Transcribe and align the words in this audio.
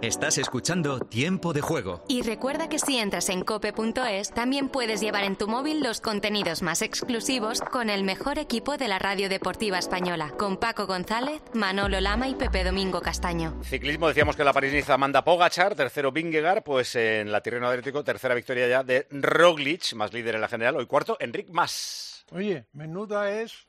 Estás 0.00 0.38
escuchando 0.38 1.00
Tiempo 1.00 1.52
de 1.52 1.60
Juego. 1.60 2.04
Y 2.06 2.22
recuerda 2.22 2.68
que 2.68 2.78
si 2.78 2.98
entras 2.98 3.28
en 3.30 3.42
cope.es, 3.42 4.30
también 4.30 4.68
puedes 4.68 5.00
llevar 5.00 5.24
en 5.24 5.34
tu 5.34 5.48
móvil 5.48 5.82
los 5.82 6.00
contenidos 6.00 6.62
más 6.62 6.82
exclusivos 6.82 7.60
con 7.60 7.90
el 7.90 8.04
mejor 8.04 8.38
equipo 8.38 8.76
de 8.76 8.86
la 8.86 9.00
radio 9.00 9.28
deportiva 9.28 9.76
española, 9.76 10.32
con 10.38 10.56
Paco 10.56 10.86
González, 10.86 11.42
Manolo 11.52 12.00
Lama 12.00 12.28
y 12.28 12.36
Pepe 12.36 12.62
Domingo 12.62 13.00
Castaño. 13.00 13.60
Ciclismo, 13.64 14.06
decíamos 14.06 14.36
que 14.36 14.44
la 14.44 14.52
París-Niza 14.52 14.96
manda 14.98 15.24
Pogachar, 15.24 15.74
tercero 15.74 16.12
Vingegaard, 16.12 16.62
pues 16.62 16.94
en 16.94 17.32
la 17.32 17.40
Tirreno 17.40 17.66
Adriático, 17.66 18.04
tercera 18.04 18.36
victoria 18.36 18.68
ya 18.68 18.84
de 18.84 19.08
Roglic, 19.10 19.94
más 19.94 20.12
líder 20.12 20.36
en 20.36 20.42
la 20.42 20.48
general, 20.48 20.76
hoy 20.76 20.86
cuarto, 20.86 21.16
Enric 21.18 21.50
Mas. 21.50 22.24
Oye, 22.30 22.66
menuda 22.72 23.32
es 23.32 23.67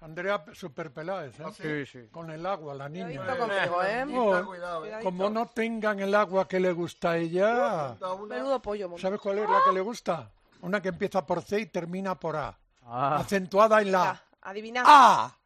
Andrea 0.00 0.44
Super 0.52 0.92
Peláez, 0.92 1.40
¿eh? 1.40 1.44
Ah, 1.44 1.50
sí, 1.50 1.86
sí. 1.86 2.08
Con 2.12 2.30
el 2.30 2.46
agua, 2.46 2.74
la 2.74 2.88
niña. 2.88 3.26
Conmigo, 3.36 3.82
¿eh? 3.82 5.00
Como 5.02 5.28
no 5.28 5.46
tengan 5.46 5.98
el 5.98 6.14
agua 6.14 6.46
que 6.46 6.60
le 6.60 6.72
gusta 6.72 7.12
a 7.12 7.16
ella, 7.16 7.96
Menudo 8.28 8.62
pollo. 8.62 8.96
¿sabes 8.98 9.20
cuál 9.20 9.38
es 9.38 9.50
la 9.50 9.60
que 9.64 9.72
le 9.72 9.80
gusta? 9.80 10.30
Una 10.60 10.80
que 10.80 10.88
empieza 10.88 11.26
por 11.26 11.42
C 11.42 11.60
y 11.60 11.66
termina 11.66 12.18
por 12.18 12.36
A. 12.36 12.56
Ah. 12.84 13.16
Acentuada 13.16 13.80
en 13.80 13.92
la 13.92 14.22
Adivina. 14.42 14.82
A. 14.86 15.36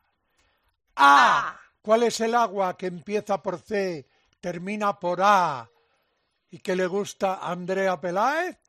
A. 0.96 1.60
¿Cuál 1.80 2.04
es 2.04 2.20
el 2.20 2.34
agua 2.34 2.76
que 2.76 2.86
empieza 2.86 3.42
por 3.42 3.58
C, 3.58 4.06
termina 4.40 4.98
por 4.98 5.20
A 5.22 5.68
y 6.50 6.58
que 6.58 6.76
le 6.76 6.86
gusta 6.86 7.34
a 7.34 7.50
Andrea 7.50 8.00
Peláez? 8.00 8.61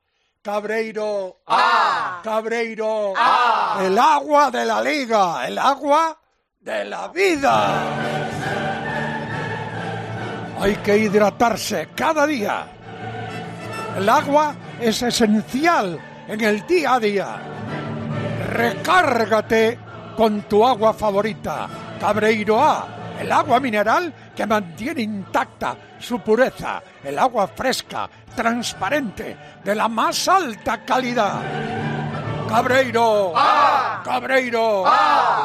Cabreiro. 0.43 1.37
A. 1.47 2.19
Cabreiro. 2.21 3.13
A. 3.15 3.79
El 3.81 3.97
agua 3.97 4.51
de 4.51 4.65
la 4.65 4.81
liga, 4.81 5.47
el 5.47 5.57
agua 5.57 6.19
de 6.59 6.83
la 6.83 7.07
vida. 7.07 7.81
Hay 10.59 10.75
que 10.83 10.97
hidratarse 10.97 11.87
cada 11.95 12.27
día. 12.27 12.67
El 13.97 14.09
agua 14.09 14.53
es 14.81 15.01
esencial 15.01 15.97
en 16.27 16.41
el 16.41 16.67
día 16.67 16.95
a 16.95 16.99
día. 16.99 17.37
Recárgate 18.49 19.79
con 20.17 20.41
tu 20.41 20.65
agua 20.65 20.93
favorita, 20.93 21.69
Cabreiro 22.01 22.61
A, 22.61 22.85
el 23.19 23.31
agua 23.31 23.59
mineral 23.59 24.13
que 24.35 24.45
mantiene 24.45 25.01
intacta 25.01 25.75
su 25.99 26.19
pureza, 26.19 26.81
el 27.03 27.17
agua 27.17 27.47
fresca, 27.47 28.09
transparente, 28.35 29.37
de 29.63 29.75
la 29.75 29.87
más 29.87 30.27
alta 30.27 30.83
calidad. 30.83 31.41
Cabreiro, 32.47 33.33
Cabreiro, 34.03 34.83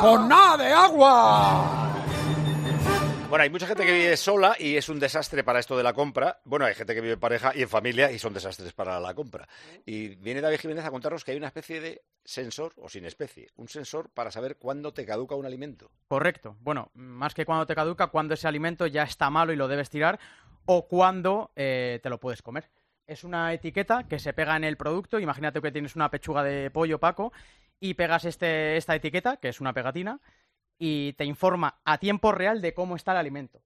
con 0.00 0.32
A 0.32 0.56
de 0.56 0.72
agua. 0.72 1.87
Bueno, 3.28 3.42
hay 3.42 3.50
mucha 3.50 3.66
gente 3.66 3.84
que 3.84 3.92
vive 3.92 4.16
sola 4.16 4.56
y 4.58 4.76
es 4.76 4.88
un 4.88 4.98
desastre 4.98 5.44
para 5.44 5.58
esto 5.58 5.76
de 5.76 5.82
la 5.82 5.92
compra. 5.92 6.40
Bueno, 6.44 6.64
hay 6.64 6.74
gente 6.74 6.94
que 6.94 7.02
vive 7.02 7.12
en 7.12 7.20
pareja 7.20 7.52
y 7.54 7.60
en 7.60 7.68
familia 7.68 8.10
y 8.10 8.18
son 8.18 8.32
desastres 8.32 8.72
para 8.72 8.98
la 9.00 9.12
compra. 9.12 9.46
Y 9.84 10.14
viene 10.14 10.40
David 10.40 10.58
Jiménez 10.60 10.86
a 10.86 10.90
contarnos 10.90 11.24
que 11.24 11.32
hay 11.32 11.36
una 11.36 11.48
especie 11.48 11.78
de 11.78 12.02
sensor, 12.24 12.72
o 12.78 12.88
sin 12.88 13.04
especie, 13.04 13.50
un 13.56 13.68
sensor 13.68 14.08
para 14.08 14.30
saber 14.30 14.56
cuándo 14.56 14.94
te 14.94 15.04
caduca 15.04 15.34
un 15.34 15.44
alimento. 15.44 15.90
Correcto. 16.08 16.56
Bueno, 16.60 16.90
más 16.94 17.34
que 17.34 17.44
cuando 17.44 17.66
te 17.66 17.74
caduca, 17.74 18.06
cuando 18.06 18.32
ese 18.32 18.48
alimento 18.48 18.86
ya 18.86 19.02
está 19.02 19.28
malo 19.28 19.52
y 19.52 19.56
lo 19.56 19.68
debes 19.68 19.90
tirar, 19.90 20.18
o 20.64 20.88
cuando 20.88 21.52
eh, 21.54 22.00
te 22.02 22.08
lo 22.08 22.18
puedes 22.18 22.40
comer. 22.40 22.70
Es 23.06 23.24
una 23.24 23.52
etiqueta 23.52 24.08
que 24.08 24.18
se 24.18 24.32
pega 24.32 24.56
en 24.56 24.64
el 24.64 24.78
producto. 24.78 25.18
Imagínate 25.18 25.60
que 25.60 25.70
tienes 25.70 25.96
una 25.96 26.10
pechuga 26.10 26.42
de 26.42 26.70
pollo, 26.70 26.98
Paco, 26.98 27.34
y 27.78 27.92
pegas 27.92 28.24
este, 28.24 28.78
esta 28.78 28.94
etiqueta, 28.94 29.36
que 29.36 29.48
es 29.48 29.60
una 29.60 29.74
pegatina, 29.74 30.18
y 30.78 31.12
te 31.14 31.24
informa 31.24 31.80
a 31.84 31.98
tiempo 31.98 32.32
real 32.32 32.60
de 32.60 32.74
cómo 32.74 32.96
está 32.96 33.12
el 33.12 33.18
alimento. 33.18 33.62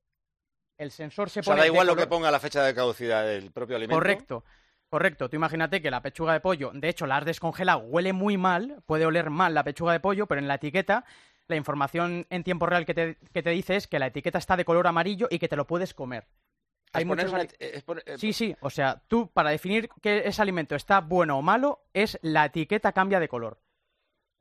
El 0.79 0.91
sensor 0.91 1.31
se 1.31 1.41
O 1.41 1.43
sea, 1.43 1.53
pone 1.53 1.61
da 1.61 1.67
igual 1.67 1.87
lo 1.87 1.97
que 1.97 2.07
ponga 2.07 2.31
la 2.31 2.41
fecha 2.41 2.65
de 2.65 2.75
caducidad 2.75 3.25
del 3.25 3.53
propio 3.53 3.77
alimento. 3.77 3.97
Correcto, 3.97 4.45
correcto. 4.89 5.29
Tú 5.29 5.37
imagínate 5.37 5.81
que 5.81 5.91
la 5.91 6.03
pechuga 6.03 6.33
de 6.33 6.41
pollo, 6.41 6.73
de 6.75 6.89
hecho, 6.89 7.07
la 7.07 7.19
has 7.19 7.25
descongelado, 7.25 7.81
huele 7.81 8.13
muy 8.13 8.37
mal, 8.37 8.83
puede 8.87 9.07
oler 9.07 9.31
mal 9.31 9.55
la 9.55 9.65
pechuga 9.65 9.93
de 9.93 10.01
pollo, 10.01 10.27
pero 10.27 10.41
en 10.41 10.49
la 10.49 10.55
etiqueta, 10.55 11.05
la 11.47 11.57
información 11.57 12.27
en 12.31 12.43
tiempo 12.43 12.67
real 12.67 12.87
que 12.87 12.95
te, 12.95 13.19
que 13.33 13.43
te 13.43 13.51
dice 13.51 13.77
es 13.77 13.87
que 13.87 13.99
la 13.99 14.07
etiqueta 14.07 14.39
está 14.39 14.57
de 14.57 14.65
color 14.65 14.87
amarillo 14.87 15.29
y 15.31 15.39
que 15.39 15.49
te 15.49 15.57
lo 15.57 15.67
puedes 15.67 15.95
comer. 15.95 16.27
Hay 16.95 17.05
muchos 17.05 17.33
una 17.33 17.47
eh, 17.59 17.83
Sí, 18.19 18.33
sí, 18.33 18.55
o 18.61 18.69
sea, 18.69 19.03
tú 19.09 19.31
para 19.33 19.51
definir 19.51 19.89
que 20.03 20.23
ese 20.27 20.43
alimento 20.43 20.75
está 20.75 21.01
bueno 21.01 21.39
o 21.39 21.43
malo, 21.43 21.85
es 21.95 22.19
la 22.23 22.47
etiqueta 22.47 22.93
cambia 22.93 23.19
de 23.19 23.29
color. 23.29 23.59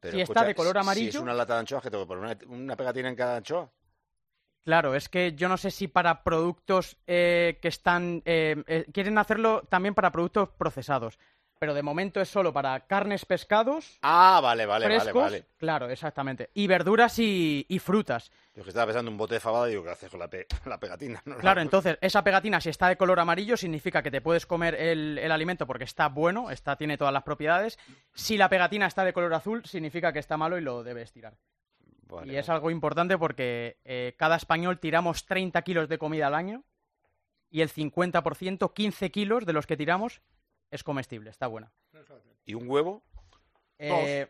Pero 0.02 0.18
si 0.18 0.22
está 0.22 0.44
de 0.44 0.54
color 0.56 0.74
Si 0.76 0.80
amarillo- 0.80 1.10
es 1.10 1.16
una 1.20 1.34
lata 1.34 1.54
de 1.54 1.60
anchoas, 1.62 1.82
que 1.84 1.90
tengo 1.90 2.04
que 2.04 2.08
poner 2.10 2.38
una, 2.48 2.54
una 2.54 2.76
pegatina 2.76 3.08
en 3.08 3.16
cada 3.16 3.38
anchoa. 3.38 3.72
Claro, 4.64 4.94
es 4.94 5.10
que 5.10 5.34
yo 5.34 5.48
no 5.50 5.58
sé 5.58 5.72
si 5.72 5.88
para 5.88 6.24
productos 6.24 6.98
eh, 7.08 7.58
que 7.62 7.68
están... 7.70 8.22
eh, 8.26 8.62
eh, 8.68 8.86
quieren 8.94 9.18
hacerlo 9.18 9.64
también 9.70 9.96
para 9.96 10.12
productos 10.12 10.50
procesados, 10.50 11.18
pero 11.62 11.76
de 11.76 11.84
momento 11.84 12.20
es 12.20 12.28
solo 12.28 12.52
para 12.52 12.80
carnes, 12.88 13.24
pescados, 13.24 14.00
Ah, 14.02 14.40
vale, 14.42 14.66
vale, 14.66 14.88
frescos, 14.88 15.14
vale, 15.14 15.38
vale. 15.42 15.46
claro, 15.60 15.90
exactamente, 15.92 16.50
y 16.56 16.66
verduras 16.66 17.20
y, 17.20 17.68
y 17.70 17.78
frutas. 17.78 18.32
Yo 18.56 18.64
que 18.64 18.70
estaba 18.70 18.88
pensando 18.88 19.10
en 19.10 19.14
un 19.14 19.18
bote 19.20 19.36
de 19.36 19.40
fabada 19.42 19.68
y 19.68 19.70
digo, 19.74 19.84
¿qué 19.84 19.92
haces 19.92 20.10
con 20.10 20.20
la, 20.20 20.28
pe- 20.28 20.48
la 20.66 20.80
pegatina? 20.80 21.22
No. 21.24 21.38
Claro, 21.38 21.62
entonces 21.62 22.00
esa 22.02 22.24
pegatina 22.24 22.60
si 22.60 22.70
está 22.70 22.88
de 22.88 22.98
color 22.98 23.20
amarillo 23.20 23.56
significa 23.58 24.02
que 24.02 24.10
te 24.10 24.22
puedes 24.22 24.48
comer 24.48 24.74
el, 24.74 25.20
el 25.20 25.32
alimento 25.32 25.68
porque 25.68 25.84
está 25.84 26.10
bueno, 26.10 26.50
está, 26.50 26.76
tiene 26.78 26.98
todas 26.98 27.14
las 27.14 27.22
propiedades. 27.22 27.78
Si 28.16 28.38
la 28.38 28.50
pegatina 28.50 28.88
está 28.88 29.04
de 29.06 29.14
color 29.14 29.32
azul 29.36 29.64
significa 29.64 30.12
que 30.12 30.18
está 30.20 30.38
malo 30.38 30.58
y 30.58 30.62
lo 30.62 30.82
debes 30.84 31.12
tirar. 31.12 31.36
Vale, 32.08 32.34
y 32.34 32.38
es 32.38 32.50
algo 32.50 32.72
importante 32.72 33.20
porque 33.20 33.78
eh, 33.86 34.16
cada 34.18 34.36
español 34.36 34.80
tiramos 34.80 35.28
30 35.28 35.62
kilos 35.62 35.88
de 35.90 36.00
comida 36.00 36.26
al 36.26 36.34
año 36.34 36.64
y 37.52 37.62
el 37.62 37.70
50%, 37.72 38.74
15 38.74 39.12
kilos 39.12 39.46
de 39.46 39.54
los 39.54 39.68
que 39.68 39.78
tiramos, 39.78 40.22
es 40.72 40.84
comestible, 40.84 41.30
está 41.30 41.48
buena. 41.48 41.72
¿Y 42.46 42.54
un 42.54 42.68
huevo? 42.70 43.04
Eh, 43.78 44.28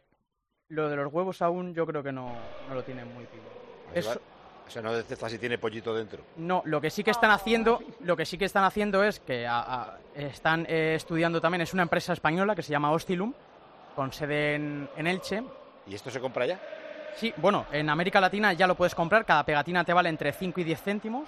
lo 0.70 0.90
de 0.90 0.96
los 0.96 1.14
huevos 1.14 1.42
aún 1.42 1.74
yo 1.74 1.86
creo 1.86 2.02
que 2.04 2.12
no, 2.12 2.34
no 2.68 2.76
lo 2.76 2.84
tienen 2.84 3.14
muy 3.14 3.26
pillado. 3.26 3.50
Eso-. 3.94 4.20
O 4.68 4.70
sea, 4.74 4.82
no 4.82 4.94
detecta 4.94 5.28
si 5.28 5.38
tiene 5.38 5.58
pollito 5.58 5.94
dentro. 5.94 6.24
No, 6.38 6.62
lo 6.66 6.80
que 6.80 6.90
sí 6.90 7.04
que 7.04 7.12
están 7.12 7.32
haciendo, 7.32 7.80
lo 8.00 8.16
que 8.16 8.26
sí 8.26 8.38
que 8.38 8.46
están 8.46 8.64
haciendo 8.64 9.04
es 9.04 9.20
que 9.20 9.46
a- 9.46 9.60
a- 9.60 10.00
están 10.16 10.66
eh, 10.70 10.94
estudiando 10.96 11.42
también, 11.42 11.62
es 11.62 11.74
una 11.74 11.84
empresa 11.84 12.14
española 12.14 12.56
que 12.56 12.62
se 12.64 12.72
llama 12.72 12.92
Ostilum, 12.92 13.34
con 13.96 14.14
sede 14.14 14.56
en, 14.56 14.90
en 14.96 15.08
Elche. 15.08 15.44
¿Y 15.88 15.94
esto 15.96 16.10
se 16.10 16.22
compra 16.22 16.46
ya? 16.46 16.60
Sí, 17.18 17.34
bueno, 17.38 17.66
en 17.74 17.90
América 17.90 18.22
Latina 18.22 18.54
ya 18.54 18.66
lo 18.66 18.76
puedes 18.76 18.96
comprar, 18.96 19.26
cada 19.26 19.44
pegatina 19.44 19.84
te 19.84 19.92
vale 19.92 20.08
entre 20.08 20.32
5 20.32 20.62
y 20.62 20.64
10 20.64 20.82
céntimos. 20.82 21.28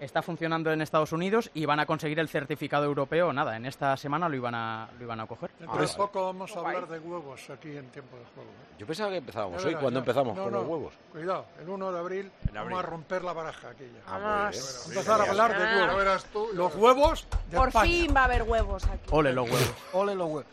Está 0.00 0.22
funcionando 0.22 0.72
en 0.72 0.82
Estados 0.82 1.12
Unidos 1.12 1.50
y 1.54 1.64
van 1.66 1.80
a 1.80 1.86
conseguir 1.86 2.18
el 2.18 2.28
certificado 2.28 2.84
europeo. 2.84 3.32
Nada, 3.32 3.56
en 3.56 3.64
esta 3.64 3.96
semana 3.96 4.28
lo 4.28 4.36
iban 4.36 4.54
a, 4.54 4.88
lo 4.98 5.04
iban 5.04 5.20
a 5.20 5.26
coger. 5.26 5.50
Dentro 5.58 5.80
de 5.80 5.88
poco 5.94 6.24
vamos 6.26 6.54
a 6.56 6.60
hablar 6.60 6.88
de 6.88 6.98
huevos 6.98 7.48
aquí 7.48 7.76
en 7.76 7.88
tiempo 7.90 8.16
de 8.16 8.24
juego. 8.34 8.50
¿eh? 8.50 8.74
Yo 8.78 8.86
pensaba 8.86 9.10
que 9.10 9.18
empezábamos 9.18 9.62
Ya 9.62 9.68
hoy. 9.68 9.74
verás, 9.74 9.82
¿Cuándo 9.82 9.98
ya. 9.98 10.02
empezamos 10.02 10.36
No, 10.36 10.42
con 10.44 10.52
no, 10.52 10.58
los 10.60 10.68
huevos? 10.68 10.94
Cuidado, 11.12 11.46
el 11.60 11.68
1 11.68 11.92
de 11.92 11.98
abril, 11.98 12.32
vamos 12.52 12.78
a 12.78 12.82
romper 12.82 13.22
la 13.24 13.32
baraja 13.32 13.68
aquí 13.70 13.84
ya. 13.84 14.00
Ah, 14.06 14.18
Vamos. 14.18 14.84
a 14.84 14.88
empezar 14.88 15.20
a 15.20 15.24
hablar 15.30 15.56
de 15.58 15.64
Ah. 15.64 15.70
huevos. 15.76 15.86
Ya 15.90 15.94
verás 15.96 16.24
tú, 16.26 16.48
ya 16.50 16.56
Los 16.58 16.74
huevos 16.74 17.26
de 17.50 17.56
Por 17.56 17.68
España. 17.68 17.84
fin 17.92 18.14
va 18.16 18.20
a 18.20 18.24
haber 18.24 18.42
huevos 18.42 18.84
aquí. 18.86 19.08
Ole 19.10 19.32
los 19.32 19.48
huevos. 19.48 19.74
Ole 19.92 20.14
los 20.16 20.26
huevos. 20.28 20.44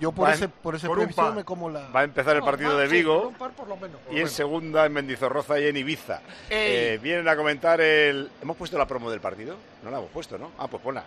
Yo 0.00 0.12
por 0.12 0.26
Va 0.28 0.34
ese, 0.34 0.48
por 0.48 0.74
ese 0.74 0.86
por 0.86 1.14
par. 1.14 1.34
me 1.34 1.44
como 1.44 1.68
la... 1.70 1.88
Va 1.88 2.00
a 2.00 2.04
empezar 2.04 2.34
el 2.34 2.40
No, 2.40 2.46
partido 2.46 2.76
de 2.78 2.88
sí, 2.88 2.92
Vigo 2.96 3.28
un 3.28 3.34
par 3.34 3.50
por 3.52 3.68
lo 3.68 3.76
menos. 3.76 3.98
y 4.10 4.18
en 4.20 4.28
segunda 4.28 4.86
en 4.86 4.92
Mendizorroza 4.92 5.58
y 5.60 5.66
en 5.66 5.76
Ibiza. 5.76 6.20
Eh, 6.48 6.98
vienen 7.02 7.28
a 7.28 7.36
comentar 7.36 7.80
el... 7.80 8.30
¿Hemos 8.42 8.56
puesto 8.56 8.78
la 8.78 8.86
promo 8.86 9.10
del 9.10 9.20
partido? 9.20 9.56
No 9.82 9.90
la 9.90 9.98
hemos 9.98 10.10
puesto, 10.10 10.38
¿no? 10.38 10.50
Ah, 10.58 10.66
pues 10.68 10.82
ponla. 10.82 11.04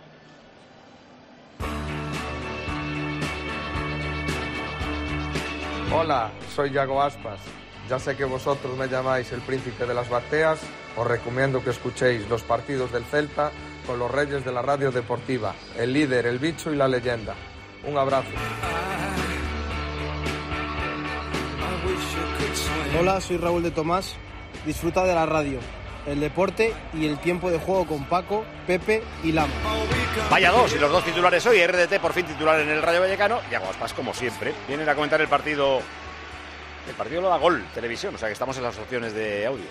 Hola, 5.92 6.30
soy 6.54 6.70
Yago 6.70 7.00
Aspas. 7.02 7.40
Ya 7.88 7.98
sé 7.98 8.16
que 8.16 8.24
vosotros 8.24 8.76
me 8.76 8.88
llamáis 8.88 9.30
el 9.32 9.40
príncipe 9.42 9.86
de 9.86 9.94
las 9.94 10.08
bateas. 10.08 10.60
Os 10.96 11.06
recomiendo 11.06 11.62
que 11.62 11.70
escuchéis 11.70 12.28
los 12.28 12.42
partidos 12.42 12.92
del 12.92 13.04
Celta 13.04 13.50
con 13.86 13.98
los 13.98 14.10
reyes 14.10 14.44
de 14.44 14.52
la 14.52 14.62
radio 14.62 14.90
deportiva, 14.90 15.54
el 15.76 15.92
líder, 15.92 16.26
el 16.26 16.38
bicho 16.38 16.72
y 16.72 16.76
la 16.76 16.88
leyenda. 16.88 17.34
Un 17.86 17.98
abrazo. 17.98 18.28
Hola, 22.98 23.20
soy 23.20 23.36
Raúl 23.36 23.62
de 23.62 23.70
Tomás. 23.70 24.16
Disfruta 24.64 25.04
de 25.04 25.14
la 25.14 25.26
radio, 25.26 25.58
el 26.06 26.20
deporte 26.20 26.72
y 26.94 27.06
el 27.06 27.18
tiempo 27.18 27.50
de 27.50 27.58
juego 27.58 27.86
con 27.86 28.04
Paco, 28.04 28.44
Pepe 28.66 29.02
y 29.22 29.32
Lama. 29.32 29.52
Vaya 30.30 30.50
dos, 30.50 30.72
y 30.74 30.78
los 30.78 30.90
dos 30.90 31.04
titulares 31.04 31.44
hoy. 31.44 31.66
RDT 31.66 32.00
por 32.00 32.12
fin 32.12 32.24
titular 32.24 32.60
en 32.60 32.70
el 32.70 32.80
Rayo 32.80 33.00
Vallecano. 33.00 33.40
Y 33.50 33.54
Aguaspas, 33.54 33.92
como 33.92 34.14
siempre. 34.14 34.54
Vienen 34.66 34.88
a 34.88 34.94
comentar 34.94 35.20
el 35.20 35.28
partido. 35.28 35.80
El 36.88 36.94
partido 36.94 37.20
lo 37.20 37.28
da 37.28 37.36
gol, 37.36 37.64
televisión. 37.74 38.14
O 38.14 38.18
sea 38.18 38.28
que 38.28 38.32
estamos 38.32 38.56
en 38.56 38.62
las 38.62 38.78
opciones 38.78 39.12
de 39.14 39.46
audio. 39.46 39.64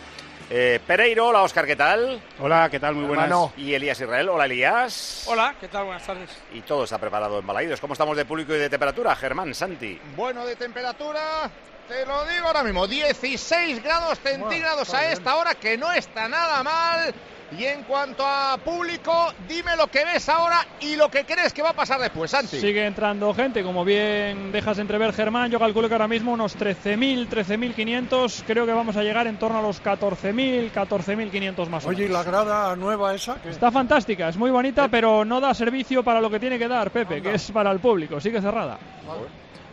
Eh, 0.50 0.80
Pereiro, 0.86 1.28
hola 1.28 1.42
Oscar, 1.42 1.66
¿qué 1.66 1.76
tal? 1.76 2.22
Hola, 2.40 2.70
¿qué 2.70 2.80
tal? 2.80 2.96
Muy 2.96 3.06
buenas. 3.06 3.26
Hermano. 3.26 3.54
Y 3.58 3.74
Elías 3.74 4.00
Israel, 4.00 4.30
hola 4.30 4.46
Elías. 4.46 5.24
Hola, 5.28 5.56
¿qué 5.60 5.68
tal? 5.68 5.86
Buenas 5.86 6.06
tardes. 6.06 6.30
Y 6.54 6.62
todo 6.62 6.84
está 6.84 7.00
preparado 7.00 7.40
en 7.40 7.48
Balaídos. 7.48 7.80
¿Cómo 7.80 7.94
estamos 7.94 8.16
de 8.18 8.26
público 8.26 8.54
y 8.54 8.58
de 8.58 8.70
temperatura? 8.70 9.16
Germán, 9.16 9.54
Santi. 9.56 10.00
Bueno, 10.16 10.46
de 10.46 10.56
temperatura, 10.56 11.50
te 11.88 12.06
lo 12.06 12.26
digo 12.26 12.48
ahora 12.48 12.64
mismo, 12.64 12.86
16 12.88 13.82
grados 13.84 14.20
centígrados 14.20 14.94
a 14.94 15.00
bien. 15.00 15.14
esta 15.14 15.36
hora, 15.38 15.56
que 15.56 15.78
no 15.78 15.92
está 15.92 16.28
nada 16.28 16.62
mal. 16.62 17.14
Y 17.58 17.66
en 17.66 17.84
cuanto 17.84 18.26
a 18.26 18.58
público, 18.58 19.32
dime 19.48 19.76
lo 19.76 19.88
que 19.88 20.04
ves 20.06 20.28
ahora 20.30 20.66
y 20.80 20.96
lo 20.96 21.10
que 21.10 21.24
crees 21.24 21.54
que 21.54 21.62
va 21.62 21.70
a 21.70 21.74
pasar 21.74 22.00
después, 22.00 22.32
Santi. 22.32 22.60
Sigue 22.60 22.86
entrando 22.86 23.34
gente, 23.34 23.64
como 23.64 23.86
bien 23.86 24.52
dejas 24.52 24.80
entrever 24.80 25.14
Germán, 25.14 25.52
yo 25.52 25.60
calculo 25.60 25.88
que 25.88 25.94
ahora 25.94 26.08
mismo 26.08 26.34
unos 26.34 26.58
13.000, 26.58 27.28
13.500, 27.30 28.44
creo 28.48 28.66
que 28.66 28.72
vamos 28.74 28.98
a 28.98 29.04
llegar 29.04 29.28
en 29.28 29.38
torno 29.38 29.60
a 29.60 29.62
los 29.62 29.84
14.000, 29.84 30.72
14.500 30.72 31.68
más 31.70 31.86
o 31.86 31.90
Oye, 31.90 32.06
¿y 32.06 32.08
menos. 32.08 32.26
la 32.26 32.32
grada 32.32 32.76
nueva 32.76 33.14
esa? 33.14 33.36
¿qué? 33.42 33.50
Está 33.50 33.72
fantástica, 33.72 34.30
es 34.30 34.38
muy 34.38 34.50
bonita, 34.50 34.88
pero 34.88 35.24
no 35.24 35.40
da 35.40 35.54
servicio 35.54 36.04
para 36.04 36.22
lo 36.22 36.30
que 36.30 36.40
tiene 36.40 36.58
que 36.58 36.68
dar, 36.68 36.92
Pepe, 36.92 37.22
que 37.22 37.36
es 37.36 37.52
para 37.52 37.72
el 37.72 37.80
público, 37.80 38.20
sigue 38.20 38.42
cerrada. 38.42 38.78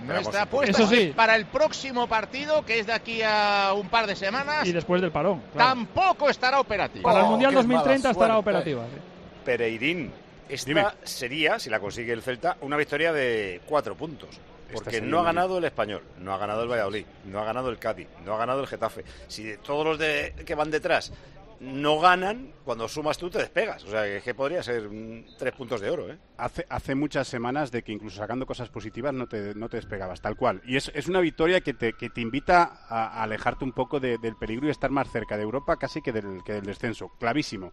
Nuestra 0.06 0.42
apuesta 0.42 0.70
Eso 0.82 0.88
sí. 0.88 1.00
es 1.02 1.14
para 1.14 1.36
el 1.36 1.46
próximo 1.46 2.06
partido, 2.08 2.64
que 2.64 2.78
es 2.80 2.86
de 2.86 2.92
aquí 2.92 3.20
a 3.22 3.72
un 3.74 3.88
par 3.88 4.06
de 4.06 4.16
semanas. 4.16 4.66
Y 4.66 4.72
después 4.72 5.00
del 5.02 5.10
parón. 5.12 5.40
claro. 5.52 5.68
Tampoco 5.70 6.28
estará 6.30 6.60
operativo. 6.60 7.02
Para 7.04 7.20
el 7.20 7.24
Oh, 7.26 7.30
Mundial 7.30 7.50
qué 7.50 7.56
2030 7.56 7.98
mala 8.08 8.10
estará 8.12 8.38
operativa. 8.38 8.84
sí. 8.84 9.00
Pereirín, 9.44 10.12
esta 10.48 10.68
Dime. 10.68 10.84
sería, 11.02 11.58
si 11.58 11.70
la 11.70 11.80
consigue 11.80 12.12
el 12.12 12.22
Celta, 12.22 12.56
una 12.60 12.76
victoria 12.76 13.12
de 13.12 13.60
cuatro 13.66 13.94
puntos. 13.96 14.28
Porque 14.72 15.00
no 15.00 15.18
ha 15.20 15.24
ganado 15.24 15.58
el 15.58 15.64
Español, 15.64 16.02
no 16.18 16.32
ha 16.32 16.38
ganado 16.38 16.62
el 16.62 16.68
Valladolid, 16.68 17.04
no 17.24 17.40
ha 17.40 17.44
ganado 17.44 17.70
el 17.70 17.78
Cádiz, 17.78 18.06
no 18.24 18.34
ha 18.34 18.38
ganado 18.38 18.60
el 18.60 18.68
Getafe. 18.68 19.04
Si 19.26 19.42
de 19.42 19.56
todos 19.56 19.84
los 19.84 19.98
de, 19.98 20.32
que 20.46 20.54
van 20.54 20.70
detrás 20.70 21.12
no 21.60 22.00
ganan, 22.00 22.52
cuando 22.64 22.88
sumas 22.88 23.18
tú 23.18 23.28
te 23.28 23.38
despegas. 23.38 23.84
O 23.84 23.90
sea, 23.90 24.20
que, 24.22 24.34
podría 24.34 24.62
ser 24.62 24.88
mm, 24.88 25.36
tres 25.38 25.52
puntos 25.54 25.80
de 25.80 25.90
oro, 25.90 26.10
¿eh? 26.10 26.18
Hace, 26.38 26.64
hace 26.70 26.94
muchas 26.94 27.28
semanas 27.28 27.70
de 27.70 27.82
que 27.82 27.92
incluso 27.92 28.16
sacando 28.16 28.46
cosas 28.46 28.70
positivas 28.70 29.12
no 29.12 29.26
te, 29.28 29.54
no 29.54 29.68
te 29.68 29.76
despegabas, 29.76 30.22
tal 30.22 30.36
cual. 30.36 30.62
Y 30.64 30.76
es, 30.76 30.90
es 30.94 31.06
una 31.06 31.20
victoria 31.20 31.60
que 31.60 31.74
te, 31.74 31.92
que 31.92 32.08
te 32.08 32.22
invita 32.22 32.86
a, 32.88 33.22
alejarte 33.22 33.64
un 33.64 33.72
poco 33.72 34.00
de- 34.00 34.16
del 34.16 34.36
peligro 34.36 34.68
y 34.68 34.70
estar 34.70 34.90
más 34.90 35.10
cerca 35.12 35.36
de 35.36 35.42
Europa 35.42 35.76
casi 35.76 36.00
que 36.00 36.12
del, 36.12 36.42
que 36.44 36.54
del 36.54 36.64
descenso. 36.64 37.10
Clavísimo. 37.20 37.72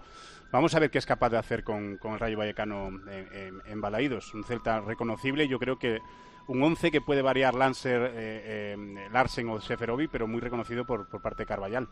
Vamos 0.51 0.75
a 0.75 0.79
ver 0.79 0.91
qué 0.91 0.97
es 0.97 1.05
capaz 1.05 1.29
de 1.29 1.37
hacer 1.37 1.63
con, 1.63 1.97
con 1.97 2.13
el 2.13 2.19
Rayo 2.19 2.37
Vallecano 2.37 2.89
en, 3.09 3.81
Balaídos. 3.81 4.33
Un 4.33 4.43
Celta 4.43 4.81
reconocible. 4.81 5.47
Yo 5.47 5.59
creo 5.59 5.79
que 5.79 5.99
un 6.47 6.61
11 6.61 6.91
que 6.91 7.01
puede 7.01 7.21
variar 7.21 7.55
Lancer, 7.55 8.01
eh, 8.13 8.75
eh, 8.75 9.07
Larsen 9.13 9.47
o 9.49 9.61
Seferovic, 9.61 10.09
pero 10.11 10.27
muy 10.27 10.41
reconocido 10.41 10.85
por, 10.85 11.07
por 11.09 11.21
parte 11.21 11.43
de 11.43 11.47
Carvallal. 11.47 11.87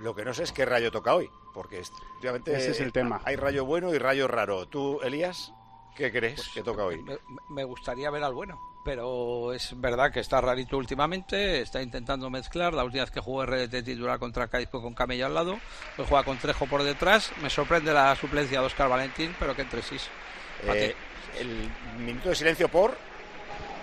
Lo 0.00 0.14
que 0.14 0.24
no 0.24 0.32
sé 0.34 0.42
es 0.44 0.52
qué 0.52 0.64
rayo 0.64 0.90
toca 0.90 1.14
hoy, 1.14 1.30
porque 1.54 1.80
es- 1.80 1.92
obviamente 2.18 2.56
Ese 2.56 2.70
es 2.72 2.80
el 2.80 2.92
tema. 2.92 3.20
hay 3.24 3.36
rayo 3.36 3.64
bueno 3.64 3.94
y 3.94 3.98
rayo 3.98 4.26
raro. 4.28 4.66
¿Tú, 4.66 5.00
Elías, 5.02 5.52
qué 5.94 6.10
crees 6.10 6.48
que 6.54 6.62
toca 6.62 6.84
hoy? 6.84 7.02
Me, 7.02 7.18
me 7.48 7.64
gustaría 7.64 8.10
ver 8.10 8.24
al 8.24 8.32
bueno, 8.32 8.58
pero 8.84 9.52
es 9.52 9.78
verdad 9.78 10.10
que 10.10 10.20
está 10.20 10.40
rarito 10.40 10.78
últimamente, 10.78 11.60
está 11.60 11.82
intentando 11.82 12.30
mezclar. 12.30 12.72
La 12.72 12.84
última 12.84 13.04
vez 13.04 13.10
que 13.10 13.20
jugó 13.20 13.44
RDT 13.44 13.82
titular 13.84 14.18
contra 14.18 14.48
Cádiz 14.48 14.70
fue 14.70 14.80
con 14.80 14.94
Camello 14.94 15.26
al 15.26 15.34
lado, 15.34 15.52
hoy 15.98 16.06
juega 16.08 16.24
con 16.24 16.38
Trejo 16.38 16.66
por 16.66 16.82
detrás. 16.82 17.30
Me 17.42 17.50
sorprende 17.50 17.92
la 17.92 18.16
suplencia 18.16 18.60
de 18.60 18.66
Oscar 18.66 18.88
Valentín, 18.88 19.34
pero 19.38 19.54
que 19.54 19.62
entre 19.62 19.82
sí. 19.82 19.96
Eh, 20.66 20.94
el 21.38 21.70
minuto 21.98 22.30
de 22.30 22.34
silencio 22.34 22.68
por... 22.68 22.96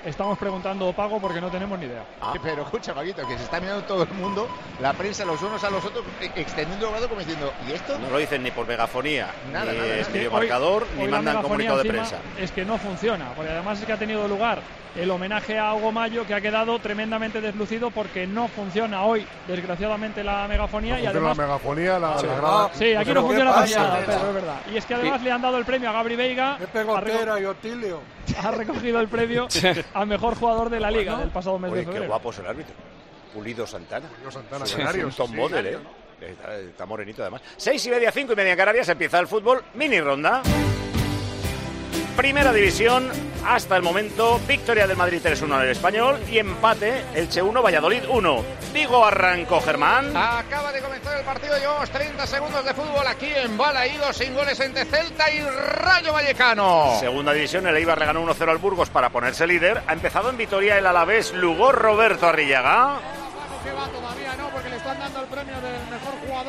Estamos 0.05 0.37
preguntando 0.37 0.91
pago 0.93 1.19
porque 1.19 1.41
no 1.41 1.49
tenemos 1.49 1.77
ni 1.79 1.85
idea. 1.85 2.03
Pero 2.41 2.61
escucha, 2.63 2.93
Paquito, 2.93 3.27
que 3.27 3.37
se 3.37 3.43
está 3.43 3.59
mirando 3.59 3.83
todo 3.83 4.03
el 4.03 4.09
mundo, 4.11 4.47
la 4.81 4.93
prensa 4.93 5.25
los 5.25 5.41
unos 5.41 5.63
a 5.63 5.69
los 5.69 5.83
otros, 5.83 6.05
e- 6.21 6.31
extendiendo 6.39 6.85
el 6.87 6.91
brazo 6.93 7.09
como 7.09 7.19
diciendo, 7.19 7.51
¿y 7.67 7.73
esto? 7.73 7.97
No 7.99 8.09
lo 8.09 8.17
dicen 8.17 8.41
ni 8.43 8.51
por 8.51 8.67
megafonía, 8.67 9.27
Nada, 9.51 9.71
ni 9.71 9.77
nada, 9.77 9.89
nada. 9.89 9.99
es 9.99 10.07
Es 10.07 10.13
hoy- 10.13 10.19
ni 10.97 11.03
hoy 11.03 11.09
mandan 11.11 11.41
comunicado 11.41 11.79
de 11.83 11.89
prensa. 11.89 12.17
Es 12.39 12.51
que 12.51 12.63
no 12.63 12.77
funciona, 12.77 13.33
porque 13.35 13.51
además 13.51 13.79
es 13.79 13.85
que 13.85 13.93
ha 13.93 13.97
tenido 13.97 14.27
lugar 14.27 14.59
el 14.95 15.11
homenaje 15.11 15.59
a 15.59 15.73
Hugo 15.75 15.91
Mayo 15.91 16.25
que 16.25 16.33
ha 16.33 16.41
quedado 16.41 16.79
tremendamente 16.79 17.39
deslucido 17.41 17.91
porque 17.91 18.25
no 18.25 18.47
funciona 18.47 19.03
hoy, 19.03 19.27
desgraciadamente, 19.47 20.23
la 20.23 20.47
megafonía. 20.47 20.99
y 20.99 21.03
funciona 21.03 21.19
además, 21.31 21.37
la 21.37 21.43
megafonía, 21.45 21.99
la, 21.99 22.17
Sí, 22.19 22.25
la 22.27 22.35
grada. 22.35 22.69
Sí, 22.73 22.95
aquí 22.95 23.05
Pero 23.05 23.21
no 23.21 23.27
¿qué 23.27 23.33
funciona 23.35 23.51
para 23.51 23.61
pasa? 23.65 23.79
nada, 23.83 23.99
pero 24.05 24.27
es 24.29 24.33
verdad. 24.33 24.55
Y 24.73 24.77
es 24.77 24.85
que 24.85 24.93
además 24.95 25.21
le 25.21 25.31
han 25.31 25.41
dado 25.41 25.57
el 25.57 25.65
premio 25.65 25.89
a 25.89 25.93
Gabri 25.93 26.15
Veiga. 26.15 26.53
Ha, 26.55 26.57
Pegotera 26.59 27.39
y 27.39 27.45
Otilio. 27.45 28.16
Ha 28.41 28.51
recogido 28.51 28.99
el 28.99 29.07
premio 29.07 29.47
al 29.93 30.07
mejor 30.07 30.35
jugador 30.35 30.69
de 30.69 30.79
la 30.79 30.91
liga 30.91 31.17
del 31.17 31.29
pasado 31.29 31.57
mes 31.59 31.71
Oye, 31.71 31.79
de 31.81 31.85
qué 31.85 31.91
febrero. 31.91 32.11
guapo 32.11 32.29
es 32.31 32.39
el 32.39 32.47
árbitro. 32.47 32.73
Pulido 33.33 33.67
Santana. 33.67 34.07
Pulido 34.07 34.31
Santana, 34.31 34.65
Sí, 34.65 34.75
Canarios, 34.77 35.15
sí. 35.15 35.35
model, 35.35 35.65
¿eh? 35.67 35.77
Está, 36.19 36.55
está 36.57 36.85
morenito 36.85 37.21
además. 37.21 37.41
Seis 37.57 37.85
y 37.85 37.89
media, 37.91 38.11
cinco 38.11 38.33
y 38.33 38.35
media 38.35 38.53
en 38.53 38.57
Canarias, 38.57 38.89
empieza 38.89 39.19
el 39.19 39.27
fútbol. 39.27 39.63
Mini 39.75 39.99
ronda. 40.01 40.41
Primera 42.17 42.51
división, 42.51 43.09
hasta 43.45 43.77
el 43.77 43.83
momento, 43.83 44.41
victoria 44.47 44.87
del 44.87 44.97
Madrid 44.97 45.21
3-1 45.23 45.55
en 45.55 45.61
el 45.61 45.69
español 45.69 46.19
y 46.27 46.39
empate, 46.39 47.03
Elche 47.13 47.43
1, 47.43 47.61
Valladolid 47.61 48.01
1. 48.09 48.43
Digo, 48.73 49.05
arrancó 49.05 49.61
Germán. 49.61 50.17
Acaba 50.17 50.71
de 50.71 50.81
comenzar 50.81 51.15
el 51.19 51.23
partido, 51.23 51.55
llevamos 51.59 51.87
30 51.91 52.25
segundos 52.25 52.65
de 52.65 52.73
fútbol 52.73 53.05
aquí 53.05 53.27
en 53.35 53.55
Balaídos, 53.55 54.17
sin 54.17 54.33
goles 54.33 54.59
entre 54.59 54.85
Celta 54.85 55.29
y 55.31 55.41
Rayo 55.41 56.11
Vallecano. 56.11 56.97
Segunda 56.99 57.33
división, 57.33 57.67
el 57.67 57.77
Eibar 57.77 57.99
le 57.99 58.07
ganó 58.07 58.25
1-0 58.25 58.49
al 58.49 58.57
Burgos 58.57 58.89
para 58.89 59.09
ponerse 59.09 59.45
líder. 59.45 59.83
Ha 59.85 59.93
empezado 59.93 60.31
en 60.31 60.37
Vitoria 60.37 60.79
el 60.79 60.87
Alavés 60.87 61.33
Lugo 61.35 61.71
Roberto 61.71 62.27
Arrillaga. 62.27 62.97
que 63.63 63.71
va 63.71 63.87
todavía 63.89 64.35
no, 64.37 64.49
porque 64.49 64.69
le 64.69 64.77
están 64.77 64.97
dando 64.97 65.19
el 65.21 65.27
premio 65.27 65.55
del 65.61 65.96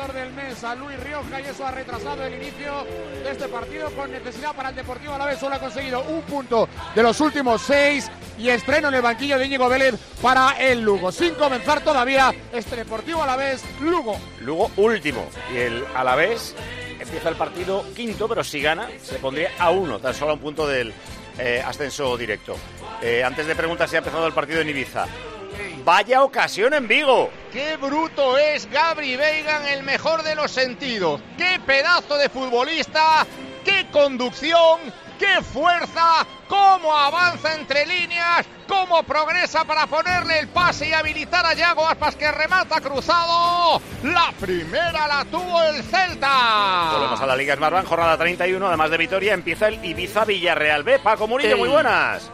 del 0.07 0.31
mes 0.31 0.63
a 0.63 0.75
Luis 0.75 0.97
Rioja 1.03 1.41
y 1.41 1.45
eso 1.45 1.67
ha 1.67 1.71
retrasado 1.71 2.23
el 2.23 2.33
inicio 2.35 2.85
de 3.21 3.31
este 3.31 3.49
partido 3.49 3.91
con 3.91 4.09
necesidad 4.09 4.55
para 4.55 4.69
el 4.69 4.75
Deportivo 4.75 5.13
Alavés. 5.13 5.39
Solo 5.39 5.55
ha 5.55 5.59
conseguido 5.59 6.01
un 6.03 6.21
punto 6.21 6.69
de 6.95 7.03
los 7.03 7.19
últimos 7.19 7.61
seis 7.61 8.09
y 8.37 8.47
estreno 8.47 8.87
en 8.87 8.93
el 8.93 9.01
banquillo 9.01 9.37
de 9.37 9.45
Íñigo 9.45 9.67
Vélez 9.67 9.95
para 10.21 10.51
el 10.57 10.79
Lugo. 10.81 11.11
Sin 11.11 11.33
comenzar 11.35 11.81
todavía 11.81 12.33
este 12.53 12.77
Deportivo 12.77 13.21
Alavés 13.21 13.61
Lugo. 13.81 14.17
Lugo 14.39 14.71
último. 14.77 15.27
Y 15.53 15.57
el 15.57 15.85
Alavés 15.93 16.55
empieza 16.97 17.27
el 17.27 17.35
partido 17.35 17.83
quinto, 17.93 18.29
pero 18.29 18.41
si 18.41 18.61
gana 18.61 18.87
se 19.03 19.19
pondría 19.19 19.51
a 19.59 19.69
uno, 19.69 19.99
tan 19.99 20.13
solo 20.13 20.31
a 20.31 20.33
un 20.35 20.39
punto 20.39 20.65
del 20.65 20.93
eh, 21.37 21.61
ascenso 21.65 22.15
directo. 22.15 22.55
Eh, 23.01 23.21
antes 23.21 23.45
de 23.45 23.53
preguntar 23.53 23.89
si 23.89 23.95
ha 23.95 23.99
empezado 23.99 24.25
el 24.25 24.33
partido 24.33 24.61
en 24.61 24.69
Ibiza. 24.69 25.05
Vaya 25.89 26.21
ocasión 26.21 26.75
en 26.75 26.87
Vigo. 26.87 27.31
Qué 27.51 27.75
bruto 27.75 28.37
es 28.37 28.69
Gabri 28.69 29.15
Veiga 29.15 29.57
en 29.57 29.79
el 29.79 29.81
mejor 29.81 30.21
de 30.21 30.35
los 30.35 30.51
sentidos. 30.51 31.19
Qué 31.35 31.59
pedazo 31.65 32.15
de 32.15 32.29
futbolista, 32.29 33.25
qué 33.65 33.87
conducción, 33.91 34.81
qué 35.17 35.41
fuerza, 35.41 36.27
cómo 36.47 36.95
avanza 36.95 37.55
entre 37.55 37.87
líneas, 37.87 38.45
cómo 38.67 39.01
progresa 39.01 39.65
para 39.65 39.87
ponerle 39.87 40.37
el 40.37 40.49
pase 40.49 40.89
y 40.89 40.93
habilitar 40.93 41.43
a 41.43 41.55
Yago 41.55 41.87
Aspas 41.87 42.15
que 42.15 42.31
remata 42.31 42.79
cruzado. 42.81 43.81
La 44.03 44.31
primera 44.39 45.07
la 45.07 45.25
tuvo 45.25 45.63
el 45.63 45.81
Celta. 45.81 46.91
Volvemos 46.91 47.19
a 47.19 47.25
la 47.25 47.35
Liga 47.35 47.55
Smartbank, 47.55 47.87
jornada 47.87 48.15
31, 48.15 48.67
además 48.67 48.91
de 48.91 48.97
Vitoria, 48.97 49.33
empieza 49.33 49.69
el 49.69 49.83
Ibiza 49.83 50.23
Villarreal 50.23 50.83
B. 50.83 50.99
Paco 50.99 51.27
Murillo, 51.27 51.57
muy 51.57 51.69
buenas. 51.69 52.29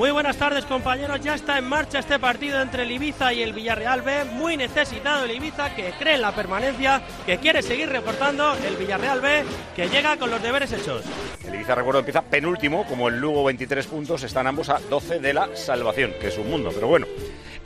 Muy 0.00 0.12
buenas 0.12 0.38
tardes 0.38 0.64
compañeros, 0.64 1.20
ya 1.20 1.34
está 1.34 1.58
en 1.58 1.68
marcha 1.68 1.98
este 1.98 2.18
partido 2.18 2.58
entre 2.62 2.84
el 2.84 2.90
Ibiza 2.90 3.34
y 3.34 3.42
el 3.42 3.52
Villarreal 3.52 4.00
B, 4.00 4.24
muy 4.32 4.56
necesitado 4.56 5.26
el 5.26 5.32
Ibiza 5.32 5.74
que 5.74 5.92
cree 5.98 6.14
en 6.14 6.22
la 6.22 6.34
permanencia, 6.34 7.02
que 7.26 7.36
quiere 7.36 7.60
seguir 7.60 7.90
reportando 7.90 8.54
el 8.66 8.76
Villarreal 8.76 9.20
B 9.20 9.44
que 9.76 9.90
llega 9.90 10.16
con 10.16 10.30
los 10.30 10.42
deberes 10.42 10.72
hechos. 10.72 11.04
El 11.46 11.54
Ibiza, 11.54 11.74
recuerdo, 11.74 11.98
empieza 11.98 12.22
penúltimo, 12.22 12.86
como 12.86 13.08
el 13.08 13.20
Lugo 13.20 13.44
23 13.44 13.86
puntos, 13.88 14.22
están 14.22 14.46
ambos 14.46 14.70
a 14.70 14.78
12 14.78 15.18
de 15.18 15.34
la 15.34 15.54
salvación, 15.54 16.14
que 16.18 16.28
es 16.28 16.38
un 16.38 16.48
mundo, 16.48 16.70
pero 16.74 16.86
bueno. 16.86 17.06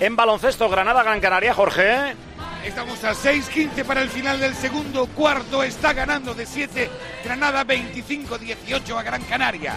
En 0.00 0.16
baloncesto, 0.16 0.68
Granada, 0.68 1.04
Gran 1.04 1.20
Canaria, 1.20 1.54
Jorge. 1.54 2.16
Estamos 2.64 3.04
a 3.04 3.12
6-15 3.12 3.84
para 3.84 4.02
el 4.02 4.08
final 4.08 4.40
del 4.40 4.56
segundo 4.56 5.06
cuarto. 5.06 5.62
Está 5.62 5.92
ganando 5.92 6.34
de 6.34 6.46
7 6.46 6.90
Granada 7.22 7.64
25-18 7.64 8.98
a 8.98 9.02
Gran 9.04 9.22
Canaria. 9.22 9.74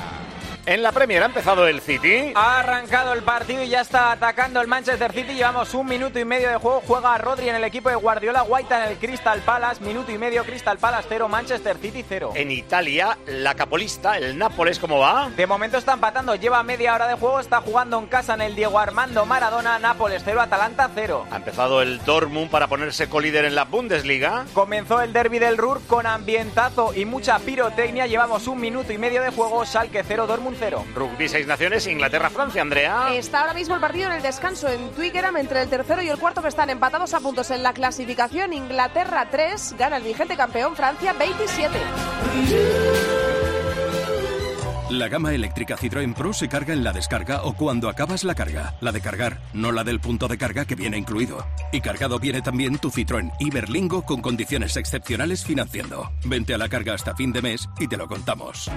En 0.68 0.84
la 0.84 0.92
Premier 0.92 1.24
ha 1.24 1.28
empezado 1.28 1.66
el 1.66 1.80
City. 1.80 2.34
Ha 2.36 2.60
arrancado 2.60 3.14
el 3.14 3.24
partido 3.24 3.64
y 3.64 3.70
ya 3.70 3.80
está 3.80 4.12
atacando 4.12 4.60
el 4.60 4.68
Manchester 4.68 5.14
City. 5.14 5.34
Llevamos 5.34 5.74
un 5.74 5.88
minuto 5.88 6.20
y 6.20 6.26
medio 6.26 6.50
de 6.50 6.58
juego. 6.58 6.84
Juega 6.86 7.18
Rodri 7.18 7.48
en 7.48 7.56
el 7.56 7.64
equipo 7.64 7.88
de 7.88 7.96
Guardiola, 7.96 8.44
White 8.44 8.76
en 8.76 8.82
el 8.82 8.98
Crystal 8.98 9.40
Palace. 9.40 9.82
Minuto 9.82 10.12
y 10.12 10.18
medio, 10.18 10.44
Crystal 10.44 10.78
Palace 10.78 11.08
0, 11.08 11.30
Manchester 11.30 11.78
City 11.78 12.04
0. 12.06 12.34
En 12.36 12.52
Italia, 12.52 13.18
la 13.28 13.56
capolista, 13.56 14.18
el 14.18 14.38
Nápoles, 14.38 14.78
¿cómo 14.78 15.00
va? 15.00 15.30
De 15.30 15.48
momento 15.48 15.78
está 15.78 15.94
empatando, 15.94 16.36
lleva 16.36 16.62
media 16.64 16.94
hora 16.96 17.08
de 17.08 17.14
juego, 17.14 17.40
está 17.40 17.62
jugando 17.62 17.98
en 17.98 18.08
casa 18.08 18.34
en 18.34 18.42
el 18.42 18.54
Diego 18.54 18.78
Armando 18.78 19.26
Maradona, 19.26 19.80
Nápoles 19.80 20.22
0, 20.26 20.42
Atalanta 20.42 20.92
0. 20.94 21.28
Ha 21.32 21.38
empezado 21.38 21.82
el 21.82 22.04
Dortmund 22.04 22.50
para 22.50 22.68
ponerse 22.68 23.08
colíder 23.08 23.46
en 23.46 23.56
la 23.56 23.64
Bundesliga. 23.64 24.44
Comenzó 24.54 25.00
el 25.00 25.14
derby 25.14 25.40
del 25.40 25.58
Ruhr 25.58 25.80
con 25.88 26.06
ambientazo 26.06 26.94
y 26.94 27.06
mucha 27.06 27.40
pirotecnia. 27.40 28.06
Llevamos 28.06 28.48
un 28.48 28.60
minuto 28.60 28.92
y 28.92 28.98
medio 28.98 29.22
de 29.22 29.30
juego, 29.30 29.66
Schalke 29.66 30.04
0, 30.06 30.28
Dortmund 30.28 30.57
0. 30.58 30.86
Rugby 30.96 31.30
Seis 31.30 31.48
Naciones, 31.48 31.88
Inglaterra-Francia, 31.88 32.62
Andrea. 32.62 33.14
Está 33.14 33.42
ahora 33.42 33.54
mismo 33.54 33.76
el 33.76 33.82
partido 33.82 34.08
en 34.08 34.14
el 34.14 34.22
descanso 34.22 34.68
en 34.70 34.92
Twickenham 34.92 35.38
entre 35.38 35.62
el 35.62 35.70
tercero 35.70 36.02
y 36.02 36.10
el 36.10 36.18
cuarto 36.18 36.42
que 36.42 36.50
están 36.50 36.70
empatados 36.70 37.14
a 37.14 37.20
puntos 37.20 37.52
en 37.52 37.64
la 37.64 37.74
clasificación. 37.74 38.54
Inglaterra 38.54 39.28
3, 39.30 39.76
gana 39.78 39.98
el 39.98 40.04
vigente 40.04 40.36
campeón 40.36 40.76
Francia 40.76 41.14
27. 41.14 41.78
La 44.90 45.10
gama 45.10 45.34
eléctrica 45.34 45.76
Citroën 45.76 46.14
Pro 46.14 46.32
se 46.32 46.48
carga 46.48 46.74
en 46.74 46.82
la 46.82 46.94
descarga 46.94 47.44
o 47.44 47.54
cuando 47.54 47.90
acabas 47.90 48.24
la 48.24 48.36
carga. 48.36 48.78
La 48.80 48.94
de 48.94 49.02
cargar, 49.02 49.42
no 49.54 49.74
la 49.74 49.84
del 49.84 50.00
punto 50.00 50.30
de 50.30 50.38
carga 50.38 50.64
que 50.64 50.76
viene 50.76 50.98
incluido. 50.98 51.46
Y 51.74 51.82
cargado 51.82 52.20
viene 52.20 52.42
también 52.42 52.78
tu 52.78 52.90
Citroën 52.90 53.34
Iberlingo 53.40 54.04
con 54.04 54.22
condiciones 54.22 54.78
excepcionales 54.78 55.44
financiando. 55.44 56.10
Vente 56.24 56.54
a 56.54 56.58
la 56.58 56.70
carga 56.70 56.94
hasta 56.94 57.14
fin 57.16 57.34
de 57.34 57.42
mes 57.42 57.68
y 57.80 57.90
te 57.90 57.98
lo 57.98 58.08
contamos. 58.08 58.72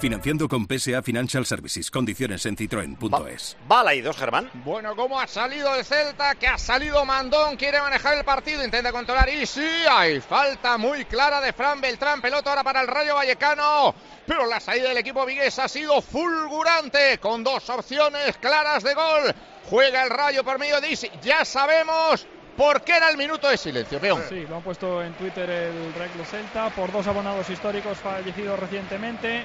Financiando 0.00 0.48
con 0.48 0.66
PSA 0.66 1.02
Financial 1.02 1.46
Services. 1.46 1.90
Condiciones 1.90 2.44
en 2.46 2.56
citroen.es. 2.56 3.56
Bala 3.66 3.94
y 3.94 4.02
dos, 4.02 4.16
Germán. 4.16 4.50
Bueno, 4.64 4.94
¿cómo 4.94 5.18
ha 5.18 5.26
salido 5.26 5.74
el 5.74 5.84
Celta? 5.84 6.34
Que 6.34 6.46
ha 6.46 6.58
salido 6.58 7.04
Mandón, 7.04 7.56
quiere 7.56 7.80
manejar 7.80 8.18
el 8.18 8.24
partido, 8.24 8.62
intenta 8.62 8.92
controlar 8.92 9.28
y 9.30 9.46
sí, 9.46 9.66
hay 9.88 10.20
falta 10.20 10.76
muy 10.76 11.04
clara 11.06 11.40
de 11.40 11.52
Fran 11.52 11.80
Beltrán, 11.80 12.20
pelota 12.20 12.50
ahora 12.50 12.64
para 12.64 12.82
el 12.82 12.88
Rayo 12.88 13.14
Vallecano, 13.14 13.94
pero 14.26 14.46
la 14.46 14.60
salida 14.60 14.88
del 14.88 14.98
equipo 14.98 15.24
vigués 15.24 15.58
ha 15.58 15.68
sido 15.68 16.02
fulgurante, 16.02 17.18
con 17.18 17.42
dos 17.42 17.70
opciones 17.70 18.36
claras 18.38 18.82
de 18.82 18.94
gol. 18.94 19.34
Juega 19.70 20.02
el 20.02 20.10
Rayo 20.10 20.44
por 20.44 20.58
medio 20.58 20.80
de 20.80 20.90
Isi, 20.90 21.10
ya 21.22 21.44
sabemos 21.44 22.26
por 22.56 22.82
qué 22.82 22.96
era 22.96 23.10
el 23.10 23.16
minuto 23.16 23.48
de 23.48 23.56
silencio, 23.56 23.98
peón. 24.00 24.22
Sí, 24.28 24.44
lo 24.48 24.56
han 24.56 24.62
puesto 24.62 25.02
en 25.02 25.14
Twitter 25.14 25.48
el 25.48 25.94
Reclo 25.94 26.24
Celta 26.24 26.70
por 26.70 26.92
dos 26.92 27.06
abonados 27.06 27.48
históricos 27.48 27.98
fallecidos 27.98 28.58
recientemente. 28.58 29.44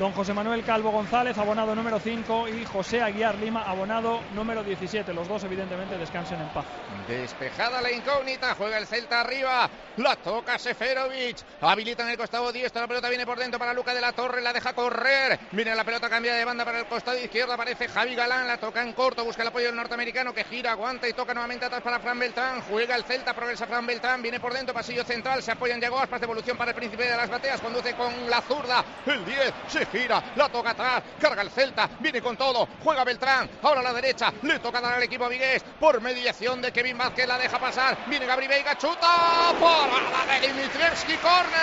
Don 0.00 0.12
José 0.12 0.32
Manuel 0.32 0.64
Calvo 0.64 0.90
González, 0.92 1.36
abonado 1.36 1.74
número 1.74 2.00
5, 2.00 2.48
y 2.48 2.64
José 2.64 3.02
Aguiar 3.02 3.34
Lima, 3.34 3.64
abonado 3.64 4.20
número 4.34 4.64
17. 4.64 5.12
Los 5.12 5.28
dos, 5.28 5.44
evidentemente, 5.44 5.98
descansen 5.98 6.40
en 6.40 6.48
paz. 6.48 6.64
Despejada 7.06 7.82
la 7.82 7.92
incógnita, 7.92 8.54
juega 8.54 8.78
el 8.78 8.86
Celta 8.86 9.20
arriba, 9.20 9.68
la 9.98 10.16
toca 10.16 10.58
Seferovic, 10.58 11.36
habilita 11.60 12.04
en 12.04 12.08
el 12.08 12.16
costado 12.16 12.50
diestro, 12.50 12.80
la 12.80 12.88
pelota 12.88 13.10
viene 13.10 13.26
por 13.26 13.38
dentro 13.38 13.58
para 13.58 13.74
Luca 13.74 13.92
de 13.92 14.00
la 14.00 14.12
Torre, 14.12 14.40
la 14.40 14.54
deja 14.54 14.72
correr, 14.72 15.38
viene 15.52 15.74
la 15.74 15.84
pelota 15.84 16.08
cambiada 16.08 16.38
de 16.38 16.46
banda 16.46 16.64
para 16.64 16.78
el 16.78 16.86
costado 16.86 17.18
izquierdo, 17.18 17.52
aparece 17.52 17.86
Javi 17.86 18.14
Galán, 18.14 18.46
la 18.46 18.56
toca 18.56 18.82
en 18.82 18.94
corto, 18.94 19.22
busca 19.22 19.42
el 19.42 19.48
apoyo 19.48 19.66
del 19.66 19.76
norteamericano 19.76 20.32
que 20.32 20.44
gira, 20.44 20.70
aguanta 20.70 21.08
y 21.08 21.12
toca 21.12 21.34
nuevamente 21.34 21.66
atrás 21.66 21.82
para 21.82 22.00
Fran 22.00 22.18
Beltrán, 22.18 22.62
juega 22.62 22.96
el 22.96 23.04
Celta, 23.04 23.34
progresa 23.34 23.66
Fran 23.66 23.84
Beltrán, 23.84 24.22
viene 24.22 24.40
por 24.40 24.54
dentro, 24.54 24.72
pasillo 24.72 25.04
central, 25.04 25.42
se 25.42 25.52
apoya 25.52 25.74
en 25.74 25.80
Diego 25.80 25.98
Aspas, 25.98 26.22
devolución 26.22 26.56
para 26.56 26.70
el 26.70 26.76
príncipe 26.76 27.04
de 27.04 27.18
las 27.18 27.28
bateas, 27.28 27.60
conduce 27.60 27.92
con 27.94 28.30
la 28.30 28.40
zurda, 28.40 28.82
el 29.04 29.22
10, 29.26 29.52
se 29.68 29.89
gira, 29.90 30.22
la 30.36 30.48
toca 30.48 30.70
atrás, 30.70 31.02
carga 31.20 31.42
el 31.42 31.50
Celta, 31.50 31.88
viene 31.98 32.22
con 32.22 32.36
todo, 32.36 32.68
juega 32.82 33.04
Beltrán, 33.04 33.50
ahora 33.62 33.80
a 33.80 33.84
la 33.84 33.92
derecha, 33.92 34.32
le 34.42 34.58
toca 34.58 34.80
dar 34.80 34.94
al 34.94 35.02
equipo 35.02 35.28
Vigués, 35.28 35.62
por 35.78 36.00
mediación 36.00 36.62
de 36.62 36.72
Kevin 36.72 36.98
Vázquez, 36.98 37.26
la 37.26 37.38
deja 37.38 37.58
pasar, 37.58 37.98
viene 38.06 38.26
Gabri 38.26 38.46
Veiga, 38.46 38.76
chuta, 38.76 39.52
por 39.58 39.90
de 40.26 40.46
Dimitrievski, 40.46 41.14
córner. 41.16 41.60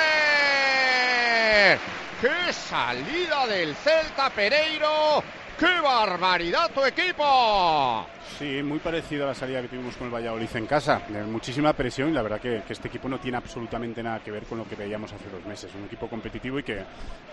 ¡Qué 2.21 2.53
salida 2.53 3.45
del 3.47 3.75
Celta 3.75 4.29
Pereiro! 4.31 5.23
¡Qué 5.57 5.81
barbaridad 5.81 6.69
tu 6.71 6.85
equipo! 6.85 8.05
Sí, 8.37 8.61
muy 8.61 8.77
parecido 8.77 9.23
a 9.23 9.29
la 9.29 9.33
salida 9.33 9.59
que 9.63 9.69
tuvimos 9.69 9.97
con 9.97 10.05
el 10.05 10.13
Valladolid 10.13 10.47
en 10.53 10.67
casa. 10.67 11.01
Muchísima 11.25 11.73
presión 11.73 12.09
y 12.09 12.11
la 12.11 12.21
verdad 12.21 12.39
que, 12.39 12.61
que, 12.67 12.73
este 12.73 12.89
equipo 12.89 13.09
no 13.09 13.19
tiene 13.19 13.37
absolutamente 13.37 14.03
nada 14.03 14.19
que 14.19 14.29
ver 14.29 14.43
con 14.43 14.59
lo 14.59 14.69
que 14.69 14.75
veíamos 14.75 15.11
hace 15.11 15.27
dos 15.31 15.43
meses. 15.47 15.71
Un 15.73 15.85
equipo 15.85 16.07
competitivo 16.07 16.59
y 16.59 16.63
que, 16.63 16.83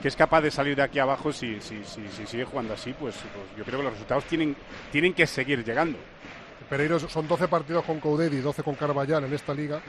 que 0.01 0.09
es 0.09 0.17
capaz 0.17 0.41
de 0.41 0.51
salir 0.51 0.75
de 0.75 0.83
aquí 0.83 0.99
abajo 0.99 1.35
si, 1.35 1.61
si, 1.61 1.85
si, 1.85 2.09
si 2.09 2.27
sigue 2.27 2.47
jugando 2.47 2.73
así, 2.73 2.95
pues, 2.95 3.15
pues, 3.17 3.59
yo 3.59 3.65
creo 3.65 3.81
que 3.81 3.85
los 3.85 3.93
resultados 3.93 4.25
tienen, 4.25 4.57
tienen 4.91 5.13
que 5.13 5.27
seguir 5.27 5.63
llegando. 5.63 5.99
Pereiro 6.71 6.99
son 6.99 7.29
12 7.29 7.47
partidos 7.49 7.85
con 7.85 8.01
Coudet 8.01 8.33
y 8.33 8.41
12 8.41 8.63
con 8.63 8.75
Carballal 8.75 9.25
en 9.25 9.35
esta 9.35 9.53
liga. 9.53 9.83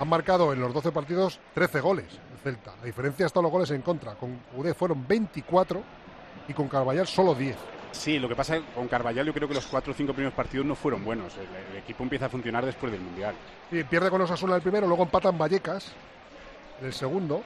Han 0.00 0.08
marcado 0.08 0.52
en 0.52 0.60
los 0.60 0.74
12 0.74 0.90
partidos 0.90 1.38
13 1.54 1.80
goles 1.80 2.06
el 2.32 2.38
Celta. 2.40 2.74
La 2.80 2.86
diferencia 2.86 3.26
está 3.26 3.40
los 3.40 3.52
goles 3.52 3.70
en 3.70 3.82
contra. 3.82 4.16
Con 4.16 4.40
Coudet 4.52 4.76
fueron 4.76 5.06
24 5.06 5.80
y 6.48 6.52
con 6.52 6.68
Carballal 6.68 7.06
solo 7.06 7.32
10. 7.32 7.75
Sí, 7.92 8.18
lo 8.18 8.28
que 8.28 8.36
pasa 8.36 8.60
con 8.74 8.88
Carballal, 8.88 9.26
yo 9.26 9.32
creo 9.32 9.48
que 9.48 9.54
los 9.54 9.66
cuatro 9.66 9.92
o 9.92 9.96
cinco 9.96 10.12
primeros 10.12 10.34
partidos 10.34 10.66
no 10.66 10.74
fueron 10.74 11.04
buenos. 11.04 11.34
El, 11.36 11.46
el, 11.72 11.82
equipo 11.82 12.02
empieza 12.02 12.26
a 12.26 12.28
funcionar 12.28 12.64
después 12.64 12.92
del 12.92 13.00
Mundial. 13.00 13.34
Sí, 13.70 13.84
pierde 13.84 14.10
con 14.10 14.20
Osasuna 14.20 14.56
el 14.56 14.62
primero, 14.62 14.86
luego 14.86 15.04
empatan 15.04 15.38
Vallecas 15.38 15.92
el 16.82 16.92
segundo. 16.92 17.42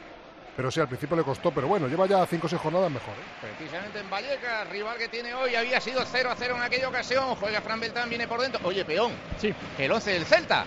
Pero 0.56 0.70
sí, 0.70 0.80
al 0.80 0.88
principio 0.88 1.16
le 1.16 1.22
costó, 1.22 1.52
pero 1.52 1.68
bueno, 1.68 1.88
lleva 1.88 2.06
ya 2.06 2.26
cinco 2.26 2.46
o 2.46 2.50
seis 2.50 2.60
jornadas 2.60 2.90
mejor. 2.90 3.14
¿eh? 3.14 3.54
Precisamente 3.56 4.00
en 4.00 4.10
Vallecas, 4.10 4.68
rival 4.68 4.98
que 4.98 5.08
tiene 5.08 5.32
hoy, 5.32 5.54
había 5.54 5.80
sido 5.80 6.02
0 6.04 6.30
a 6.30 6.36
0 6.36 6.56
en 6.56 6.62
aquella 6.62 6.88
ocasión. 6.88 7.34
Juega 7.36 7.60
Fran 7.60 7.80
Beltrán, 7.80 8.10
viene 8.10 8.26
por 8.26 8.40
dentro. 8.40 8.60
Oye, 8.64 8.84
peón. 8.84 9.12
Sí. 9.38 9.54
El 9.78 9.92
11 9.92 10.10
del 10.12 10.24
Celta. 10.26 10.64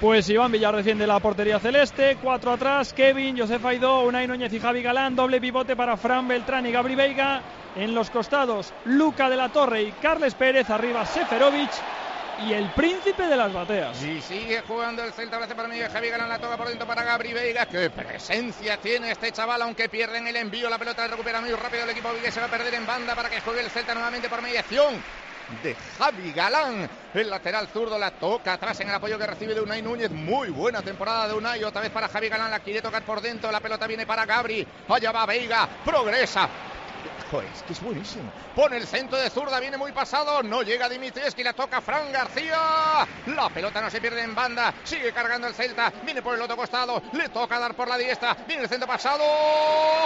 Pues 0.00 0.28
Iván 0.28 0.52
Villar 0.52 0.76
defiende 0.76 1.06
la 1.06 1.20
portería 1.20 1.58
celeste, 1.58 2.18
cuatro 2.22 2.52
atrás, 2.52 2.92
Kevin, 2.92 3.38
Josef 3.38 3.64
Aidó, 3.64 4.02
Unai 4.02 4.26
Núñez 4.26 4.52
y 4.52 4.60
Javi 4.60 4.82
Galán, 4.82 5.16
doble 5.16 5.40
pivote 5.40 5.74
para 5.74 5.96
Fran 5.96 6.28
Beltrán 6.28 6.66
y 6.66 6.72
Gabri 6.72 6.94
Veiga, 6.94 7.40
en 7.74 7.94
los 7.94 8.10
costados 8.10 8.74
Luca 8.84 9.30
de 9.30 9.36
la 9.36 9.48
Torre 9.48 9.84
y 9.84 9.92
Carles 9.92 10.34
Pérez, 10.34 10.68
arriba 10.68 11.06
Seferovic 11.06 11.70
y 12.46 12.52
el 12.52 12.68
príncipe 12.72 13.26
de 13.26 13.36
las 13.38 13.50
bateas. 13.54 14.02
Y 14.02 14.20
sigue 14.20 14.60
jugando 14.68 15.02
el 15.02 15.14
Celta, 15.14 15.38
hace 15.38 15.54
para 15.54 15.66
medio, 15.66 15.88
Javi 15.90 16.10
Galán 16.10 16.28
la 16.28 16.38
toca 16.38 16.58
por 16.58 16.68
dentro 16.68 16.86
para 16.86 17.02
Gabri 17.02 17.32
Veiga, 17.32 17.64
qué 17.64 17.88
presencia 17.88 18.76
tiene 18.76 19.12
este 19.12 19.32
chaval, 19.32 19.62
aunque 19.62 19.88
pierden 19.88 20.26
el 20.26 20.36
envío, 20.36 20.68
la 20.68 20.78
pelota 20.78 21.08
recupera 21.08 21.40
muy 21.40 21.52
rápido 21.52 21.84
el 21.84 21.90
equipo 21.90 22.10
que 22.22 22.30
se 22.30 22.40
va 22.40 22.46
a 22.46 22.50
perder 22.50 22.74
en 22.74 22.84
banda 22.84 23.14
para 23.14 23.30
que 23.30 23.40
juegue 23.40 23.62
el 23.62 23.70
Celta 23.70 23.94
nuevamente 23.94 24.28
por 24.28 24.42
mediación 24.42 25.02
de 25.62 25.76
Javi 25.98 26.32
Galán. 26.32 26.88
El 27.14 27.30
lateral 27.30 27.68
zurdo 27.68 27.98
la 27.98 28.10
toca 28.10 28.54
atrás 28.54 28.80
en 28.80 28.88
el 28.88 28.94
apoyo 28.94 29.18
que 29.18 29.26
recibe 29.26 29.54
de 29.54 29.60
Unai 29.60 29.82
Núñez. 29.82 30.10
Muy 30.10 30.50
buena 30.50 30.82
temporada 30.82 31.28
de 31.28 31.34
Unai. 31.34 31.62
Otra 31.64 31.80
vez 31.80 31.90
para 31.90 32.08
Javi 32.08 32.28
Galán. 32.28 32.50
La 32.50 32.60
quiere 32.60 32.82
tocar 32.82 33.02
por 33.04 33.20
dentro. 33.20 33.50
La 33.50 33.60
pelota 33.60 33.86
viene 33.86 34.06
para 34.06 34.26
Gabri. 34.26 34.66
Allá 34.88 35.12
va 35.12 35.26
Veiga. 35.26 35.68
Progresa. 35.84 36.48
Es 37.54 37.62
que 37.64 37.72
es 37.72 37.82
buenísimo. 37.82 38.30
Pone 38.54 38.76
el 38.76 38.86
centro 38.86 39.18
de 39.18 39.28
zurda, 39.28 39.58
viene 39.58 39.76
muy 39.76 39.90
pasado. 39.90 40.42
No 40.44 40.62
llega 40.62 40.88
Dimitrievski, 40.88 41.42
la 41.42 41.52
toca 41.52 41.80
Fran 41.80 42.12
García. 42.12 43.06
La 43.26 43.48
pelota 43.50 43.80
no 43.80 43.90
se 43.90 44.00
pierde 44.00 44.22
en 44.22 44.34
banda. 44.34 44.72
Sigue 44.84 45.12
cargando 45.12 45.48
el 45.48 45.54
Celta. 45.54 45.92
Viene 46.04 46.22
por 46.22 46.34
el 46.34 46.42
otro 46.42 46.56
costado. 46.56 47.02
Le 47.12 47.28
toca 47.28 47.58
dar 47.58 47.74
por 47.74 47.88
la 47.88 47.98
diestra. 47.98 48.36
Viene 48.46 48.62
el 48.62 48.68
centro 48.68 48.86
pasado. 48.86 49.24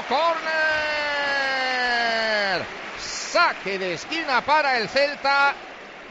¡Corner! 0.08 1.19
Saque 3.30 3.78
de 3.78 3.94
esquina 3.94 4.44
para 4.44 4.76
el 4.78 4.88
Celta. 4.88 5.54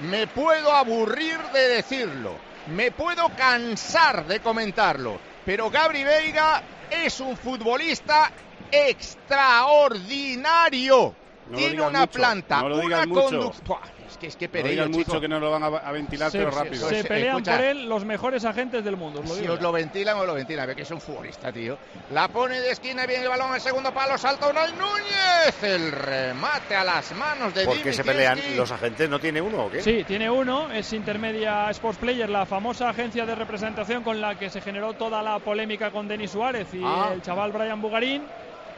Me 0.09 0.25
puedo 0.27 0.71
aburrir 0.71 1.37
de 1.51 1.67
decirlo. 1.67 2.31
Me 2.67 2.91
puedo 2.91 3.27
cansar 3.35 4.25
de 4.25 4.39
comentarlo. 4.39 5.19
Pero 5.43 5.69
Gabri 5.69 6.05
Veiga 6.05 6.63
es 6.89 7.19
un 7.19 7.35
futbolista 7.35 8.31
extraordinario. 8.71 11.13
No 11.49 11.57
Tiene 11.57 11.81
una 11.81 11.99
mucho, 12.01 12.11
planta, 12.11 12.61
no 12.61 12.75
una 12.77 13.05
conducción. 13.05 13.79
Es 14.09 14.17
que 14.17 14.27
es 14.27 14.35
que 14.35 14.49
Pereiro, 14.49 14.89
mucho 14.89 15.21
que 15.21 15.27
no 15.27 15.39
lo 15.39 15.51
van 15.51 15.63
a, 15.63 15.91
ventilar, 15.91 16.31
Se, 16.31 16.39
pero 16.39 16.49
rápido. 16.51 16.89
se 16.89 17.03
pelean 17.03 17.37
Escucha. 17.37 17.55
por 17.57 17.65
él 17.65 17.87
los 17.87 18.03
mejores 18.05 18.43
agentes 18.43 18.83
del 18.83 18.97
mundo. 18.97 19.19
os 19.19 19.29
lo 19.29 19.35
Si 19.35 19.41
digo 19.41 19.53
os 19.53 19.61
lo 19.61 19.71
ventilan 19.71 20.17
o 20.17 20.25
lo 20.25 20.33
ventilan, 20.33 20.65
ve 20.67 20.75
que 20.75 20.81
es 20.81 20.89
un 20.91 20.99
futbolista, 20.99 21.51
tío. 21.51 21.77
La 22.11 22.27
pone 22.27 22.59
de 22.59 22.71
esquina 22.71 23.03
y 23.03 23.07
viene 23.07 23.23
el 23.23 23.29
balón 23.29 23.51
al 23.53 23.61
segundo 23.61 23.93
palo, 23.93 24.17
salta 24.17 24.47
Unai 24.49 24.71
Núñez. 24.73 25.63
El 25.63 25.91
remate 25.91 26.75
a 26.75 26.83
las 26.83 27.11
manos 27.15 27.53
de 27.53 27.65
¿Por 27.65 27.77
qué 27.81 27.93
se 27.93 28.03
pelean 28.03 28.39
los 28.57 28.71
agentes? 28.71 29.07
¿No 29.09 29.19
tiene 29.19 29.41
uno 29.41 29.65
o 29.65 29.69
qué? 29.71 29.81
Sí, 29.83 30.03
tiene 30.07 30.27
uno, 30.29 30.71
es 30.71 30.91
Intermedia 30.93 31.69
Sports 31.69 31.99
Player, 31.99 32.29
la 32.29 32.45
famosa 32.47 32.89
agencia 32.89 33.25
de 33.27 33.35
representación 33.35 34.01
con 34.03 34.19
la 34.19 34.39
que 34.39 34.49
se 34.49 34.59
generó 34.61 34.93
toda 34.93 35.21
la 35.21 35.37
polémica 35.39 35.91
con 35.91 36.07
Denis 36.07 36.31
Suárez 36.31 36.67
y 36.73 36.81
Ah. 36.83 37.11
el 37.13 37.21
chaval 37.21 37.51
Brian 37.51 37.79
Bugarín, 37.81 38.23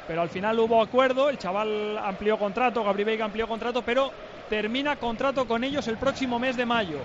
pero 0.07 0.21
al 0.23 0.29
final 0.29 0.59
hubo 0.59 0.81
acuerdo, 0.81 1.29
el 1.29 1.37
chaval 1.37 1.97
amplió 1.97 2.37
contrato, 2.37 2.83
Gabri 2.83 3.03
Veiga 3.05 3.23
amplió 3.25 3.47
contrato, 3.47 3.81
pero 3.83 4.11
termina 4.51 4.97
contrato 4.97 5.47
con 5.47 5.63
ellos 5.63 5.87
el 5.87 5.95
próximo 5.95 6.37
mes 6.37 6.57
de 6.57 6.65
mayo. 6.65 6.99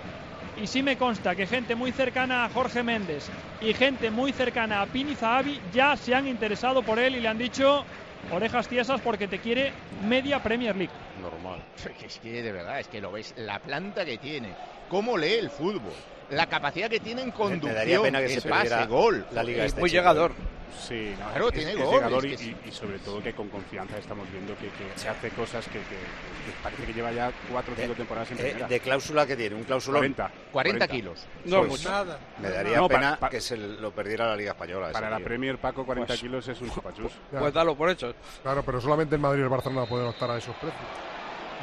Y 0.60 0.66
sí 0.66 0.82
me 0.82 0.98
consta 0.98 1.36
que 1.36 1.46
gente 1.46 1.76
muy 1.76 1.92
cercana 1.92 2.44
a 2.44 2.48
Jorge 2.48 2.82
Méndez 2.82 3.28
y 3.60 3.72
gente 3.72 4.10
muy 4.10 4.32
cercana 4.32 4.82
a 4.82 4.86
Pini 4.86 5.14
Zahavi 5.14 5.60
ya 5.72 5.96
se 5.96 6.12
han 6.12 6.26
interesado 6.26 6.82
por 6.82 6.98
él 6.98 7.14
y 7.14 7.20
le 7.20 7.28
han 7.28 7.38
dicho 7.38 7.84
orejas 8.32 8.66
tiesas 8.66 9.00
porque 9.00 9.28
te 9.28 9.38
quiere 9.38 9.72
media 10.08 10.42
Premier 10.42 10.74
League. 10.74 10.92
Normal. 11.22 11.62
Es 12.04 12.18
que 12.18 12.42
de 12.42 12.50
verdad, 12.50 12.80
es 12.80 12.88
que 12.88 13.00
lo 13.00 13.12
ves, 13.12 13.32
la 13.36 13.60
planta 13.60 14.04
que 14.04 14.18
tiene, 14.18 14.48
cómo 14.88 15.16
lee 15.16 15.34
el 15.34 15.50
fútbol, 15.50 15.94
la 16.30 16.46
capacidad 16.46 16.88
que 16.90 17.00
tiene 17.00 17.22
en 17.22 17.30
conducción, 17.30 17.72
Me 17.72 17.78
daría 17.78 18.00
pena 18.02 18.20
que 18.20 18.28
se 18.40 18.48
pase, 18.48 18.68
perdiera 18.68 18.86
gol. 18.86 19.26
la 19.32 19.42
liga 19.42 19.64
Es 19.64 19.68
este 19.68 19.80
muy 19.80 19.90
chico. 19.90 20.00
llegador. 20.00 20.32
Sí, 20.78 21.14
no, 21.18 21.30
Claro, 21.30 21.48
es, 21.48 21.54
tiene 21.54 21.70
es 21.72 21.78
gol, 21.78 21.94
llegador 21.94 22.26
es 22.26 22.32
y, 22.32 22.36
que 22.54 22.66
y- 22.66 22.68
y 22.68 22.72
sobre 22.72 22.98
todo 22.98 23.22
que 23.22 23.32
con 23.32 23.48
confianza 23.48 23.96
estamos 23.96 24.30
viendo 24.30 24.54
que, 24.56 24.66
que 24.66 24.98
se 24.98 25.08
hace 25.08 25.30
cosas 25.30 25.64
que, 25.68 25.78
que- 25.78 25.78
que 25.80 26.52
parece 26.62 26.84
que 26.84 26.92
lleva 26.92 27.10
ya 27.12 27.32
cuatro 27.50 27.72
o 27.72 27.76
cinco 27.80 27.94
temporadas 27.94 28.30
en 28.32 28.38
Eh, 28.38 28.42
primera. 28.42 28.68
de 28.68 28.80
cláusula 28.80 29.26
que 29.26 29.36
tiene, 29.36 29.56
un 29.56 29.64
cláusula 29.64 29.98
40. 30.00 30.30
40 30.52 30.86
kilos. 30.88 31.24
No, 31.46 31.60
Pues 31.60 31.70
mucho. 31.70 31.90
nada. 31.90 32.18
Me 32.42 32.50
daría 32.50 32.76
No, 32.76 32.88
pena 32.88 33.18
que 33.30 33.40
se 33.40 33.56
lo 33.56 33.90
perdiera 33.92 34.26
la 34.26 34.36
Liga 34.36 34.50
Española. 34.50 34.90
Para 34.92 35.08
la 35.08 35.16
tío. 35.16 35.24
Premier, 35.24 35.56
Paco, 35.56 35.86
40 35.86 36.08
Pues- 36.08 36.20
kilos 36.20 36.46
es 36.48 36.60
un 36.60 36.70
chupachus. 36.74 37.12
Pues 37.30 37.54
dalo 37.54 37.74
por 37.74 37.88
hecho. 37.88 38.14
Claro, 38.42 38.62
pero 38.62 38.78
solamente 38.78 39.14
en 39.14 39.22
Madrid 39.22 39.40
y 39.40 39.42
el 39.44 39.48
Barcelona 39.48 39.86
pueden 39.86 40.08
optar 40.08 40.30
a 40.30 40.36
esos 40.36 40.54
precios. 40.56 40.82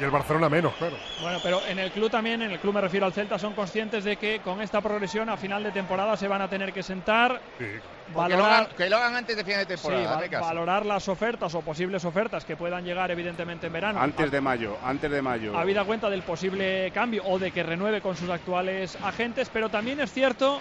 Y 0.00 0.04
el 0.04 0.10
Barcelona 0.10 0.48
menos, 0.48 0.74
claro. 0.74 0.96
Bueno, 1.22 1.38
pero 1.42 1.60
en 1.68 1.78
el 1.78 1.90
club 1.92 2.10
también, 2.10 2.42
en 2.42 2.50
el 2.50 2.58
club 2.58 2.74
me 2.74 2.80
refiero 2.80 3.06
al 3.06 3.12
Celta, 3.12 3.38
son 3.38 3.52
conscientes 3.52 4.02
de 4.04 4.16
que 4.16 4.40
con 4.40 4.60
esta 4.60 4.80
progresión 4.80 5.28
a 5.28 5.36
final 5.36 5.62
de 5.62 5.70
temporada 5.70 6.16
se 6.16 6.26
van 6.26 6.42
a 6.42 6.48
tener 6.48 6.72
que 6.72 6.82
sentar, 6.82 7.40
Que 7.58 7.80
lo, 8.12 8.18
valorar, 8.18 8.52
hagan, 8.52 8.66
que 8.76 8.90
lo 8.90 8.96
hagan 8.96 9.16
antes 9.16 9.36
de 9.36 9.44
final 9.44 9.64
de 9.66 9.76
sí, 9.76 9.82
temporada. 9.88 10.40
valorar 10.40 10.84
las 10.84 11.08
ofertas 11.08 11.54
o 11.54 11.60
posibles 11.60 12.04
ofertas 12.04 12.44
que 12.44 12.56
puedan 12.56 12.84
llegar 12.84 13.10
evidentemente 13.12 13.68
en 13.68 13.72
verano. 13.72 14.00
Antes 14.00 14.30
de 14.30 14.40
mayo, 14.40 14.76
antes 14.84 15.10
de 15.10 15.22
mayo. 15.22 15.56
habida 15.56 15.84
cuenta 15.84 16.10
del 16.10 16.22
posible 16.22 16.90
cambio 16.92 17.22
o 17.26 17.38
de 17.38 17.52
que 17.52 17.62
renueve 17.62 18.00
con 18.00 18.16
sus 18.16 18.30
actuales 18.30 18.98
agentes, 19.02 19.48
pero 19.52 19.68
también 19.68 20.00
es 20.00 20.12
cierto 20.12 20.60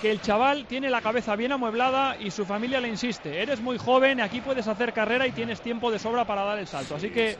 que 0.00 0.10
el 0.10 0.20
chaval 0.20 0.66
tiene 0.66 0.90
la 0.90 1.00
cabeza 1.00 1.36
bien 1.36 1.52
amueblada 1.52 2.16
y 2.18 2.30
su 2.30 2.44
familia 2.44 2.80
le 2.80 2.88
insiste, 2.88 3.40
eres 3.42 3.60
muy 3.60 3.78
joven, 3.78 4.20
aquí 4.20 4.40
puedes 4.40 4.66
hacer 4.68 4.92
carrera 4.92 5.26
y 5.26 5.32
tienes 5.32 5.60
tiempo 5.60 5.90
de 5.90 5.98
sobra 5.98 6.24
para 6.24 6.42
dar 6.44 6.58
el 6.58 6.66
salto. 6.66 6.96
Así 6.96 7.10
que, 7.10 7.36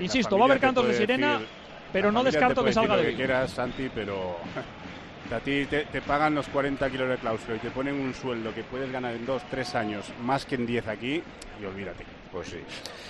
insisto, 0.00 0.36
va 0.36 0.42
a 0.42 0.44
haber 0.46 0.60
cantos 0.60 0.86
de 0.88 0.94
sirena, 0.94 1.34
decir- 1.34 1.46
pero 1.92 2.10
no 2.12 2.22
descarto 2.22 2.62
puede 2.62 2.70
que 2.70 2.74
salga 2.74 2.96
decir 2.96 3.06
de 3.06 3.12
lo 3.12 3.18
que 3.18 3.24
quieras, 3.26 3.50
Santi, 3.50 3.90
pero 3.94 4.36
a 5.34 5.38
ti 5.40 5.66
te, 5.66 5.84
te 5.86 6.02
pagan 6.02 6.34
los 6.34 6.48
40 6.48 6.90
kilos 6.90 7.08
de 7.08 7.16
claustro 7.18 7.54
y 7.54 7.58
te 7.58 7.70
ponen 7.70 7.94
un 7.94 8.14
sueldo 8.14 8.52
que 8.54 8.62
puedes 8.64 8.90
ganar 8.90 9.14
en 9.14 9.24
2, 9.26 9.42
3 9.50 9.74
años 9.76 10.06
más 10.22 10.44
que 10.46 10.56
en 10.56 10.66
10 10.66 10.88
aquí 10.88 11.22
y 11.60 11.64
olvídate. 11.64 12.04
Pues 12.32 12.46
sí. 12.48 12.58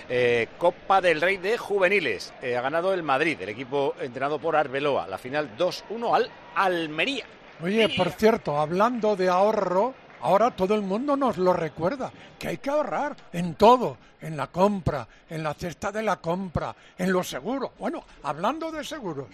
Eh, 0.08 0.48
Copa 0.56 1.00
del 1.02 1.20
Rey 1.20 1.36
de 1.36 1.58
Juveniles. 1.58 2.32
Eh, 2.40 2.56
ha 2.56 2.62
ganado 2.62 2.94
el 2.94 3.02
Madrid, 3.02 3.36
el 3.42 3.50
equipo 3.50 3.94
entrenado 4.00 4.38
por 4.38 4.56
Arbeloa. 4.56 5.06
La 5.06 5.18
final 5.18 5.50
2-1 5.58 6.14
al 6.16 6.30
Almería. 6.54 7.26
Oye, 7.62 7.88
por 7.96 8.10
cierto, 8.12 8.58
hablando 8.58 9.16
de 9.16 9.28
ahorro, 9.28 9.94
ahora 10.22 10.50
todo 10.50 10.74
el 10.74 10.82
mundo 10.82 11.16
nos 11.16 11.36
lo 11.36 11.52
recuerda, 11.52 12.10
que 12.38 12.48
hay 12.48 12.58
que 12.58 12.70
ahorrar 12.70 13.14
en 13.32 13.54
todo, 13.54 13.98
en 14.20 14.36
la 14.36 14.46
compra, 14.46 15.06
en 15.28 15.42
la 15.42 15.54
cesta 15.54 15.92
de 15.92 16.02
la 16.02 16.16
compra, 16.16 16.74
en 16.96 17.12
los 17.12 17.28
seguros. 17.28 17.70
Bueno, 17.78 18.04
hablando 18.22 18.70
de 18.72 18.82
seguros, 18.84 19.26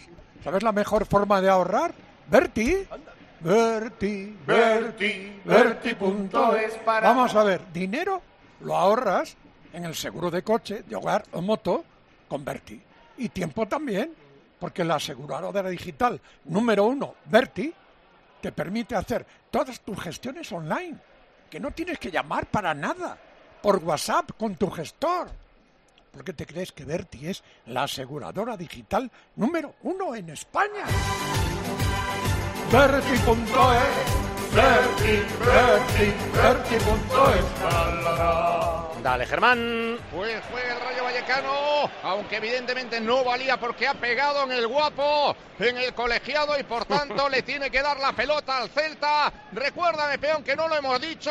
¿sabes 0.42 0.62
la 0.62 0.72
mejor 0.72 1.06
forma 1.06 1.40
de 1.40 1.48
ahorrar? 1.50 1.94
Berti. 2.28 2.86
Berti, 3.38 4.36
Berti, 4.46 5.40
Berti.es. 5.44 6.74
para- 6.84 7.08
Vamos 7.08 7.34
a 7.34 7.44
ver, 7.44 7.60
dinero 7.72 8.20
lo 8.62 8.74
ahorras 8.76 9.36
en 9.72 9.84
el 9.84 9.94
seguro 9.94 10.30
de 10.30 10.42
coche, 10.42 10.82
de 10.88 10.96
hogar 10.96 11.24
o 11.32 11.42
moto 11.42 11.84
con 12.28 12.44
Berti. 12.44 12.80
Y 13.18 13.28
tiempo 13.28 13.66
también, 13.68 14.12
porque 14.58 14.82
la 14.84 14.96
aseguradora 14.96 15.68
digital 15.68 16.20
número 16.46 16.84
uno, 16.86 17.14
Berti, 17.26 17.72
te 18.46 18.52
permite 18.52 18.94
hacer 18.94 19.26
todas 19.50 19.80
tus 19.80 20.00
gestiones 20.00 20.52
online, 20.52 20.96
que 21.50 21.58
no 21.58 21.72
tienes 21.72 21.98
que 21.98 22.12
llamar 22.12 22.46
para 22.46 22.74
nada, 22.74 23.18
por 23.60 23.82
WhatsApp 23.82 24.30
con 24.38 24.54
tu 24.54 24.70
gestor. 24.70 25.26
¿Por 26.12 26.22
qué 26.22 26.32
te 26.32 26.46
crees 26.46 26.70
que 26.70 26.84
Berti 26.84 27.26
es 27.26 27.42
la 27.66 27.82
aseguradora 27.82 28.56
digital 28.56 29.10
número 29.34 29.74
uno 29.82 30.14
en 30.14 30.30
España? 30.30 30.84
Berti.es, 32.70 33.26
Berti, 34.54 35.24
Berti, 35.44 36.14
Berti.es. 36.32 37.56
Dale, 39.06 39.24
Germán. 39.24 39.98
Pues 40.12 40.42
fue 40.50 40.60
el 40.68 40.80
Rayo 40.80 41.04
Vallecano, 41.04 41.88
aunque 42.02 42.38
evidentemente 42.38 43.00
no 43.00 43.22
valía 43.22 43.56
porque 43.56 43.86
ha 43.86 43.94
pegado 43.94 44.42
en 44.42 44.50
el 44.50 44.66
guapo, 44.66 45.36
en 45.60 45.76
el 45.76 45.94
colegiado 45.94 46.58
y 46.58 46.64
por 46.64 46.86
tanto 46.86 47.28
le 47.30 47.42
tiene 47.42 47.70
que 47.70 47.82
dar 47.82 48.00
la 48.00 48.10
pelota 48.14 48.58
al 48.58 48.68
Celta. 48.68 49.32
Recuérdame, 49.52 50.18
peón, 50.18 50.42
que 50.42 50.56
no 50.56 50.66
lo 50.66 50.74
hemos 50.74 51.00
dicho. 51.00 51.30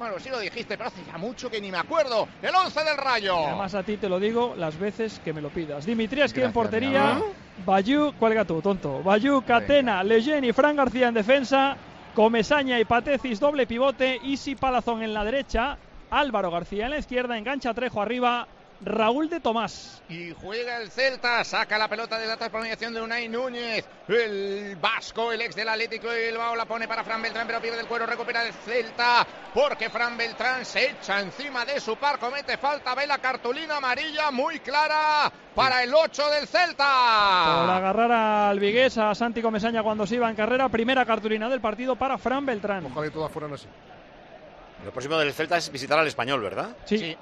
Bueno, 0.00 0.18
sí 0.18 0.30
lo 0.30 0.40
dijiste, 0.40 0.76
pero 0.76 0.88
hace 0.88 1.00
ya 1.06 1.16
mucho 1.16 1.48
que 1.48 1.60
ni 1.60 1.70
me 1.70 1.78
acuerdo. 1.78 2.26
El 2.42 2.52
11 2.52 2.82
del 2.82 2.96
Rayo. 2.96 3.40
Y 3.40 3.44
además 3.44 3.74
a 3.76 3.84
ti 3.84 3.98
te 3.98 4.08
lo 4.08 4.18
digo 4.18 4.54
las 4.56 4.76
veces 4.76 5.20
que 5.24 5.32
me 5.32 5.40
lo 5.40 5.50
pidas. 5.50 5.86
Dimitrievski 5.86 6.40
en 6.40 6.46
Gracias, 6.46 6.54
portería, 6.54 7.12
amor. 7.12 7.28
Bayú, 7.64 8.14
cuelga 8.18 8.44
tú, 8.44 8.60
tonto. 8.60 9.00
Bayú, 9.04 9.44
Catena, 9.46 10.02
Leyen 10.02 10.42
y 10.42 10.52
Fran 10.52 10.74
García 10.74 11.06
en 11.06 11.14
defensa, 11.14 11.76
Comesaña 12.16 12.80
y 12.80 12.84
Patecis 12.84 13.38
doble 13.38 13.64
pivote, 13.68 14.18
Isi 14.24 14.56
Palazón 14.56 15.04
en 15.04 15.14
la 15.14 15.22
derecha, 15.22 15.78
Álvaro 16.10 16.50
García 16.50 16.84
en 16.86 16.92
la 16.92 16.98
izquierda, 16.98 17.36
engancha 17.36 17.74
Trejo 17.74 18.00
arriba, 18.00 18.46
Raúl 18.80 19.28
de 19.28 19.40
Tomás. 19.40 20.02
Y 20.08 20.32
juega 20.40 20.80
el 20.80 20.90
Celta, 20.90 21.42
saca 21.44 21.78
la 21.78 21.88
pelota 21.88 22.18
de 22.18 22.26
la 22.26 22.36
transformación 22.36 22.92
de 22.94 23.00
Unai 23.00 23.28
Núñez. 23.28 23.84
El 24.06 24.76
vasco, 24.76 25.32
el 25.32 25.40
ex 25.40 25.56
del 25.56 25.68
Atlético 25.68 26.08
de 26.10 26.30
Bilbao, 26.30 26.54
la 26.54 26.66
pone 26.66 26.86
para 26.86 27.02
Fran 27.02 27.22
Beltrán, 27.22 27.46
pero 27.46 27.60
pierde 27.60 27.80
el 27.80 27.86
cuero, 27.86 28.06
recupera 28.06 28.46
el 28.46 28.52
Celta. 28.52 29.26
Porque 29.54 29.88
Fran 29.90 30.16
Beltrán 30.16 30.64
se 30.64 30.90
echa 30.90 31.20
encima 31.20 31.64
de 31.64 31.80
su 31.80 31.96
par, 31.96 32.18
comete 32.18 32.56
falta, 32.58 32.94
ve 32.94 33.06
la 33.06 33.18
cartulina 33.18 33.78
amarilla 33.78 34.30
muy 34.30 34.60
clara 34.60 35.32
para 35.54 35.82
el 35.82 35.94
8 35.94 36.30
del 36.30 36.46
Por 36.46 36.60
Celta. 36.60 37.76
agarrar 37.76 38.12
al 38.12 38.60
Vigués, 38.60 38.98
a 38.98 39.14
Santi 39.14 39.40
Comesaña 39.40 39.82
cuando 39.82 40.06
se 40.06 40.16
iba 40.16 40.28
en 40.28 40.36
carrera, 40.36 40.68
primera 40.68 41.04
cartulina 41.06 41.48
del 41.48 41.60
partido 41.60 41.96
para 41.96 42.18
Fran 42.18 42.44
Beltrán. 42.44 42.84
Ojalá 42.86 43.06
y 43.06 43.10
todas 43.10 43.32
fueran 43.32 43.54
así. 43.54 43.66
Lo 44.86 44.92
próximo 44.92 45.18
del 45.18 45.32
Celta 45.32 45.56
es 45.56 45.70
visitar 45.72 45.98
al 45.98 46.06
español, 46.06 46.40
¿verdad? 46.40 46.76
Sí. 46.84 47.16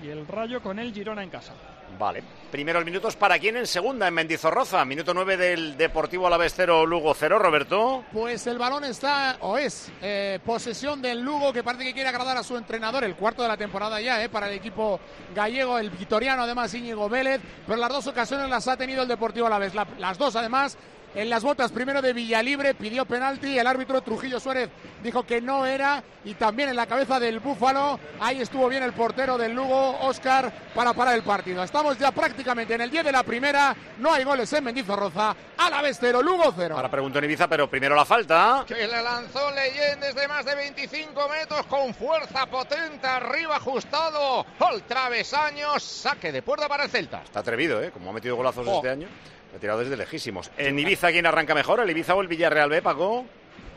Y 0.00 0.08
el 0.08 0.24
Rayo 0.28 0.62
con 0.62 0.78
el 0.78 0.94
Girona 0.94 1.24
en 1.24 1.30
casa. 1.30 1.52
Vale. 1.98 2.22
Primeros 2.52 2.84
minutos 2.84 3.16
para 3.16 3.40
quién 3.40 3.56
en 3.56 3.66
segunda, 3.66 4.06
en 4.06 4.14
Mendizorroza. 4.14 4.84
Minuto 4.84 5.12
9 5.12 5.36
del 5.36 5.76
Deportivo 5.76 6.28
Alavés 6.28 6.52
0, 6.54 6.86
Lugo 6.86 7.12
0, 7.12 7.40
Roberto. 7.40 8.04
Pues 8.12 8.46
el 8.46 8.56
balón 8.56 8.84
está, 8.84 9.36
o 9.40 9.58
es, 9.58 9.90
eh, 10.00 10.38
posesión 10.46 11.02
del 11.02 11.20
Lugo, 11.20 11.52
que 11.52 11.64
parece 11.64 11.82
que 11.82 11.92
quiere 11.92 12.08
agradar 12.08 12.36
a 12.36 12.44
su 12.44 12.56
entrenador, 12.56 13.02
el 13.02 13.16
cuarto 13.16 13.42
de 13.42 13.48
la 13.48 13.56
temporada 13.56 14.00
ya, 14.00 14.22
eh, 14.22 14.28
para 14.28 14.48
el 14.48 14.54
equipo 14.54 15.00
gallego, 15.34 15.76
el 15.76 15.90
vitoriano, 15.90 16.44
además 16.44 16.72
Íñigo 16.72 17.08
Vélez, 17.08 17.40
pero 17.66 17.80
las 17.80 17.88
dos 17.88 18.06
ocasiones 18.06 18.48
las 18.48 18.68
ha 18.68 18.76
tenido 18.76 19.02
el 19.02 19.08
Deportivo 19.08 19.48
a 19.48 19.50
la 19.50 19.58
vez, 19.58 19.72
las 19.74 20.18
dos 20.18 20.36
además. 20.36 20.78
En 21.14 21.30
las 21.30 21.42
botas 21.42 21.72
primero 21.72 22.00
de 22.02 22.12
Villalibre 22.12 22.74
pidió 22.74 23.04
penalti, 23.04 23.58
el 23.58 23.66
árbitro 23.66 24.02
Trujillo 24.02 24.38
Suárez 24.38 24.68
dijo 25.02 25.24
que 25.24 25.40
no 25.40 25.66
era 25.66 26.02
y 26.24 26.34
también 26.34 26.68
en 26.68 26.76
la 26.76 26.86
cabeza 26.86 27.18
del 27.18 27.40
Búfalo, 27.40 27.98
ahí 28.20 28.40
estuvo 28.40 28.68
bien 28.68 28.82
el 28.82 28.92
portero 28.92 29.38
del 29.38 29.52
Lugo, 29.52 29.98
Oscar, 30.02 30.52
para 30.74 30.92
parar 30.92 31.14
el 31.14 31.22
partido. 31.22 31.62
Estamos 31.64 31.98
ya 31.98 32.12
prácticamente 32.12 32.74
en 32.74 32.82
el 32.82 32.90
10 32.90 33.06
de 33.06 33.12
la 33.12 33.22
primera, 33.22 33.74
no 33.98 34.12
hay 34.12 34.22
goles 34.22 34.52
en 34.52 34.64
Mendizorroza, 34.64 35.34
a 35.56 35.70
la 35.70 35.80
vez 35.82 35.96
cero, 35.98 36.22
Lugo 36.22 36.52
cero. 36.54 36.76
Ahora 36.76 36.90
pregunto 36.90 37.18
en 37.18 37.24
Ibiza, 37.24 37.48
pero 37.48 37.68
primero 37.70 37.96
la 37.96 38.04
falta. 38.04 38.64
Que 38.68 38.86
le 38.86 39.02
lanzó 39.02 39.50
Leyen 39.50 39.98
desde 40.00 40.28
más 40.28 40.44
de 40.44 40.54
25 40.54 41.28
metros 41.30 41.66
con 41.66 41.94
fuerza 41.94 42.46
potente, 42.46 43.06
arriba 43.06 43.56
ajustado 43.56 44.44
al 44.60 44.82
travesaño, 44.82 45.80
saque 45.80 46.30
de 46.30 46.42
puerta 46.42 46.68
para 46.68 46.84
el 46.84 46.90
Celta. 46.90 47.22
Está 47.24 47.40
atrevido, 47.40 47.82
¿eh? 47.82 47.90
Como 47.90 48.10
ha 48.10 48.12
metido 48.12 48.36
golazos 48.36 48.66
Oh. 48.68 48.76
este 48.76 48.90
año. 48.90 49.08
Ha 49.54 49.58
tirado 49.58 49.80
desde 49.80 49.96
lejísimos. 49.96 50.50
En 50.56 50.78
Ibiza, 50.78 51.10
¿quién 51.10 51.26
arranca 51.26 51.54
mejor? 51.54 51.80
¿El 51.80 51.90
Ibiza 51.90 52.14
o 52.14 52.20
el 52.22 52.28
Villarreal 52.28 52.70
B, 52.70 52.82
Paco? 52.82 53.24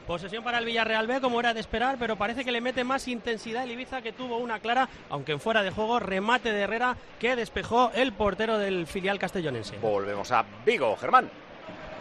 Posesión 0.06 0.44
para 0.44 0.58
el 0.58 0.66
Villarreal 0.66 1.08
B, 1.08 1.22
como 1.22 1.40
era 1.40 1.54
de 1.54 1.60
esperar, 1.60 1.96
pero 1.98 2.18
parece 2.18 2.44
que 2.44 2.52
le 2.52 2.60
mete 2.60 2.84
más 2.84 3.08
intensidad 3.08 3.64
el 3.64 3.72
Ibiza, 3.72 4.02
que 4.02 4.12
tuvo 4.12 4.38
una 4.38 4.60
clara, 4.60 4.90
aunque 5.10 5.32
en 5.32 5.40
fuera 5.40 5.64
de 5.64 5.72
juego, 5.72 6.00
remate 6.00 6.52
de 6.52 6.62
Herrera, 6.62 6.98
que 7.20 7.36
despejó 7.36 7.92
el 7.94 8.12
portero 8.12 8.58
del 8.58 8.88
filial 8.88 9.20
castellonense. 9.20 9.78
Volvemos 9.78 10.32
a 10.32 10.44
Vigo, 10.66 10.96
Germán. 10.98 11.30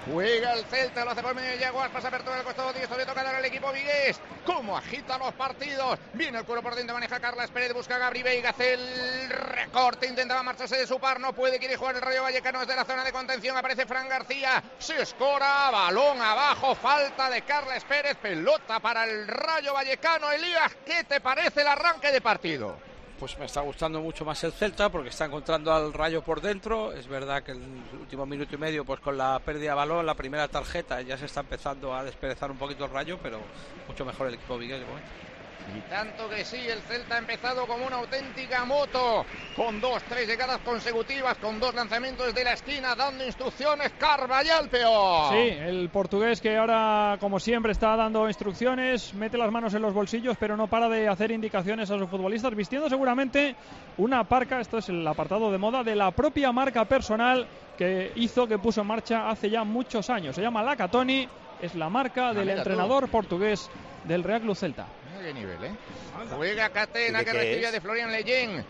Juega 0.07 0.55
el 0.55 0.65
Celta, 0.65 1.05
lo 1.05 1.11
hace 1.11 1.23
por 1.23 1.35
medio 1.35 1.51
de 1.51 1.65
Jaguar, 1.65 1.91
pasa 1.91 2.09
apertura 2.09 2.37
del 2.37 2.45
costado 2.45 2.73
diestro, 2.73 2.97
le 2.97 3.05
toca 3.05 3.23
dar 3.23 3.35
al 3.35 3.45
equipo 3.45 3.71
Vigués. 3.73 4.19
¿Cómo 4.47 4.77
agita 4.77 5.19
los 5.19 5.35
partidos? 5.35 5.99
Viene 6.15 6.39
el 6.39 6.45
cuero 6.45 6.63
por 6.63 6.75
dentro, 6.75 6.95
maneja 6.95 7.21
Carlas 7.21 7.51
Pérez, 7.51 7.75
busca 7.75 7.97
a 7.97 7.99
Gabri 7.99 8.23
Veiga, 8.23 8.51
hace 8.51 8.75
el 8.75 9.29
recorte, 9.29 10.07
intentaba 10.07 10.43
marcharse 10.43 10.77
de 10.77 10.87
su 10.87 10.99
par, 10.99 11.21
no 11.21 11.35
puede, 11.35 11.59
quiere 11.59 11.77
jugar 11.77 11.97
el 11.97 12.03
Rayo 12.03 12.23
Vallecano 12.23 12.61
desde 12.61 12.77
la 12.77 12.85
zona 12.85 13.05
de 13.05 13.13
contención, 13.13 13.57
aparece 13.57 13.87
Fran 13.87 14.09
García, 14.09 14.63
se 14.79 15.03
escora, 15.03 15.71
balón 15.71 16.21
abajo, 16.21 16.75
falta 16.75 17.29
de 17.29 17.43
Carles 17.43 17.85
Pérez, 17.85 18.17
pelota 18.17 18.81
para 18.81 19.05
el 19.05 19.29
Rayo 19.29 19.75
Vallecano. 19.75 20.33
Elías, 20.33 20.77
¿qué 20.87 21.05
te 21.05 21.21
parece 21.21 21.61
el 21.61 21.69
arranque 21.69 22.11
de 22.11 22.21
partido? 22.21 22.90
Pues 23.21 23.39
me 23.39 23.45
está 23.45 23.61
gustando 23.61 24.01
mucho 24.01 24.25
más 24.25 24.43
el 24.45 24.53
Celta 24.53 24.89
porque 24.89 25.11
está 25.11 25.27
encontrando 25.27 25.71
al 25.75 25.93
Rayo 25.93 26.23
por 26.23 26.41
dentro. 26.41 26.95
Es 26.95 27.07
verdad 27.07 27.43
que 27.43 27.53
el 27.53 27.61
último 28.01 28.25
minuto 28.25 28.55
y 28.55 28.59
medio, 28.59 28.83
pues 28.83 28.99
con 29.01 29.19
la 29.19 29.39
pérdida 29.41 29.73
de 29.73 29.77
balón, 29.77 30.07
la 30.07 30.15
primera 30.15 30.49
tarjeta, 30.49 31.03
ya 31.03 31.19
se 31.19 31.27
está 31.27 31.41
empezando 31.41 31.95
a 31.95 32.03
desperezar 32.03 32.51
un 32.51 32.57
poquito 32.57 32.87
el 32.87 32.91
Rayo, 32.91 33.19
pero 33.23 33.39
mucho 33.87 34.07
mejor 34.07 34.29
el 34.29 34.35
equipo 34.35 34.57
Vigués 34.57 34.81
de 34.81 34.87
momento. 34.87 35.30
Y 35.77 35.81
tanto 35.89 36.29
que 36.29 36.45
sí, 36.45 36.59
el 36.69 36.81
Celta 36.83 37.17
ha 37.17 37.19
empezado 37.19 37.67
como 37.67 37.87
una 37.87 37.97
auténtica 37.97 38.65
moto, 38.65 39.25
con 39.57 39.81
dos, 39.81 40.03
tres 40.09 40.27
llegadas 40.27 40.59
consecutivas, 40.59 41.39
con 41.39 41.61
dos 41.61 41.75
lanzamientos 41.75 42.35
de 42.35 42.45
la 42.45 42.55
esquina, 42.55 42.95
dando 42.95 43.25
instrucciones, 43.25 43.93
Carvallal 43.99 44.69
peor. 44.69 45.33
Sí, 45.33 45.49
el 45.61 45.89
portugués 45.91 46.41
que 46.41 46.57
ahora, 46.57 47.17
como 47.21 47.39
siempre, 47.39 47.73
está 47.73 47.97
dando 47.97 48.27
instrucciones, 48.27 49.15
mete 49.15 49.39
las 49.39 49.51
manos 49.51 49.75
en 49.75 49.83
los 49.83 49.95
bolsillos, 49.95 50.37
pero 50.39 50.57
no 50.57 50.67
para 50.67 50.89
de 50.89 51.09
hacer 51.09 51.31
indicaciones 51.31 51.91
a 51.91 51.99
sus 51.99 52.09
futbolistas, 52.09 52.55
vistiendo 52.55 52.89
seguramente 52.89 53.55
una 53.99 54.25
parca, 54.25 54.61
esto 54.61 54.79
es 54.79 54.89
el 54.89 55.07
apartado 55.07 55.51
de 55.51 55.59
moda, 55.59 55.83
de 55.83 55.95
la 55.95 56.11
propia 56.11 56.53
marca 56.53 56.85
personal 56.85 57.47
que 57.77 58.13
hizo, 58.17 58.47
que 58.47 58.59
puso 58.59 58.83
en 58.83 58.87
marcha 58.87 59.31
hace 59.31 59.51
ya 59.51 59.65
muchos 59.65 60.11
años. 60.11 60.35
Se 60.35 60.43
llama 60.43 60.63
Lacatoni, 60.63 61.29
es 61.61 61.75
la 61.75 61.89
marca 61.89 62.33
del 62.33 62.45
mira 62.45 62.55
tú. 62.55 62.59
entrenador 62.61 63.09
portugués 63.09 63.71
del 64.05 64.25
Real 64.25 64.41
Club 64.41 64.57
Celta. 64.57 64.87
Mira 65.21 65.33
qué 65.33 65.35
nivel, 65.35 65.65
¿eh? 65.65 65.71
Juega 66.35 66.71
Catena 66.71 67.21
¿Y 67.23 67.25
de 67.25 67.31
que 67.31 67.39
recibe 67.39 67.67
es? 67.67 67.73
de 67.73 67.81
Florian 67.81 68.11
Leyen. 68.11 68.65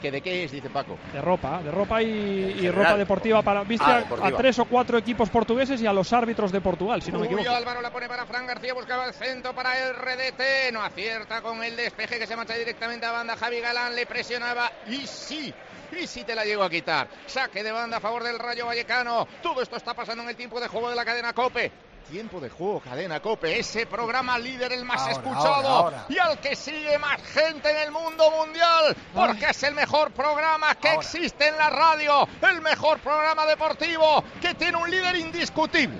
¿Que 0.00 0.10
de 0.10 0.20
qué 0.20 0.42
es? 0.44 0.50
Dice 0.50 0.68
Paco. 0.68 0.98
De 1.12 1.20
ropa, 1.20 1.62
de 1.62 1.70
ropa 1.70 2.02
y, 2.02 2.08
y 2.08 2.68
ropa 2.70 2.96
deportiva 2.96 3.40
para. 3.42 3.62
Viste 3.62 3.86
Ah, 3.88 3.94
a- 3.96 4.00
deportiva. 4.00 4.28
a 4.28 4.36
tres 4.36 4.58
o 4.58 4.64
cuatro 4.64 4.98
equipos 4.98 5.30
portugueses 5.30 5.80
y 5.80 5.86
a 5.86 5.92
los 5.92 6.12
árbitros 6.12 6.50
de 6.50 6.60
Portugal, 6.60 7.00
si 7.02 7.12
no 7.12 7.20
me 7.20 7.26
equivoco. 7.26 7.48
Álvaro 7.50 7.80
la 7.80 7.92
pone 7.92 8.08
para 8.08 8.26
Fran 8.26 8.44
García, 8.46 8.74
buscaba 8.74 9.06
el 9.06 9.14
centro 9.14 9.54
para 9.54 9.78
el 9.78 9.94
RDT, 9.94 10.72
no 10.72 10.82
acierta 10.82 11.40
con 11.40 11.62
el 11.62 11.76
despeje 11.76 12.18
que 12.18 12.26
se 12.26 12.34
marcha 12.34 12.54
directamente 12.54 13.06
a 13.06 13.12
banda. 13.12 13.36
Javi 13.36 13.60
Galán 13.60 13.94
le 13.94 14.04
presionaba 14.06 14.72
y 14.88 15.06
sí. 15.06 15.54
Y 16.00 16.06
si 16.08 16.24
te 16.24 16.34
la 16.34 16.44
llego 16.44 16.64
a 16.64 16.70
quitar. 16.70 17.06
Saque 17.26 17.62
de 17.62 17.70
banda 17.70 17.98
a 17.98 18.00
favor 18.00 18.24
del 18.24 18.38
Rayo 18.40 18.66
Vallecano. 18.66 19.28
Todo 19.42 19.62
esto 19.62 19.76
está 19.76 19.94
pasando 19.94 20.24
en 20.24 20.30
el 20.30 20.36
tiempo 20.36 20.58
de 20.58 20.66
juego 20.66 20.88
de 20.90 20.96
la 20.96 21.04
cadena 21.04 21.32
Cope. 21.32 21.70
Tiempo 22.10 22.40
de 22.40 22.50
juego, 22.50 22.80
cadena 22.80 23.20
Cope. 23.20 23.58
Ese 23.58 23.86
programa 23.86 24.38
líder, 24.38 24.72
el 24.72 24.84
más 24.84 25.00
Ahora, 25.00 25.12
escuchado. 25.12 25.46
ahora, 25.46 25.68
ahora. 25.68 26.06
Y 26.08 26.18
al 26.18 26.38
que 26.40 26.54
sigue 26.54 26.98
más 26.98 27.22
gente 27.22 27.70
en 27.70 27.76
el 27.78 27.90
mundo 27.90 28.30
mundial. 28.30 28.94
Porque 29.14 29.46
es 29.50 29.62
el 29.62 29.74
mejor 29.74 30.10
programa 30.12 30.74
que 30.74 30.92
existe 30.94 31.48
en 31.48 31.56
la 31.56 31.70
radio. 31.70 32.28
El 32.42 32.60
mejor 32.60 32.98
programa 33.00 33.46
deportivo. 33.46 34.22
Que 34.40 34.54
tiene 34.54 34.76
un 34.76 34.90
líder 34.90 35.16
indiscutible. 35.16 35.98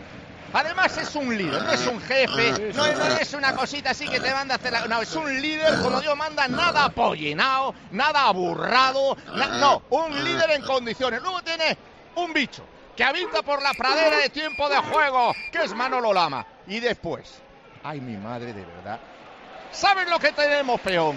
Además 0.54 0.98
es 0.98 1.14
un 1.14 1.34
líder, 1.34 1.62
no 1.62 1.70
es 1.72 1.86
un 1.86 1.98
jefe, 2.02 2.72
no, 2.74 2.86
no 2.86 3.06
es 3.16 3.32
una 3.32 3.54
cosita 3.56 3.92
así 3.92 4.06
que 4.06 4.20
te 4.20 4.34
manda 4.34 4.56
a 4.56 4.58
hacer 4.58 4.70
la... 4.70 4.86
No, 4.86 5.00
es 5.00 5.14
un 5.16 5.40
líder, 5.40 5.80
como 5.80 5.98
Dios 5.98 6.14
manda, 6.14 6.46
nada 6.46 6.84
apollinado, 6.84 7.74
nada 7.90 8.26
aburrado, 8.26 9.16
na- 9.34 9.46
no, 9.58 9.82
un 9.88 10.22
líder 10.22 10.50
en 10.50 10.62
condiciones. 10.62 11.22
Luego 11.22 11.40
tiene 11.40 11.78
un 12.16 12.34
bicho 12.34 12.62
que 12.96 13.04
habita 13.04 13.42
por 13.42 13.62
la 13.62 13.72
pradera 13.74 14.18
de 14.18 14.28
tiempo 14.28 14.68
de 14.68 14.78
juego, 14.78 15.34
que 15.50 15.64
es 15.64 15.74
Manolo 15.74 16.12
Lama. 16.12 16.46
Y 16.66 16.80
después, 16.80 17.40
ay 17.82 18.00
mi 18.00 18.16
madre 18.16 18.52
de 18.52 18.64
verdad, 18.64 19.00
¿sabes 19.70 20.08
lo 20.08 20.18
que 20.18 20.32
tenemos, 20.32 20.80
peón? 20.80 21.16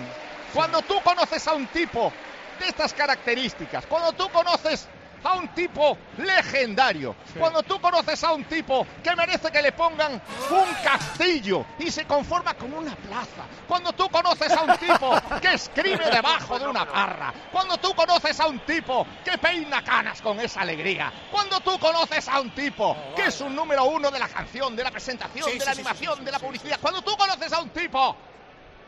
Cuando 0.54 0.82
tú 0.82 1.02
conoces 1.04 1.48
a 1.48 1.54
un 1.54 1.68
tipo 1.68 2.12
de 2.60 2.68
estas 2.68 2.94
características, 2.94 3.86
cuando 3.86 4.14
tú 4.14 4.30
conoces 4.30 4.88
a 5.26 5.34
un 5.34 5.48
tipo 5.50 5.98
legendario, 6.18 7.16
cuando 7.38 7.64
tú 7.64 7.80
conoces 7.82 8.24
a 8.24 8.34
un 8.34 8.44
tipo 8.46 8.86
que 9.04 9.16
merece 9.16 9.52
que 9.52 9.62
le 9.62 9.72
pongan 9.72 10.14
un 10.14 10.74
castillo 10.84 11.66
y 11.80 11.90
se 11.92 12.06
conforma 12.06 12.54
con 12.54 12.72
una 12.74 12.96
plaza, 12.96 13.44
cuando 13.68 13.92
tú 13.94 14.08
conoces 14.10 14.52
a 14.52 14.62
un 14.64 14.78
tipo 14.78 15.16
que 15.42 15.54
escribe 15.54 16.06
debajo 16.12 16.60
de 16.60 16.68
una 16.68 16.86
barra, 16.86 17.34
cuando 17.52 17.78
tú 17.78 17.94
conoces 17.96 18.40
a 18.40 18.48
un 18.48 18.60
tipo 18.60 19.06
que 19.24 19.38
peina 19.38 19.84
canas 19.84 20.22
con 20.22 20.40
esa 20.40 20.62
alegría, 20.62 21.12
cuando 21.32 21.60
tú 21.60 21.78
conoces 21.80 22.28
a 22.30 22.40
un 22.40 22.52
tipo 22.52 22.96
que 23.16 23.26
es 23.26 23.42
un 23.42 23.56
número 23.56 23.86
uno 23.86 24.12
de 24.12 24.20
la 24.20 24.28
canción, 24.28 24.76
de 24.76 24.84
la 24.84 24.92
presentación, 24.92 25.50
Sí, 25.50 25.58
de 25.58 25.66
la 25.66 25.72
sí, 25.74 25.82
sí, 25.82 25.82
animación, 25.82 26.24
de 26.24 26.32
la 26.32 26.40
publicidad, 26.40 26.78
cuando 26.80 27.02
tú 27.02 27.16
conoces 27.18 27.52
a 27.52 27.62
un 27.62 27.70
tipo, 27.70 28.16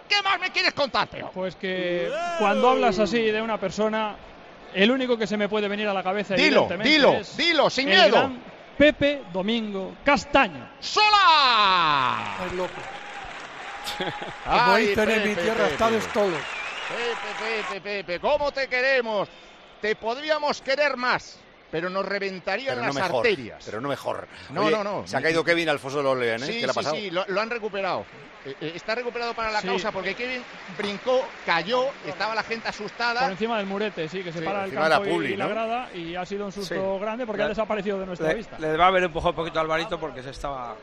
¿qué 0.08 0.22
más 0.22 0.40
me 0.40 0.52
quieres 0.52 0.74
contar, 0.74 1.08
peón? 1.08 1.32
Pues 1.34 1.56
que 1.56 2.12
cuando 2.40 2.70
hablas 2.70 3.00
así 3.00 3.22
de 3.32 3.42
una 3.42 3.60
persona, 3.60 4.16
el 4.74 4.92
único 4.92 5.18
que 5.18 5.28
se 5.28 5.38
me 5.38 5.48
puede 5.50 5.68
venir 5.68 5.88
a 5.88 5.94
la 5.94 6.04
cabeza 6.04 6.36
Dilo, 6.36 6.62
evidentemente, 6.66 6.90
dilo, 6.90 7.14
es 7.14 7.38
dilo, 7.38 7.70
sin 7.70 7.90
el 7.90 7.96
miedo. 7.96 8.12
gran 8.12 8.42
Pepe 8.78 9.24
Domingo 9.34 9.96
Castaño. 10.04 10.70
¡Sola! 10.80 12.38
Es 12.46 12.54
loco. 12.54 12.74
Como 14.44 14.74
Ay, 14.74 14.88
dicen 14.88 15.10
en 15.10 15.24
mi 15.24 15.30
Pepe, 15.30 15.42
tierra, 15.42 15.68
está 15.68 15.90
Pepe. 15.90 15.98
Pepe, 16.08 17.64
Pepe, 17.70 17.82
Pepe, 17.82 18.20
¿cómo 18.20 18.52
te 18.52 18.68
queremos? 18.68 19.28
Te 19.82 19.96
podríamos 19.96 20.62
querer 20.62 20.96
más, 20.98 21.40
pero 21.72 21.90
nos 21.90 22.06
reventarían 22.06 22.76
Pero 22.76 22.82
no 22.82 22.88
las 22.88 22.96
mejor. 22.96 23.26
arterias. 23.28 23.64
Pero 23.66 23.82
no 23.82 23.90
mejor. 23.90 24.28
No, 24.52 24.62
Oye, 24.62 24.72
no, 24.72 24.84
no. 24.84 25.08
Se 25.08 25.18
ha 25.18 25.22
caído 25.22 25.44
Kevin 25.44 25.70
al 25.70 25.80
foso 25.80 25.98
de 25.98 26.04
los 26.04 26.18
Leones. 26.18 26.48
Sí, 26.48 26.54
¿Qué 26.60 26.66
le 26.66 26.70
ha 26.70 26.74
sí, 26.74 26.76
pasado? 26.76 26.96
sí, 26.96 27.12
lo, 27.12 27.26
lo 27.28 27.42
han 27.42 27.50
recuperado. 27.50 28.06
Eh, 28.46 28.56
eh, 28.62 28.72
está 28.76 28.96
recuperado 28.96 29.34
para 29.34 29.52
la 29.52 29.60
Sí. 29.62 29.68
causa 29.68 29.92
porque 29.92 30.16
Kevin 30.16 30.42
brincó, 30.78 31.26
cayó, 31.46 31.88
estaba 32.06 32.34
la 32.34 32.44
gente 32.44 32.70
asustada. 32.70 33.22
Por 33.22 33.32
encima 33.32 33.58
del 33.58 33.66
murete, 33.66 34.08
sí, 34.08 34.24
que 34.24 34.32
Sí, 34.32 34.40
separa 34.40 34.60
el 34.60 34.66
encima 34.66 34.84
de 34.86 34.90
la 34.90 34.96
campo 34.96 35.10
y- 35.10 35.14
publi, 35.14 35.34
y 35.34 35.36
la 35.36 35.46
¿no? 35.46 35.50
grada 35.52 35.90
y 35.94 36.16
ha 36.16 36.26
sido 36.26 36.46
un 36.46 36.52
susto 36.52 36.76
Sí. 36.96 37.02
grande 37.02 37.26
porque 37.26 37.40
Le- 37.40 37.46
ha 37.46 37.50
desaparecido 37.50 38.00
de 38.00 38.06
nuestra 38.06 38.30
Le, 38.30 38.36
vista. 38.36 38.58
le 38.60 38.78
va 38.78 38.86
a 38.86 38.88
haber 38.88 39.04
empujado 39.04 39.32
un 39.32 39.36
poquito 39.36 39.60
a 39.60 39.62
Alvarito 39.64 40.00
porque 40.00 40.24
se 40.24 40.30
estaba. 40.30 40.76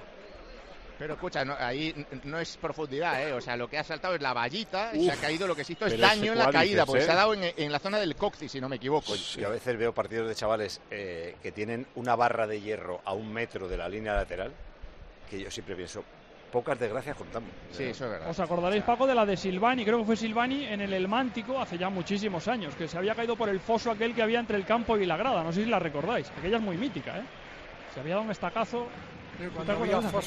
Pero 0.99 1.15
escucha, 1.15 1.45
no, 1.45 1.57
ahí 1.59 1.93
no 2.23 2.39
es 2.39 2.57
profundidad, 2.57 3.21
¿eh? 3.21 3.33
O 3.33 3.41
sea, 3.41 3.57
lo 3.57 3.69
que 3.69 3.77
ha 3.79 3.83
saltado 3.85 4.15
es 4.15 4.23
la 4.23 4.33
vallita, 4.33 4.93
Uf, 4.95 5.05
se 5.05 5.11
ha 5.11 5.17
caído, 5.17 5.47
lo 5.49 5.57
que 5.57 5.65
se 5.65 5.73
hizo 5.73 5.87
es 5.87 5.99
daño 5.99 6.33
en 6.33 6.39
la 6.39 6.53
caída, 6.53 6.85
cuádriceps, 6.85 6.87
porque 6.87 7.03
¿eh? 7.03 7.07
se 7.07 7.11
ha 7.11 7.17
dado 7.17 7.35
en, 7.35 7.53
en 7.57 7.73
la 7.73 7.79
zona 7.81 7.99
del 7.99 8.15
coxis, 8.15 8.53
si 8.53 8.61
no 8.61 8.69
me 8.69 8.77
equivoco. 8.77 9.15
Yo 9.17 9.49
a 9.49 9.51
veces 9.51 9.77
veo 9.77 9.93
partidos 9.93 10.29
de 10.29 10.35
chavales 10.37 10.81
eh, 10.93 11.35
que 11.43 11.51
tienen 11.51 11.87
una 11.97 12.15
barra 12.15 12.47
de 12.47 12.61
hierro 12.61 13.01
a 13.05 13.13
un 13.13 13.33
metro 13.33 13.67
de 13.67 13.77
la 13.77 13.89
línea 13.89 14.15
lateral, 14.15 14.53
que 15.29 15.41
yo 15.41 15.51
siempre 15.51 15.75
pienso, 15.75 16.05
pocas 16.53 16.79
desgracias 16.79 17.17
contamos. 17.17 17.51
Sí, 17.73 17.83
eso 17.83 18.05
es 18.05 18.11
verdad. 18.13 18.31
Os 18.31 18.39
acordaréis, 18.39 18.85
Paco, 18.85 19.09
de 19.09 19.17
la 19.17 19.27
de 19.27 19.37
Silvani, 19.37 19.85
creo 19.85 19.99
que 19.99 20.05
fue 20.05 20.17
Silvani 20.17 20.67
en 20.67 20.81
el 20.81 20.93
El 20.93 21.09
Mántico 21.09 21.61
hace 21.61 21.77
ya 21.77 21.89
muchísimos 21.91 22.47
años, 22.47 22.73
que 22.77 22.87
se 22.87 22.97
había 22.97 23.17
caído 23.17 23.35
por 23.35 23.49
el 23.49 23.59
foso 23.59 23.91
aquel 23.91 24.15
que 24.15 24.23
había 24.23 24.39
entre 24.39 24.57
el 24.57 24.65
campo 24.65 24.97
y 24.97 25.07
la 25.07 25.17
grada. 25.17 25.43
No 25.43 25.53
sé 25.53 25.65
si 25.65 25.69
la 25.69 25.81
recordáis, 25.81 26.31
aquella 26.39 26.59
es 26.59 26.63
muy 26.63 26.77
mítica, 26.77 27.19
¿eh? 27.19 27.25
Se 27.93 27.99
había 27.99 28.13
dado 28.15 28.27
un 28.27 28.31
estacazo. 28.31 28.87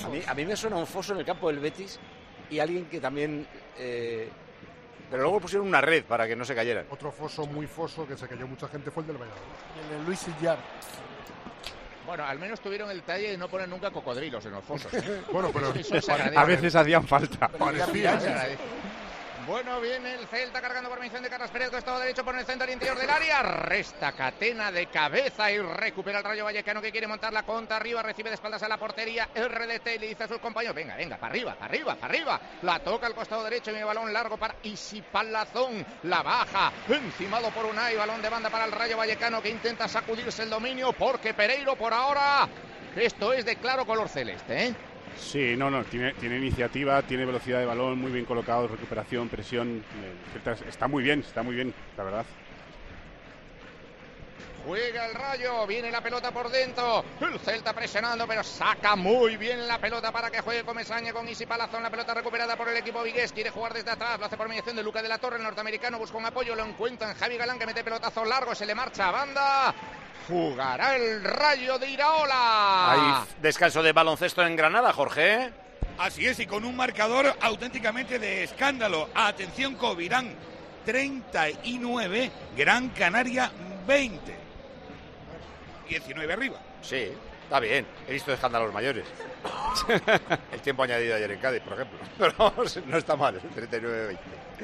A 0.06 0.10
mí, 0.10 0.22
a 0.28 0.34
mí 0.34 0.46
me 0.46 0.56
suena 0.56 0.76
un 0.78 0.88
foso 0.88 1.13
en 1.13 1.20
el 1.20 1.26
campo 1.26 1.48
del 1.48 1.60
Betis 1.60 2.00
y 2.50 2.60
alguien 2.60 2.86
que 2.86 3.00
también... 3.00 3.48
eh, 3.78 4.30
pero 5.10 5.24
luego 5.24 5.39
pusieron 5.39 5.67
una 5.67 5.80
red 5.80 6.04
para 6.04 6.28
que 6.28 6.36
no 6.36 6.43
se 6.43 6.54
cayeran. 6.54 6.86
Otro 6.89 7.12
foso 7.12 7.46
muy 7.46 7.65
foso 7.65 8.06
que 8.06 8.17
se 8.17 8.28
cayó 8.28 8.46
mucha 8.46 8.67
gente 8.67 8.91
fue 8.91 9.04
el 9.04 9.08
del 9.08 9.17
Valladolid. 9.17 9.41
El 9.84 10.00
de 10.00 10.06
Luis 10.06 10.20
Sillar. 10.20 10.58
Bueno, 12.06 12.26
al 12.26 12.39
menos 12.39 12.60
tuvieron 12.60 12.89
el 12.89 12.98
detalle 12.98 13.32
de 13.32 13.38
no 13.38 13.48
poner 13.48 13.67
nunca 13.67 13.91
cocodrilos 13.91 14.46
en 14.46 14.52
los 14.52 14.63
fosos. 14.63 14.93
¿eh? 14.93 15.22
Bueno, 15.32 15.52
pero. 15.54 15.74
A 16.36 16.46
veces 16.46 16.76
hacían 16.76 17.06
falta. 17.08 17.48
Parecía. 17.50 18.20
Bueno, 19.47 19.79
viene 19.79 20.13
el 20.13 20.27
Celta 20.27 20.60
cargando 20.60 20.89
por 20.89 20.99
mención 20.99 21.23
de 21.23 21.29
Carlos 21.29 21.49
Pérez, 21.51 21.69
costado 21.69 22.01
derecho 22.01 22.25
por 22.25 22.38
el 22.38 22.45
centro 22.45 22.69
interior 22.69 22.97
del 22.97 23.10
área. 23.10 23.41
Resta 23.41 24.12
catena 24.12 24.73
de 24.73 24.88
cabeza 24.88 25.49
y 25.49 25.57
recupera 25.57 26.17
el 26.17 26.25
Rayo 26.25 26.43
Vallecano 26.43 26.81
que 26.81 26.91
quiere 26.91 27.07
montar 27.07 27.31
la 27.31 27.43
conta 27.43 27.77
arriba. 27.77 28.03
Recibe 28.03 28.27
de 28.27 28.36
espaldas 28.36 28.62
a 28.63 28.67
la 28.67 28.77
portería. 28.77 29.29
RDT 29.33 30.01
le 30.01 30.07
dice 30.07 30.25
a 30.25 30.27
sus 30.27 30.39
compañeros: 30.39 30.75
Venga, 30.75 30.97
venga, 30.97 31.15
para 31.15 31.31
arriba, 31.31 31.53
para 31.53 31.67
arriba, 31.67 31.95
para 31.95 32.13
arriba. 32.13 32.41
La 32.63 32.79
toca 32.79 33.07
al 33.07 33.15
costado 33.15 33.45
derecho 33.45 33.71
y 33.71 33.75
el 33.75 33.86
balón 33.86 34.12
largo 34.12 34.36
para 34.36 34.57
Isipalazón. 34.63 35.86
La 36.03 36.21
baja, 36.23 36.73
encimado 36.89 37.49
por 37.51 37.67
Unai. 37.67 37.95
Balón 37.95 38.21
de 38.21 38.27
banda 38.27 38.49
para 38.49 38.65
el 38.65 38.73
Rayo 38.73 38.97
Vallecano 38.97 39.41
que 39.41 39.47
intenta 39.47 39.88
sacudirse 39.88 40.43
el 40.43 40.49
dominio 40.49 40.91
porque 40.91 41.33
Pereiro 41.33 41.77
por 41.77 41.93
ahora. 41.93 42.49
Esto 42.97 43.31
es 43.31 43.45
de 43.45 43.55
claro 43.55 43.86
color 43.86 44.10
celeste, 44.10 44.65
¿eh? 44.65 44.75
Sí, 45.19 45.56
no, 45.58 45.69
no, 45.71 45.84
tiene, 45.84 46.13
tiene 46.13 46.38
iniciativa, 46.38 47.01
tiene 47.01 47.25
velocidad 47.25 47.60
de 47.60 47.65
balón, 47.65 47.97
muy 47.99 48.12
bien 48.12 48.23
colocado, 48.25 48.67
recuperación, 48.67 49.30
presión. 49.30 49.88
eh, 49.91 50.13
Está 50.67 50.88
muy 50.88 51.03
bien, 51.03 51.19
está 51.21 51.41
muy 51.43 51.56
bien, 51.56 51.73
la 51.95 52.03
verdad. 52.03 52.25
Juega 54.67 55.06
el 55.06 55.13
rayo, 55.13 55.65
viene 55.65 55.89
la 55.89 56.01
pelota 56.01 56.30
por 56.32 56.49
dentro. 56.49 57.01
El 57.21 57.39
Celta 57.39 57.71
presionando, 57.71 58.27
pero 58.27 58.43
saca 58.43 58.97
muy 58.97 59.38
bien 59.38 59.65
la 59.65 59.80
pelota 59.80 60.12
para 60.12 60.30
que 60.30 60.41
juegue 60.41 60.65
Comesaña 60.65 61.13
con 61.13 61.25
Isi 61.30 61.45
Palazón. 61.45 61.82
La 61.84 61.89
pelota 61.89 62.13
recuperada 62.13 62.58
por 62.58 62.67
el 62.67 62.75
equipo 62.75 63.01
vigués. 63.01 63.32
Quiere 63.32 63.49
jugar 63.49 63.73
desde 63.73 63.91
atrás, 63.91 64.19
lo 64.19 64.25
hace 64.25 64.36
por 64.36 64.49
mediación 64.49 64.75
de 64.75 64.84
Luca 64.84 65.01
de 65.01 65.08
la 65.08 65.19
Torre. 65.19 65.38
El 65.38 65.43
norteamericano 65.43 65.97
busca 65.97 66.17
un 66.17 66.25
apoyo, 66.25 66.53
lo 66.53 66.65
encuentra 66.65 67.10
en 67.10 67.17
Javi 67.17 67.38
Galán 67.38 67.58
que 67.58 67.65
mete 67.65 67.82
pelotazo 67.82 68.25
largo, 68.25 68.53
se 68.53 68.65
le 68.65 68.75
marcha 68.75 69.08
a 69.08 69.12
banda. 69.12 69.75
Jugará 70.27 70.97
el 70.97 71.23
rayo 71.23 71.80
de 71.80 71.89
Iraola. 71.89 72.91
Hay 72.91 73.27
descanso 73.41 73.82
de 73.82 73.93
baloncesto 73.93 74.45
en 74.45 74.58
Granada, 74.58 74.91
Jorge. 74.91 75.49
Así 75.97 76.27
es, 76.27 76.41
y 76.41 76.45
con 76.45 76.65
un 76.65 76.75
marcador 76.75 77.34
auténticamente 77.39 78.19
de 78.19 78.43
escándalo. 78.43 79.08
Atención, 79.15 79.75
Covirán 79.75 80.36
39, 80.84 82.32
Gran 82.58 82.89
Canaria 82.89 83.49
20. 83.88 84.37
19 85.88 86.34
arriba. 86.34 86.60
Sí, 86.82 87.10
está 87.43 87.60
bien. 87.60 87.86
He 88.08 88.13
visto 88.13 88.32
escándalos 88.34 88.73
mayores. 88.73 89.06
el 90.52 90.62
tiempo 90.62 90.84
añadido 90.84 91.15
ayer 91.15 91.32
en 91.32 91.39
Cádiz, 91.39 91.62
por 91.62 91.73
ejemplo. 91.73 92.00
Pero 92.17 92.34
vamos, 92.38 92.80
no 92.86 92.97
está 92.97 93.15
mal, 93.15 93.36
es 93.36 93.43
un 93.43 93.52
39-20. 93.52 94.17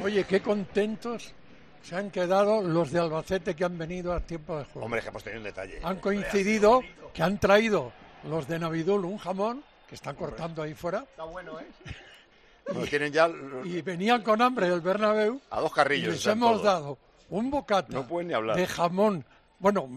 Oye, 0.04 0.24
qué 0.26 0.42
contentos 0.42 1.34
se 1.82 1.96
han 1.96 2.10
quedado 2.12 2.62
los 2.62 2.92
de 2.92 3.00
Albacete 3.00 3.56
que 3.56 3.66
han 3.66 3.78
venido 3.78 4.14
a 4.14 4.20
tiempo 4.22 4.58
de 4.58 4.66
juego. 4.66 4.86
Hombre, 4.86 5.00
es 5.00 5.04
que 5.06 5.10
hemos 5.10 5.24
tenido 5.24 5.40
un 5.42 5.46
detalle. 5.46 5.80
Han 5.84 5.98
coincidido 6.00 6.82
que 7.14 7.24
han 7.24 7.40
traído 7.40 7.92
los 8.24 8.48
de 8.48 8.58
Navidul 8.60 9.04
un 9.06 9.18
jamón 9.18 9.64
que 9.88 9.96
están 9.96 10.16
cortando 10.16 10.62
ahí 10.64 10.74
fuera 10.74 11.00
Está 11.00 11.24
bueno, 11.26 11.60
¿eh? 11.60 11.66
Bueno, 12.66 12.86
tienen 12.88 13.12
ya 13.12 13.30
y 13.66 13.82
venían 13.82 14.22
con 14.22 14.42
hambre 14.42 14.70
del 14.70 14.80
Bernabéu 14.80 15.42
a 15.50 15.60
dos 15.60 15.72
y 15.72 15.76
carrillos. 15.76 16.08
les 16.12 16.20
están 16.20 16.38
hemos 16.38 16.52
todos. 16.62 16.64
dado 16.64 16.98
un 17.30 17.52
bocata 17.52 17.92
No 17.92 18.08
pueden 18.08 18.30
ni 18.30 18.34
hablar. 18.34 18.56
de 18.56 18.66
jamón. 18.66 19.26
Bueno, 19.60 19.88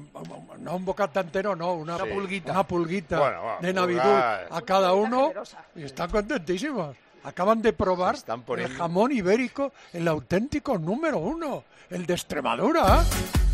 no 0.60 0.76
un 0.76 0.84
bocata 0.84 1.20
entero, 1.20 1.56
no, 1.56 1.72
una, 1.74 1.98
Sí. 1.98 2.04
pulguita. 2.12 2.52
Una 2.52 2.62
pulguita 2.62 3.18
Bueno, 3.18 3.42
bueno, 3.42 3.58
de 3.62 3.72
Navidul 3.72 4.02
a 4.50 4.62
cada 4.64 4.92
uno 4.92 5.32
y 5.74 5.82
están 5.84 6.08
contentísimos. 6.10 6.96
Acaban 7.24 7.60
de 7.60 7.72
probar 7.72 8.14
están 8.14 8.42
poniendo- 8.42 8.72
el 8.72 8.78
jamón 8.78 9.10
ibérico, 9.10 9.72
el 9.92 10.06
auténtico 10.06 10.78
número 10.78 11.18
uno, 11.18 11.64
el 11.90 12.06
de 12.06 12.14
Extremadura, 12.14 13.02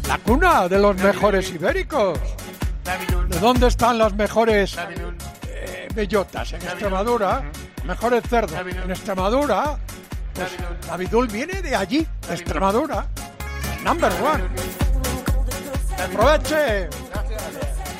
la 0.06 0.18
cuna 0.18 0.68
de 0.68 0.78
los 0.78 0.94
mejores 0.96 1.50
ibéricos. 1.50 2.18
¿De 3.28 3.38
dónde 3.40 3.68
están 3.68 3.96
las 3.96 4.12
mejores 4.14 4.76
eh, 5.48 5.88
bellotas? 5.94 6.52
En 6.52 6.60
Extremadura. 6.62 7.50
Mejores 7.84 8.22
cerdos. 8.28 8.52
En 8.60 8.90
Extremadura. 8.90 9.78
Pues 10.34 10.50
Navidul 10.88 11.28
viene 11.28 11.62
de 11.62 11.74
allí, 11.74 12.06
de 12.28 12.34
Extremadura. 12.34 13.06
number 13.84 14.12
one. 14.22 14.44
Aproveche. 16.02 16.88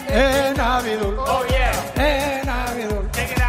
En 0.09 0.59
Abidul. 0.59 1.17
Oh, 1.19 1.45
yeah. 1.49 1.95
En 1.95 2.49
Abidul. 2.49 3.42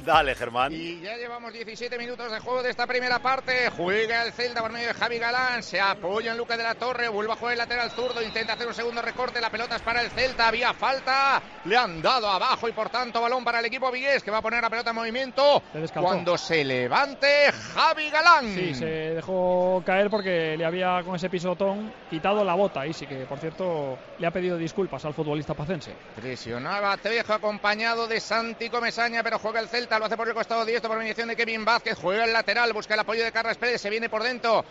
Dale, 0.04 0.34
Germán. 0.34 0.72
Y 0.72 1.00
ya 1.00 1.16
llevamos 1.16 1.52
17 1.52 1.98
minutos 1.98 2.30
de 2.30 2.40
juego 2.40 2.62
de 2.62 2.70
esta 2.70 2.86
primera 2.86 3.18
parte. 3.18 3.70
Juega 3.70 4.24
el 4.24 4.32
Celta 4.32 4.60
por 4.60 4.72
medio 4.72 4.88
de 4.88 4.94
Javi 4.94 5.18
Galán. 5.18 5.62
Se 5.62 5.80
apoya 5.80 6.32
en 6.32 6.38
Lucas 6.38 6.58
de 6.58 6.64
la 6.64 6.74
Torre. 6.74 7.08
Vuelve 7.08 7.32
a 7.32 7.36
jugar 7.36 7.52
el 7.52 7.58
lateral 7.58 7.90
zurdo. 7.90 8.22
Intenta 8.22 8.54
hacer 8.54 8.66
un 8.66 8.74
segundo 8.74 9.02
recorte. 9.02 9.40
La 9.40 9.50
pelota 9.50 9.76
es 9.76 9.82
para 9.82 10.02
el 10.02 10.10
Celta. 10.10 10.48
Había 10.48 10.72
falta. 10.74 11.42
Le 11.64 11.76
han 11.76 12.00
dado 12.00 12.28
abajo 12.28 12.68
y 12.68 12.72
por 12.72 12.88
tanto 12.88 13.20
balón 13.20 13.44
para 13.44 13.60
el 13.60 13.64
equipo 13.66 13.90
Vigués 13.90 14.22
que 14.22 14.30
va 14.30 14.38
a 14.38 14.42
poner 14.42 14.62
la 14.62 14.70
pelota 14.70 14.90
en 14.90 14.96
movimiento. 14.96 15.62
Se. 15.72 16.00
Cuando 16.00 16.38
se 16.38 16.64
levante 16.64 17.52
Javi 17.52 18.10
Galán. 18.10 18.54
Sí, 18.54 18.74
se 18.74 18.86
dejó 18.86 19.82
caer 19.84 20.10
porque 20.10 20.56
le 20.56 20.64
había 20.64 21.02
con 21.04 21.16
ese 21.16 21.28
pisotón 21.28 21.92
quitado 22.08 22.44
la 22.44 22.54
bota. 22.54 22.86
Y 22.86 22.92
sí 22.92 23.06
que, 23.06 23.26
por 23.26 23.38
cierto, 23.38 23.98
le 24.18 24.26
ha 24.26 24.30
pedido 24.30 24.56
disculpas 24.56 25.04
al 25.04 25.14
futbolista 25.14 25.54
pacense. 25.54 25.92
Presionaba 26.16 26.96
Trejo 26.96 27.32
acompañado 27.32 28.06
de 28.06 28.20
Santi 28.20 28.70
Comesaña, 28.70 29.22
pero 29.22 29.38
juega 29.38 29.60
el 29.60 29.68
Celta, 29.68 29.89
lo 29.98 30.06
hace 30.06 30.16
por 30.16 30.28
el 30.28 30.34
costado 30.34 30.64
diestro 30.64 30.88
por 30.88 30.98
mediación 30.98 31.28
de 31.28 31.36
Kevin 31.36 31.64
Vázquez, 31.64 31.98
juega 32.00 32.24
el 32.24 32.32
lateral, 32.32 32.72
busca 32.72 32.94
el 32.94 33.00
apoyo 33.00 33.24
de 33.24 33.32
Carlos 33.32 33.56
Pérez, 33.56 33.80
se 33.80 33.90
viene 33.90 34.08
por 34.08 34.22
dentro. 34.22 34.64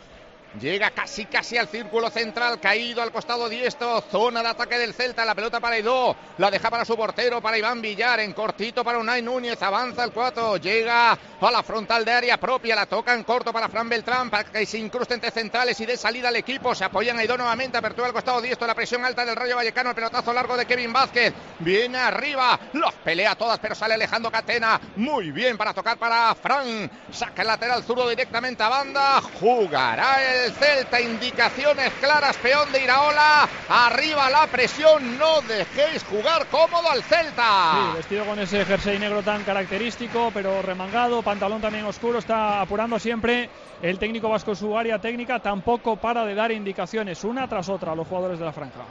Llega 0.58 0.90
casi 0.90 1.26
casi 1.26 1.58
al 1.58 1.68
círculo 1.68 2.10
central, 2.10 2.60
caído 2.60 3.04
al 3.04 3.12
costado 3.12 3.48
diestro, 3.48 4.02
zona 4.10 4.42
de 4.42 4.50
ataque 4.50 4.80
del 4.80 4.96
Celta, 4.96 5.24
la 5.24 5.36
pelota 5.36 5.60
para 5.60 5.78
Edo, 5.78 6.16
la 6.40 6.50
deja 6.50 6.72
para 6.72 6.86
su 6.86 6.98
portero, 6.98 7.40
para 7.40 7.60
Iván 7.60 7.82
Villar, 7.82 8.20
en 8.20 8.34
cortito 8.34 8.84
para 8.84 8.98
Unai 8.98 9.22
Núñez, 9.22 9.62
avanza 9.62 10.04
el 10.04 10.12
4, 10.12 10.58
llega 10.58 11.12
a 11.12 11.52
la 11.52 11.62
frontal 11.62 12.04
de 12.04 12.14
área 12.14 12.38
propia, 12.38 12.76
la 12.76 12.88
toca 12.88 13.14
en 13.14 13.24
corto 13.24 13.54
para 13.54 13.70
Fran 13.70 13.88
Beltrán, 13.88 14.32
para 14.32 14.46
que 14.46 14.66
se 14.66 14.80
incruste 14.80 15.14
entre 15.14 15.30
centrales 15.30 15.80
y 15.82 15.86
de 15.86 15.96
salida 15.96 16.30
al 16.30 16.36
equipo, 16.36 16.74
se 16.74 16.84
apoyan 16.84 17.20
a 17.20 17.24
Edo 17.24 17.38
nuevamente, 17.38 17.78
apertura 17.78 18.08
al 18.08 18.14
costado 18.14 18.42
diestro, 18.42 18.66
la 18.66 18.74
presión 18.74 19.06
alta 19.06 19.24
del 19.24 19.36
Rayo 19.36 19.56
Vallecano, 19.56 19.92
el 19.92 19.96
pelotazo 19.96 20.34
largo 20.34 20.58
de 20.58 20.66
Kevin 20.66 20.92
Vázquez, 20.92 21.32
viene 21.60 22.00
arriba, 22.00 22.60
los 22.74 22.94
pelea 22.96 23.36
todas, 23.36 23.60
pero 23.60 23.76
sale 23.76 23.94
Alejandro 23.94 24.32
Catena, 24.32 24.82
muy 24.96 25.30
bien 25.30 25.58
para 25.58 25.76
tocar 25.76 26.00
para 26.00 26.34
Fran, 26.34 26.90
saca 27.12 27.44
el 27.44 27.48
lateral 27.48 27.84
zurdo 27.84 28.10
directamente 28.10 28.64
a 28.64 28.70
banda, 28.70 29.22
jugará 29.40 30.24
el 30.24 30.39
Celta, 30.52 31.02
indicaciones 31.02 31.92
claras, 32.00 32.38
peón 32.38 32.72
de 32.72 32.84
Iraola, 32.84 33.48
arriba 33.68 34.30
la 34.30 34.48
presión, 34.48 35.18
no 35.18 35.42
dejéis 35.42 36.04
jugar 36.06 36.48
cómodo 36.48 36.90
al 36.90 37.04
Celta. 37.04 37.94
Vestido 37.96 38.26
con 38.26 38.40
ese 38.40 38.66
jersey 38.66 38.98
negro 39.00 39.22
tan 39.22 39.44
característico, 39.44 40.32
pero 40.34 40.62
remangado, 40.62 41.22
pantalón 41.22 41.62
también 41.62 41.86
oscuro, 41.86 42.20
está 42.20 42.62
apurando 42.62 42.98
siempre 43.00 43.50
el 43.82 44.00
técnico 44.00 44.30
vasco 44.30 44.56
su 44.56 44.78
área 44.78 45.00
técnica, 45.00 45.40
tampoco 45.40 45.98
para 45.98 46.26
de 46.26 46.36
dar 46.36 46.52
indicaciones 46.52 47.24
una 47.24 47.48
tras 47.48 47.70
otra 47.70 47.92
a 47.92 47.96
los 47.96 48.08
jugadores 48.08 48.40
de 48.40 48.46
la 48.46 48.54
franja. 48.54 48.86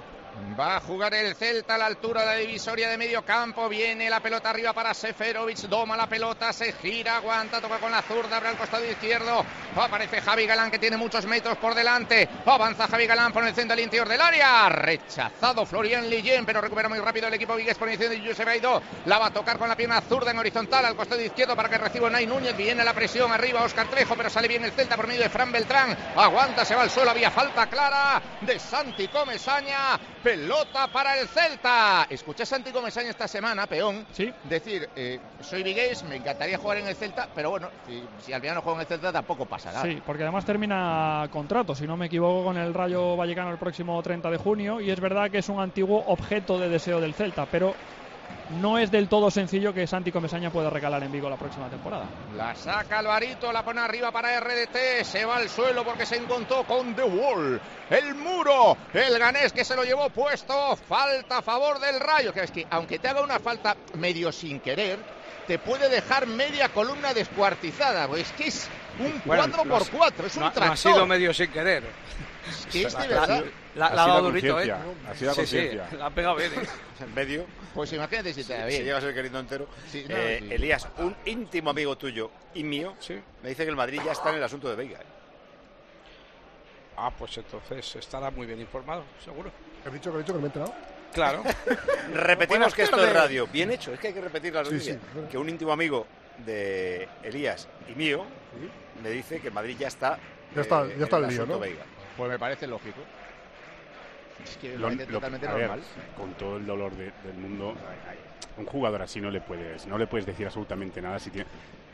Va 0.58 0.76
a 0.76 0.80
jugar 0.80 1.14
el 1.14 1.36
Celta 1.36 1.76
a 1.76 1.78
la 1.78 1.86
altura 1.86 2.22
de 2.22 2.26
la 2.26 2.34
divisoria 2.34 2.88
de 2.88 2.98
medio 2.98 3.24
campo. 3.24 3.68
Viene 3.68 4.10
la 4.10 4.20
pelota 4.20 4.50
arriba 4.50 4.72
para 4.72 4.92
Seferovic. 4.92 5.58
Doma 5.68 5.96
la 5.96 6.08
pelota, 6.08 6.52
se 6.52 6.72
gira, 6.72 7.16
aguanta, 7.16 7.60
toca 7.60 7.78
con 7.78 7.92
la 7.92 8.02
zurda, 8.02 8.38
abre 8.38 8.48
al 8.48 8.56
costado 8.56 8.84
izquierdo. 8.84 9.44
Aparece 9.76 10.20
Javi 10.20 10.46
Galán 10.46 10.70
que 10.70 10.78
tiene 10.78 10.96
muchos 10.96 11.26
metros 11.26 11.56
por 11.58 11.74
delante. 11.74 12.28
Avanza 12.44 12.88
Javi 12.88 13.06
Galán 13.06 13.32
por 13.32 13.44
el 13.46 13.54
centro 13.54 13.76
del 13.76 13.84
interior 13.84 14.08
del 14.08 14.20
área. 14.20 14.68
Rechazado 14.68 15.64
Florian 15.64 16.10
Lillén, 16.10 16.44
pero 16.44 16.60
recupera 16.60 16.88
muy 16.88 16.98
rápido 16.98 17.28
el 17.28 17.34
equipo 17.34 17.54
Vigues 17.54 17.78
por 17.78 17.88
de 17.88 18.20
Josep 18.26 18.48
Aidó. 18.48 18.82
La 19.06 19.18
va 19.18 19.26
a 19.26 19.32
tocar 19.32 19.58
con 19.58 19.68
la 19.68 19.76
pierna 19.76 20.00
zurda 20.00 20.32
en 20.32 20.38
horizontal 20.38 20.84
al 20.84 20.96
costado 20.96 21.20
izquierdo 21.20 21.54
para 21.54 21.68
que 21.68 21.78
reciba 21.78 22.10
Nay 22.10 22.26
Núñez. 22.26 22.56
Viene 22.56 22.82
la 22.82 22.94
presión 22.94 23.30
arriba 23.32 23.62
Oscar 23.62 23.86
Trejo, 23.88 24.16
pero 24.16 24.28
sale 24.28 24.48
bien 24.48 24.64
el 24.64 24.72
Celta 24.72 24.96
por 24.96 25.06
medio 25.06 25.22
de 25.22 25.28
Fran 25.28 25.52
Beltrán. 25.52 25.96
Aguanta, 26.16 26.64
se 26.64 26.74
va 26.74 26.82
al 26.82 26.90
suelo. 26.90 27.10
Había 27.10 27.30
falta 27.30 27.66
clara 27.68 28.20
de 28.40 28.58
Santi 28.58 29.08
Comesaña. 29.08 29.98
Pelota 30.28 30.88
para 30.88 31.18
el 31.18 31.26
Celta. 31.26 32.06
Escuché 32.10 32.42
a 32.42 32.46
Santi 32.46 32.70
Comesaña 32.70 33.08
esta 33.08 33.26
semana, 33.26 33.66
peón, 33.66 34.04
¿Sí? 34.12 34.30
decir, 34.44 34.86
eh, 34.94 35.18
soy 35.40 35.62
vigués, 35.62 36.04
me 36.04 36.16
encantaría 36.16 36.58
jugar 36.58 36.76
en 36.76 36.88
el 36.88 36.94
Celta, 36.94 37.30
pero 37.34 37.48
bueno, 37.48 37.70
si, 37.86 38.02
si 38.22 38.34
al 38.34 38.42
final 38.42 38.56
no 38.56 38.60
juego 38.60 38.76
en 38.76 38.82
el 38.82 38.86
Celta 38.88 39.10
tampoco 39.10 39.46
pasa 39.46 39.72
nada. 39.72 39.84
Sí, 39.84 40.02
porque 40.04 40.24
además 40.24 40.44
termina 40.44 41.26
contrato, 41.30 41.74
si 41.74 41.86
no 41.86 41.96
me 41.96 42.06
equivoco, 42.06 42.44
con 42.44 42.58
el 42.58 42.74
Rayo 42.74 43.16
Vallecano 43.16 43.50
el 43.52 43.56
próximo 43.56 44.02
30 44.02 44.30
de 44.30 44.36
junio. 44.36 44.82
Y 44.82 44.90
es 44.90 45.00
verdad 45.00 45.30
que 45.30 45.38
es 45.38 45.48
un 45.48 45.60
antiguo 45.60 46.04
objeto 46.08 46.58
de 46.58 46.68
deseo 46.68 47.00
del 47.00 47.14
Celta, 47.14 47.46
pero 47.46 47.74
no 48.60 48.78
es 48.78 48.90
del 48.90 49.08
todo 49.08 49.30
sencillo 49.30 49.74
que 49.74 49.86
Santi 49.86 50.10
Comesaña 50.10 50.50
pueda 50.50 50.70
recalar 50.70 51.02
en 51.02 51.12
Vigo 51.12 51.28
la 51.28 51.36
próxima 51.36 51.68
temporada. 51.68 52.04
La 52.36 52.54
saca 52.54 52.98
Alvarito, 53.00 53.52
la 53.52 53.62
pone 53.64 53.80
arriba 53.80 54.10
para 54.10 54.38
RDT, 54.40 55.04
se 55.04 55.24
va 55.24 55.36
al 55.36 55.48
suelo 55.48 55.84
porque 55.84 56.06
se 56.06 56.16
encontró 56.16 56.64
con 56.64 56.94
The 56.94 57.02
Wall, 57.02 57.60
el 57.90 58.14
muro, 58.14 58.76
el 58.94 59.18
ganés 59.18 59.52
que 59.52 59.64
se 59.64 59.76
lo 59.76 59.84
llevó 59.84 60.08
puesto, 60.10 60.76
falta 60.76 61.38
a 61.38 61.42
favor 61.42 61.78
del 61.78 62.00
Rayo, 62.00 62.32
que 62.32 62.40
es 62.44 62.50
que 62.50 62.66
aunque 62.70 62.98
te 62.98 63.08
haga 63.08 63.20
una 63.22 63.38
falta 63.38 63.76
medio 63.94 64.32
sin 64.32 64.60
querer, 64.60 64.98
te 65.46 65.58
puede 65.58 65.88
dejar 65.88 66.26
media 66.26 66.68
columna 66.70 67.12
descuartizada, 67.14 68.06
pues 68.08 68.22
es 68.22 68.32
que 68.32 68.48
es 68.48 68.68
un 68.98 69.20
Bueno, 69.24 69.44
4 69.44 69.64
lo 69.64 69.70
por 69.70 69.82
has- 69.82 69.90
4 69.90 70.26
es 70.26 70.34
un 70.36 70.40
no, 70.40 70.46
no 70.46 70.52
tractor. 70.52 70.72
ha 70.72 70.76
sido 70.76 71.06
medio 71.06 71.32
sin 71.34 71.50
querer. 71.50 71.84
Es 72.48 72.66
que 72.66 72.82
es 72.82 72.96
de 72.96 73.08
La- 73.08 73.20
verdad. 73.20 73.44
La, 73.74 73.86
Ha 73.86 73.94
la 73.94 74.02
ha 74.02 74.04
sido 74.04 74.14
dado 74.16 74.26
durito, 74.30 74.60
¿eh? 74.60 74.72
ha 74.72 75.14
sido 75.14 75.34
Sí, 75.34 75.46
sí, 75.46 75.56
conciencia. 75.56 75.88
la 75.98 76.06
ha 76.06 76.10
pegado 76.10 76.34
bien. 76.36 76.50
¿eh? 76.52 76.66
En 77.00 77.14
medio. 77.14 77.46
Pues 77.78 77.92
imagínate 77.92 78.34
si 78.34 78.42
te 78.42 78.54
da 78.54 78.62
Si 78.64 78.70
bien. 78.70 78.84
llegas 78.86 79.04
el 79.04 79.14
querido 79.14 79.38
entero. 79.38 79.68
Sí, 79.88 80.04
no, 80.08 80.16
Eh, 80.16 80.38
sí. 80.40 80.52
Elías, 80.52 80.88
un 80.98 81.14
íntimo 81.26 81.70
amigo 81.70 81.96
tuyo 81.96 82.28
y 82.52 82.64
mío 82.64 82.96
me 83.40 83.50
dice 83.50 83.62
que 83.62 83.70
el 83.70 83.76
Madrid 83.76 84.00
ya 84.04 84.10
está 84.10 84.30
en 84.30 84.34
el 84.34 84.42
asunto 84.42 84.68
de 84.68 84.74
Veiga. 84.74 84.98
¿eh? 84.98 85.04
Ah, 86.96 87.12
pues 87.16 87.38
entonces 87.38 87.94
estará 87.94 88.32
muy 88.32 88.48
bien 88.48 88.58
informado, 88.60 89.04
seguro. 89.24 89.52
¿Qué 89.80 89.88
has 89.90 89.94
dicho? 89.94 90.10
¿Qué 90.10 90.18
has 90.18 90.24
dicho? 90.24 90.32
¿Que 90.32 90.38
me 90.40 90.44
he 90.44 90.46
enterado? 90.48 90.74
Claro. 91.12 91.44
Repetimos 92.14 92.74
que 92.74 92.82
esto 92.82 93.00
es 93.00 93.12
radio. 93.12 93.46
Bien 93.46 93.70
hecho, 93.70 93.92
es 93.92 94.00
que 94.00 94.08
hay 94.08 94.14
que 94.14 94.22
repetir 94.22 94.52
la 94.52 94.64
noticia. 94.64 94.94
sí, 94.94 95.00
claro. 95.12 95.28
Que 95.28 95.38
un 95.38 95.48
íntimo 95.48 95.70
amigo 95.70 96.04
de 96.44 97.06
Elías 97.22 97.68
y 97.88 97.92
mío 97.94 98.24
me 99.04 99.10
dice 99.10 99.38
que 99.40 99.46
el 99.46 99.54
Madrid 99.54 99.76
ya 99.78 99.86
está. 99.86 100.18
Ya 100.52 100.62
está- 100.62 100.84
eh, 100.84 100.96
ya 100.98 101.04
está 101.04 101.18
en 101.18 101.24
el 101.26 101.30
lío, 101.30 101.42
asunto 101.42 101.54
¿no? 101.54 101.60
Veiga. 101.60 101.84
Pues 102.16 102.28
me 102.28 102.40
parece 102.40 102.66
lógico. 102.66 102.98
Es 104.44 104.56
que 104.56 104.68
me 104.70 104.76
Lo- 104.76 104.82
parece 104.88 105.06
lo- 105.06 105.12
totalmente 105.12 105.46
a 105.48 105.54
ver, 105.54 105.66
normal. 105.68 105.84
con 106.16 106.34
todo 106.34 106.56
el 106.56 106.66
dolor 106.66 106.92
de- 106.96 107.12
del 107.24 107.36
mundo, 107.40 107.74
un 108.56 108.66
jugador 108.66 109.02
así 109.02 109.20
no 109.20 109.30
le 109.30 109.40
puedes, 109.40 109.86
no 109.86 109.98
le 109.98 110.06
puedes 110.06 110.26
decir 110.26 110.46
absolutamente 110.46 111.00
nada 111.02 111.18
si 111.18 111.30
tiene 111.30 111.46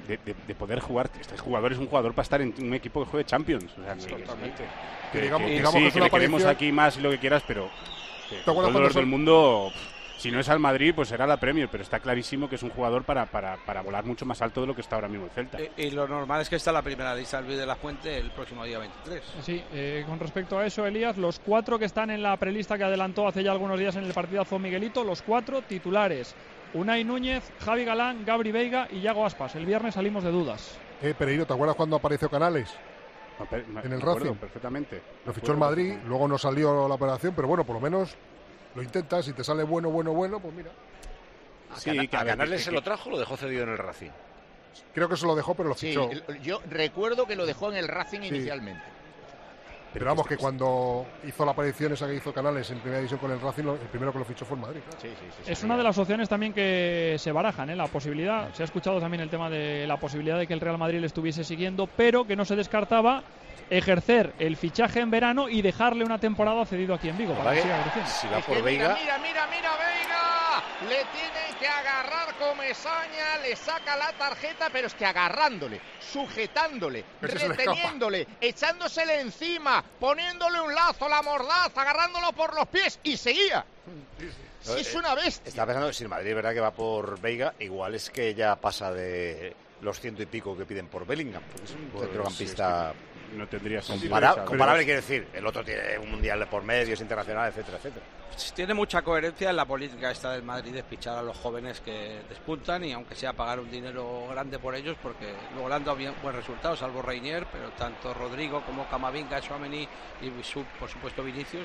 de, 0.09 0.19
de- 0.19 0.35
de 0.47 0.55
poder 0.55 0.81
jugar. 0.81 1.11
Este 1.21 1.37
jugador 1.39 1.73
es 1.73 1.79
un 1.79 1.87
jugador 1.87 2.13
para 2.15 2.23
estar 2.25 2.41
en 2.43 2.55
un 2.59 2.75
equipo 2.75 3.05
que 3.05 3.11
juegue 3.11 3.25
Champions. 3.27 3.73
O 3.79 3.83
sea, 3.83 3.95
que- 3.97 4.23
Totalmente. 4.23 4.65
que, 5.13 5.19
Que 5.19 5.25
digamos- 5.25 5.49
que- 5.49 5.55
digamos 5.55 5.73
sí, 5.75 5.79
que 5.81 5.87
es 5.87 5.93
que 5.93 5.99
una 5.99 6.07
le 6.07 6.11
queremos 6.11 6.45
aquí 6.45 6.73
más 6.73 6.97
y 6.97 7.01
lo 7.01 7.11
que 7.11 7.19
quieras, 7.19 7.43
pero 7.47 7.69
que 8.29 8.37
¿Te 8.37 8.43
con 8.45 8.53
acuerdas 8.53 8.55
todo 8.55 8.67
el 8.69 8.73
dolor 8.75 8.95
del 8.95 9.07
mundo, 9.07 9.71
pff, 9.73 9.94
si 10.17 10.31
no 10.31 10.41
es 10.41 10.49
al 10.49 10.59
Madrid, 10.61 10.93
pues 10.95 11.09
será 11.09 11.27
la 11.27 11.37
Premier, 11.39 11.69
pero 11.71 11.83
está 11.83 12.01
clarísimo 12.01 12.49
que 12.49 12.55
es 12.55 12.63
un 12.63 12.71
jugador 12.71 13.05
para, 13.05 13.27
para, 13.27 13.57
para 13.65 13.83
volar 13.83 14.05
mucho 14.05 14.25
más 14.25 14.41
alto 14.43 14.61
de 14.61 14.67
lo 14.67 14.75
que 14.75 14.81
está 14.81 14.97
ahora 14.97 15.09
mismo 15.09 15.27
el 15.27 15.31
Celta. 15.33 15.59
Y, 15.61 15.71
y 15.77 15.91
lo 15.91 16.07
normal 16.09 16.41
es 16.41 16.49
que 16.49 16.57
está 16.57 16.73
la 16.73 16.83
primera 16.83 17.15
lista 17.15 17.41
Luis 17.41 17.59
de 17.59 17.67
la 17.67 17.77
Fuente 17.77 18.17
el 18.19 18.31
próximo 18.31 18.65
día 18.65 18.79
23. 18.79 19.23
Sí, 19.43 19.63
eh, 19.73 20.05
con 20.07 20.19
respecto 20.19 20.59
a 20.59 20.67
eso, 20.67 20.87
Elías, 20.87 21.17
los 21.17 21.39
cuatro 21.41 21.79
que 21.79 21.85
están 21.85 22.11
en 22.11 22.23
la 22.23 22.37
prelista 22.37 22.79
que 22.79 22.85
adelantó 22.85 23.27
hace 23.27 23.43
ya 23.43 23.53
algunos 23.53 23.79
días 23.79 23.97
en 23.97 24.05
el 24.05 24.13
partidazo 24.13 24.59
Miguelito, 24.59 25.05
los 25.05 25.23
cuatro 25.23 25.63
titulares. 25.63 26.35
Unai 26.75 27.05
Núñez, 27.05 27.53
Javi 27.61 27.85
Galán, 27.85 28.25
Gabri 28.25 28.51
Veiga 28.51 28.89
y 28.91 29.01
Yago 29.01 29.25
Aspas. 29.25 29.55
El 29.55 29.67
viernes 29.67 29.95
salimos 29.95 30.25
de 30.25 30.31
dudas. 30.31 30.77
Eh, 31.03 31.15
Pereiro, 31.17 31.47
¿te 31.47 31.53
acuerdas 31.53 31.77
cuando 31.77 31.97
apareció 31.97 32.29
Canales? 32.29 32.75
En 33.83 33.93
el 33.93 34.01
Racing. 34.01 34.35
perfectamente. 34.35 35.03
Lo 35.27 35.33
fichó 35.33 35.53
el 35.53 35.59
Madrid, 35.59 35.83
perfectamente. 35.85 36.09
luego 36.09 36.29
no 36.29 36.39
salió 36.39 36.89
la 36.89 36.95
operación, 36.95 37.33
pero 37.35 37.49
bueno, 37.49 37.65
por 37.65 37.75
lo 37.75 37.81
menos 37.81 38.17
lo 38.75 38.83
intentas. 38.83 39.25
Si 39.25 39.33
te 39.33 39.45
sale 39.45 39.63
bueno, 39.65 39.91
bueno, 39.91 40.13
bueno, 40.13 40.41
pues 40.41 40.55
mira. 40.55 40.71
A, 41.73 41.77
Sí, 41.79 41.91
Cana- 41.91 42.07
que 42.07 42.17
a 42.17 42.21
a 42.21 42.25
ver, 42.25 42.33
Canales 42.35 42.59
que- 42.61 42.65
se 42.65 42.71
que- 42.71 42.77
lo 42.77 42.83
trajo 42.83 43.09
o 43.09 43.13
lo 43.13 43.19
dejó 43.19 43.37
cedido 43.37 43.63
en 43.65 43.71
el 43.71 43.79
Racing. 43.79 44.11
Creo 44.93 45.09
que 45.09 45.17
se 45.17 45.27
lo 45.27 45.35
dejó, 45.35 45.55
pero 45.55 45.69
lo 45.69 45.75
fichó. 45.75 46.09
yo 46.43 46.61
recuerdo 46.69 47.27
que 47.27 47.37
lo 47.37 47.47
dejó 47.47 47.71
en 47.71 47.77
el 47.79 47.89
Racing 47.89 48.21
Sí. 48.21 48.29
inicialmente. 48.29 48.83
Pero 49.93 50.07
vamos, 50.07 50.27
que 50.27 50.37
cuando 50.37 51.07
hizo 51.25 51.45
la 51.45 51.53
aparición 51.53 51.93
esa 51.93 52.09
que 52.09 52.17
hizo 52.17 52.33
Canales 52.35 52.69
en 52.71 52.79
primera 52.81 52.99
división 52.99 53.21
con 53.21 53.31
el 53.31 53.41
Racing, 53.41 53.63
el 53.69 53.77
primero 53.89 54.13
que 54.13 54.19
lo 54.19 54.25
fichó 54.25 54.45
fue 54.45 54.57
el 54.57 54.63
Madrid. 54.63 54.81
claro. 54.85 54.99
Sí, 55.01 55.09
sí, 55.09 55.27
sí, 55.45 55.53
Es 55.53 55.63
una 55.63 55.77
de 55.77 55.85
las 55.85 55.97
opciones 55.99 56.29
también 56.29 56.53
que 56.53 57.15
se 57.19 57.31
barajan, 57.31 57.71
¿eh? 57.71 57.77
la 57.77 57.87
posibilidad. 57.87 58.53
Se 58.55 58.63
ha 58.63 58.67
escuchado 58.67 58.99
también 58.99 59.21
el 59.21 59.31
tema 59.31 59.49
de 59.49 59.87
la 59.87 59.97
posibilidad 59.97 60.37
de 60.37 60.49
que 60.49 60.55
el 60.55 60.61
Real 60.61 60.79
Madrid 60.79 60.99
le 60.99 61.07
estuviese 61.07 61.45
siguiendo, 61.45 61.87
pero 61.87 62.27
que 62.27 62.35
no 62.35 62.45
se 62.45 62.57
descartaba 62.57 63.23
ejercer 63.71 64.33
el 64.39 64.57
fichaje 64.57 65.01
en 65.01 65.11
verano 65.11 65.49
y 65.49 65.63
dejarle 65.63 66.05
una 66.05 66.19
temporada 66.19 66.65
cedido 66.67 66.95
aquí 66.95 67.09
en 67.09 67.19
Vigo 67.19 67.35
para 67.35 67.55
que 67.55 67.63
siga 67.63 67.83
creciendo. 67.83 68.11
Si 68.11 68.29
va 68.29 68.39
Es 68.39 68.45
por 68.45 68.57
que 68.57 68.63
Veiga, 68.63 68.97
Mira, 69.01 69.19
mira, 69.19 69.47
mira, 69.49 69.71
Veiga. 69.77 70.63
Le 70.89 70.97
tienen 70.97 71.59
que 71.59 71.67
agarrar 71.67 72.35
Comesaña, 72.39 73.39
le 73.43 73.57
saca 73.57 73.97
la 73.97 74.13
tarjeta, 74.13 74.69
pero 74.73 74.87
es 74.89 74.95
que 74.95 75.07
agarrándole, 75.07 75.81
sujetándole, 76.01 77.05
reteniéndole, 77.21 78.27
echándosele 78.41 79.21
encima, 79.21 79.83
poniéndole 80.01 80.61
un 80.61 80.75
lazo, 80.75 81.09
la 81.09 81.23
mordaza, 81.23 81.81
agarrándolo 81.81 82.33
por 82.33 82.55
los 82.55 82.67
pies 82.69 82.99
y 83.03 83.17
seguía. 83.17 83.65
Si 84.61 84.81
es 84.81 84.95
Eh, 84.95 84.99
una 84.99 85.15
bestia. 85.15 85.49
Estaba 85.49 85.67
pensando, 85.69 85.93
si 85.93 86.03
el 86.05 86.09
Madrid 86.09 86.31
es 86.31 86.35
verdad 86.37 86.53
que 86.55 86.61
va 86.61 86.71
por 86.73 87.21
Veiga, 87.21 87.55
igual 87.61 87.95
es 87.95 88.11
que 88.11 88.35
ya 88.35 88.57
pasa 88.57 88.93
de 88.93 89.55
los 89.83 90.01
ciento 90.01 90.23
y 90.23 90.27
pico 90.27 90.57
que 90.57 90.65
piden 90.65 90.87
por 90.89 91.07
Bellingham, 91.07 91.43
porque 91.51 91.65
es 91.65 91.71
un 91.73 91.89
Pues, 91.91 92.05
centrocampista 92.07 92.93
no 93.35 93.47
tendría 93.47 93.83
sentido. 93.83 94.11
Compara- 94.11 94.33
esa- 94.33 94.45
comparable 94.45 94.85
quiere 94.85 95.01
decir, 95.01 95.29
el 95.33 95.47
otro 95.47 95.65
tiene 95.65 95.99
un 95.99 96.11
mundial 96.11 96.39
de 96.41 96.47
por 96.47 96.63
medio, 96.63 96.95
es 96.95 97.01
internacional, 97.01 97.49
etcétera, 97.51 97.79
etcétera. 97.79 98.05
Tiene 98.55 98.75
mucha 98.75 99.03
coherencia 99.03 99.51
en 99.51 99.57
la 99.57 99.65
política 99.65 100.11
esta 100.11 100.33
del 100.33 100.43
Madrid 100.43 100.73
de 100.73 100.83
fichar 100.83 101.19
a 101.19 101.23
los 101.23 101.37
jóvenes 101.37 101.81
que 101.81 102.21
despuntan 102.29 102.83
y 102.85 102.93
aunque 102.93 103.15
sea 103.15 103.33
pagar 103.33 103.61
un 103.61 103.71
dinero 103.71 104.27
grande 104.29 104.59
por 104.59 104.75
ellos 104.75 104.97
porque 105.01 105.33
luego 105.53 105.69
le 105.69 105.75
han 105.77 105.85
dado 105.85 105.97
bien, 105.97 106.15
buen 106.21 106.35
resultado, 106.35 106.75
salvo 106.75 107.01
Reinier, 107.01 107.47
pero 107.53 107.71
tanto 107.71 108.13
Rodrigo 108.13 108.63
como 108.63 108.89
Camavinga, 108.89 109.41
Suamení 109.41 109.87
y 110.21 110.43
su- 110.43 110.65
por 110.81 110.89
supuesto 110.89 111.23
Vinicius. 111.23 111.65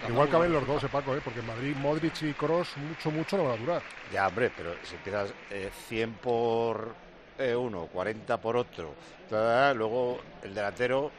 pues, 0.00 0.10
Igual 0.10 0.30
caben 0.30 0.50
los 0.52 0.66
dos, 0.66 0.82
eh, 0.82 0.88
Paco, 0.90 1.14
¿eh? 1.14 1.20
porque 1.22 1.40
en 1.40 1.46
Madrid 1.46 1.76
Modric 1.76 2.22
y 2.22 2.32
Kroos 2.32 2.74
mucho, 2.78 3.10
mucho 3.10 3.36
no 3.36 3.44
van 3.44 3.52
a 3.52 3.56
durar. 3.58 3.82
Ya, 4.12 4.26
hombre, 4.26 4.50
pero 4.56 4.74
si 4.82 4.94
empiezas 4.96 5.32
eh, 5.50 5.70
100 5.88 6.14
por 6.14 6.94
eh, 7.38 7.54
uno, 7.54 7.86
40 7.92 8.36
por 8.40 8.56
otro, 8.56 8.94
luego 9.74 10.18
el 10.42 10.54
delantero... 10.54 11.10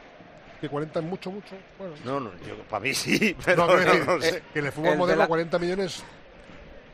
Que 0.60 0.68
40 0.68 0.98
es 1.00 1.04
mucho, 1.04 1.30
mucho. 1.30 1.56
Bueno, 1.78 1.94
No, 2.04 2.20
no, 2.20 2.30
yo, 2.46 2.56
para 2.70 2.80
mí 2.84 2.94
sí, 2.94 3.36
pero 3.44 3.66
No, 3.66 3.74
no, 3.74 3.80
decir, 3.80 4.06
no 4.06 4.20
sé. 4.20 4.28
eh, 4.38 4.42
que 4.52 4.58
el 4.60 4.72
fútbol 4.72 4.92
El 4.92 4.98
moderno 4.98 5.18
de 5.20 5.24
la- 5.24 5.28
40 5.28 5.58
millones, 5.58 6.02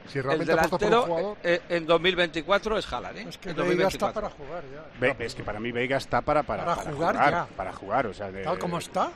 si 0.09 0.19
El 0.19 0.25
realmente 0.25 0.53
apuestas 0.53 0.71
por 0.71 0.83
un 0.87 0.91
delantero 0.91 1.15
jugador... 1.15 1.39
eh, 1.45 1.61
en 1.69 1.87
2024 1.87 2.79
es 2.79 2.93
Haaland, 2.93 3.19
¿eh? 3.19 3.27
Es 3.29 3.39
que 3.39 3.49
Veiga 3.53 3.89
está 3.89 4.07
2024. 4.09 4.15
para 4.23 4.31
jugar 4.35 4.65
ya. 4.75 4.99
Ve- 4.99 5.17
es 5.27 5.35
que 5.37 5.43
para 5.45 5.61
mí 5.61 5.71
Veiga 5.71 5.99
está 5.99 6.21
para, 6.23 6.43
para, 6.43 6.65
Para 6.65 6.77
para 6.83 6.93
jugar 6.93 7.15
ya. 7.31 7.47
Para 7.57 7.73
jugar, 7.73 8.07
o 8.09 8.15
sea, 8.15 8.33
de- 8.33 8.43
Tal 8.43 8.59
como 8.59 8.79
está. 8.79 9.11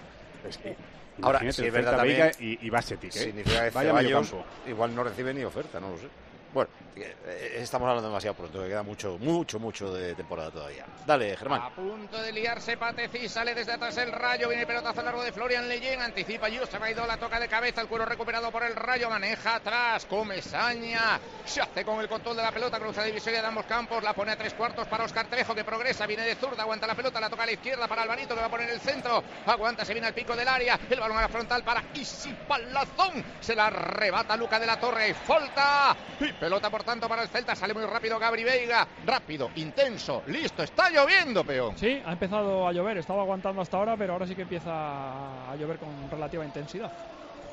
Es 0.47 0.59
que, 0.59 0.77
Ahora, 1.23 1.39
sí, 1.41 1.47
es 1.67 1.73
verdad 1.73 2.03
Veiga 2.03 2.31
y, 2.39 2.65
y 2.67 2.71
Basetic, 2.71 3.15
¿eh? 3.17 3.19
Significa 3.19 3.65
que 3.65 3.71
Vaya 3.71 3.89
Ceballos 3.91 4.35
igual 4.67 4.95
no 4.95 5.03
recibe 5.05 5.33
ni 5.35 5.43
oferta, 5.45 5.81
no 5.81 5.91
lo 5.91 5.99
sé. 5.99 6.09
Bueno, 6.55 6.71
eh, 6.95 7.57
estamos 7.57 7.89
hablando 7.89 8.09
demasiado 8.09 8.37
pronto, 8.37 8.63
que 8.63 8.69
queda 8.69 8.85
mucho, 8.85 9.19
mucho, 9.19 9.59
mucho 9.59 9.93
de 9.93 10.15
temporada 10.15 10.53
todavía. 10.53 10.87
Dale, 11.05 11.37
Germán. 11.37 11.63
A 11.63 11.71
punto 11.71 12.23
de 12.23 12.31
liarse 12.31 12.77
Pateci, 12.77 13.29
sale 13.29 13.55
desde 13.57 13.73
atrás 13.73 13.97
el 13.97 14.13
rayo, 14.13 14.47
viene 14.47 14.63
el 14.63 14.69
pelotazo 14.69 15.03
largo 15.03 15.25
de 15.25 15.33
Florian 15.33 15.69
Leyen, 15.69 16.01
anticipa 16.01 16.49
Yusuf 16.49 16.81
Aidó, 16.81 17.07
la 17.09 17.17
toca 17.17 17.41
de 17.41 17.49
cabeza, 17.49 17.81
el 17.81 17.89
cuero 17.89 18.07
recuperado 18.07 18.53
por 18.53 18.63
el 18.63 18.77
rayo, 18.77 19.11
maneja 19.11 19.57
atrás, 19.57 20.07
come 20.07 20.41
saña, 20.43 21.19
se 21.45 21.61
hace 21.61 21.85
con 21.85 21.99
el 21.99 22.09
control 22.09 22.37
de 22.37 22.43
la 22.45 22.53
pelota, 22.53 22.79
cruza 22.79 23.01
la 23.01 23.09
divisoria 23.09 23.41
de 23.41 23.49
ambos 23.49 23.67
campos, 23.67 24.01
la 24.05 24.13
pone 24.13 24.31
a 24.31 24.37
tres 24.37 24.55
cuartos 24.55 24.87
para 24.87 25.03
Oscar 25.03 25.27
Trejo 25.27 25.57
que 25.57 25.65
progresa, 25.65 26.07
viene 26.07 26.23
de 26.23 26.37
zurda, 26.37 26.63
aguanta 26.63 26.87
la 26.87 26.95
pelota, 26.95 27.21
la 27.21 27.29
toca 27.29 27.43
a 27.43 27.47
la 27.47 27.53
izquierda 27.53 27.89
para 27.89 28.03
Alvarito 28.03 28.37
que 28.37 28.41
va 28.41 28.47
a 28.47 28.51
poner 28.51 28.71
el 28.71 28.79
centro, 28.79 29.25
aguanta, 29.45 29.85
se 29.85 29.93
viene 29.93 30.07
al 30.07 30.15
pico 30.15 30.37
del 30.37 30.47
área, 30.47 30.79
el 30.89 31.01
balón 31.01 31.19
a 31.19 31.23
la 31.23 31.29
frontal 31.29 31.65
para 31.65 31.83
Isi 31.95 32.33
Palazón, 32.47 33.25
se 33.41 33.57
la 33.57 33.67
arrebata 33.67 34.37
Luca 34.37 34.61
de 34.61 34.67
la 34.67 34.79
Torre, 34.79 35.13
falta, 35.15 35.97
y 36.21 36.44
pelota 36.45 36.69
por 36.69 36.83
tanto 36.85 37.09
para 37.09 37.23
el 37.23 37.29
Celta, 37.29 37.57
sale 37.57 37.73
muy 37.73 37.87
rápido 37.87 38.19
Gabri 38.19 38.45
Veiga, 38.45 38.87
rápido, 39.07 39.51
intenso, 39.57 40.23
listo, 40.27 40.63
está 40.63 40.91
lloviendo, 40.91 41.43
peón. 41.43 41.77
Sí, 41.79 42.03
ha 42.05 42.13
empezado 42.13 42.69
a 42.69 42.73
llover, 42.73 42.99
estaba 42.99 43.23
aguantando 43.23 43.63
hasta 43.63 43.79
ahora, 43.79 43.97
pero 43.97 44.13
ahora 44.13 44.27
sí 44.27 44.35
que 44.35 44.43
empieza 44.43 44.71
a 44.71 45.57
llover 45.57 45.79
con 45.79 45.89
relativa 46.11 46.45
intensidad. 46.45 46.93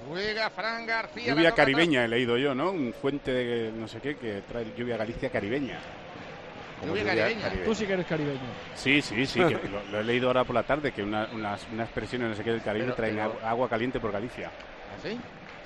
Juega 0.09 0.49
Fran 0.49 0.85
García. 0.85 1.33
Lluvia 1.33 1.53
caribeña 1.53 2.03
he 2.03 2.07
leído 2.09 2.35
yo, 2.37 2.53
¿no? 2.53 2.71
Un 2.71 2.93
fuente 2.93 3.31
de 3.31 3.71
no 3.71 3.87
sé 3.87 4.01
qué 4.01 4.17
que 4.17 4.41
trae 4.45 4.65
lluvia 4.75 4.97
Galicia 4.97 5.29
caribeña. 5.29 5.79
Lluvia 6.83 7.03
lluvia 7.03 7.15
caribeña. 7.15 7.63
Tú 7.63 7.73
sí 7.75 7.85
que 7.85 7.93
eres 7.93 8.07
caribeño. 8.07 8.39
Sí, 8.75 9.01
sí, 9.01 9.25
sí, 9.25 9.39
que 9.39 9.69
lo, 9.69 9.83
lo 9.91 9.99
he 9.99 10.03
leído 10.03 10.27
ahora 10.27 10.43
por 10.43 10.55
la 10.55 10.63
tarde, 10.63 10.91
que 10.91 11.03
una- 11.03 11.29
unas, 11.31 11.65
unas 11.71 11.85
expresiones 11.85 12.29
no 12.29 12.35
sé 12.35 12.43
qué 12.43 12.49
del 12.51 12.61
Caribe 12.63 12.85
Pero- 12.87 12.95
traen 12.95 13.15
pero- 13.15 13.39
agua 13.47 13.69
caliente 13.69 13.99
por 14.01 14.11
Galicia. 14.11 14.49
¿Así? 14.99 15.17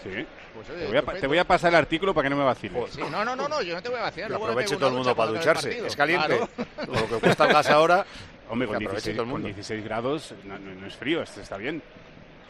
Sí. 0.03 0.25
Pues, 0.53 0.69
oye, 0.69 0.79
te, 0.79 0.87
voy 0.87 0.97
a, 0.97 1.19
te 1.21 1.27
voy 1.27 1.37
a 1.39 1.43
pasar 1.43 1.69
el 1.69 1.75
artículo 1.75 2.13
para 2.13 2.25
que 2.25 2.29
no 2.29 2.37
me 2.37 2.43
vaciles. 2.45 2.91
Sí, 2.93 3.01
no, 3.01 3.25
no, 3.25 3.35
no, 3.35 3.47
no, 3.47 3.61
yo 3.61 3.73
no 3.75 3.81
te 3.81 3.89
voy 3.89 3.99
a 3.99 4.03
vacilar. 4.03 4.29
Que 4.29 4.35
aproveche 4.35 4.75
todo 4.77 4.89
el 4.89 4.95
mundo 4.95 5.15
para 5.15 5.31
ducharse. 5.31 5.85
Es 5.85 5.95
caliente. 5.95 6.39
Claro. 6.75 6.91
Lo 6.91 7.07
que 7.07 7.19
cuesta 7.19 7.45
el 7.45 7.53
gas 7.53 7.69
ahora. 7.69 8.05
Hombre, 8.49 8.67
con 8.67 8.77
que 8.77 8.85
aproveche 8.85 9.11
16, 9.11 9.15
todo 9.15 9.23
el 9.23 9.29
con 9.31 9.41
mundo. 9.41 9.47
16 9.47 9.83
grados 9.83 10.33
no, 10.43 10.59
no- 10.59 10.75
no 10.75 10.87
es 10.87 10.95
frío, 10.95 11.21
esto 11.23 11.41
está 11.41 11.57
bien. 11.57 11.81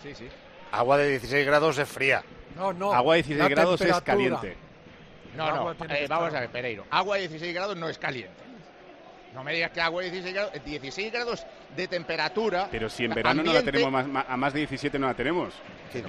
Sí, 0.03 0.13
sí. 0.13 0.27
Agua 0.71 0.97
de 0.97 1.10
16 1.10 1.45
grados 1.45 1.77
es 1.77 1.88
fría. 1.88 2.23
No, 2.55 2.73
no. 2.73 2.93
Agua 2.93 3.15
de 3.15 3.23
16 3.23 3.39
la 3.39 3.49
grados 3.49 3.81
es 3.81 4.01
caliente. 4.01 4.58
No, 5.36 5.51
no, 5.51 5.71
eh, 5.71 6.05
vamos 6.08 6.34
a 6.34 6.39
ver, 6.41 6.49
Pereiro. 6.49 6.86
Agua 6.89 7.15
de 7.15 7.21
16 7.27 7.53
grados 7.53 7.75
no 7.75 7.89
es 7.89 7.97
caliente. 7.97 8.43
No 9.34 9.43
me 9.43 9.53
digas 9.53 9.71
que 9.71 9.81
agua 9.81 10.01
de 10.01 10.12
16 10.12 10.34
grados, 10.34 10.53
16 10.65 11.12
grados 11.12 11.45
de 11.75 11.88
temperatura. 11.88 12.67
Pero 12.71 12.89
si 12.89 13.05
en 13.05 13.13
verano 13.13 13.43
no 13.43 13.53
la 13.53 13.61
tenemos 13.63 13.91
más, 13.91 14.25
a 14.27 14.38
más 14.38 14.53
de 14.53 14.59
17 14.59 14.97
no 14.99 15.07
la 15.07 15.13
tenemos. 15.13 15.53
Pe- 15.91 16.01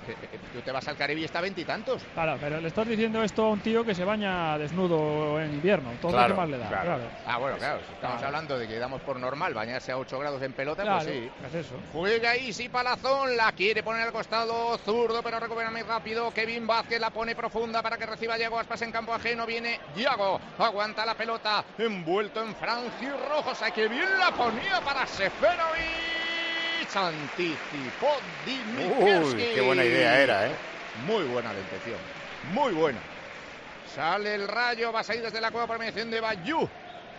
pe- 0.00 0.16
Tú 0.52 0.60
te 0.60 0.72
vas 0.72 0.88
al 0.88 0.96
Caribe 0.96 1.20
y 1.20 1.24
está 1.24 1.38
a 1.38 1.42
veintitantos. 1.42 2.02
Claro, 2.14 2.36
pero 2.40 2.60
le 2.60 2.66
estás 2.66 2.86
diciendo 2.88 3.22
esto 3.22 3.44
a 3.44 3.50
un 3.50 3.60
tío 3.60 3.84
que 3.84 3.94
se 3.94 4.04
baña 4.04 4.58
desnudo 4.58 5.40
en 5.40 5.52
invierno. 5.54 5.92
Todo 6.02 6.12
Claro, 6.12 6.28
lo 6.30 6.34
que 6.34 6.40
más 6.40 6.48
le 6.50 6.58
da. 6.58 6.68
claro. 6.68 6.84
Claro. 6.84 7.02
Ah, 7.26 7.38
bueno, 7.38 7.56
claro, 7.58 7.78
si 7.86 7.92
estamos 7.92 8.16
Claro. 8.16 8.26
hablando 8.26 8.58
de 8.58 8.66
que 8.66 8.78
damos 8.78 9.00
por 9.02 9.20
normal 9.20 9.54
bañarse 9.54 9.92
a 9.92 9.98
8 9.98 10.18
grados 10.18 10.42
en 10.42 10.52
pelota, 10.52 10.82
Claro, 10.82 11.04
pues 11.04 11.12
sí. 11.16 11.30
es 11.46 11.54
eso. 11.66 11.76
Juega 11.92 12.36
Isi 12.36 12.68
Palazón, 12.68 13.36
la 13.36 13.52
quiere 13.52 13.84
poner 13.84 14.02
al 14.02 14.12
costado, 14.12 14.76
zurdo, 14.78 15.22
pero 15.22 15.38
recupera 15.38 15.70
muy 15.70 15.82
rápido. 15.82 16.32
Kevin 16.32 16.66
Vázquez 16.66 16.98
la 17.00 17.10
pone 17.10 17.36
profunda 17.36 17.82
para 17.82 17.96
que 17.96 18.06
reciba 18.06 18.36
Yago 18.36 18.58
Aspas 18.58 18.82
en 18.82 18.90
campo 18.90 19.14
ajeno. 19.14 19.46
Viene 19.46 19.78
Yago, 19.96 20.40
aguanta 20.58 21.06
la 21.06 21.14
pelota, 21.14 21.64
envuelto 21.78 22.42
en 22.42 22.54
franja 22.56 22.82
y 23.00 23.08
rojosa. 23.30 23.70
Que 23.70 23.86
bien 23.86 24.08
la 24.18 24.32
ponía 24.32 24.80
para 24.84 25.06
Seferovic. 25.06 26.04
Anticipó 26.94 28.12
Dimitrievski. 28.46 29.34
Uy, 29.34 29.54
qué 29.54 29.60
buena 29.60 29.84
idea 29.84 30.20
era, 30.20 30.46
¿eh? 30.46 30.52
Muy 31.06 31.24
buena 31.24 31.52
la 31.52 31.58
intención, 31.58 31.98
muy 32.52 32.72
buena. 32.72 33.00
Sale 33.92 34.34
el 34.34 34.46
rayo, 34.46 34.92
va 34.92 35.00
a 35.00 35.04
salir 35.04 35.22
desde 35.22 35.40
la 35.40 35.50
cueva 35.50 35.66
por 35.66 35.78
mediación 35.78 36.10
de 36.10 36.20
Bayú. 36.20 36.68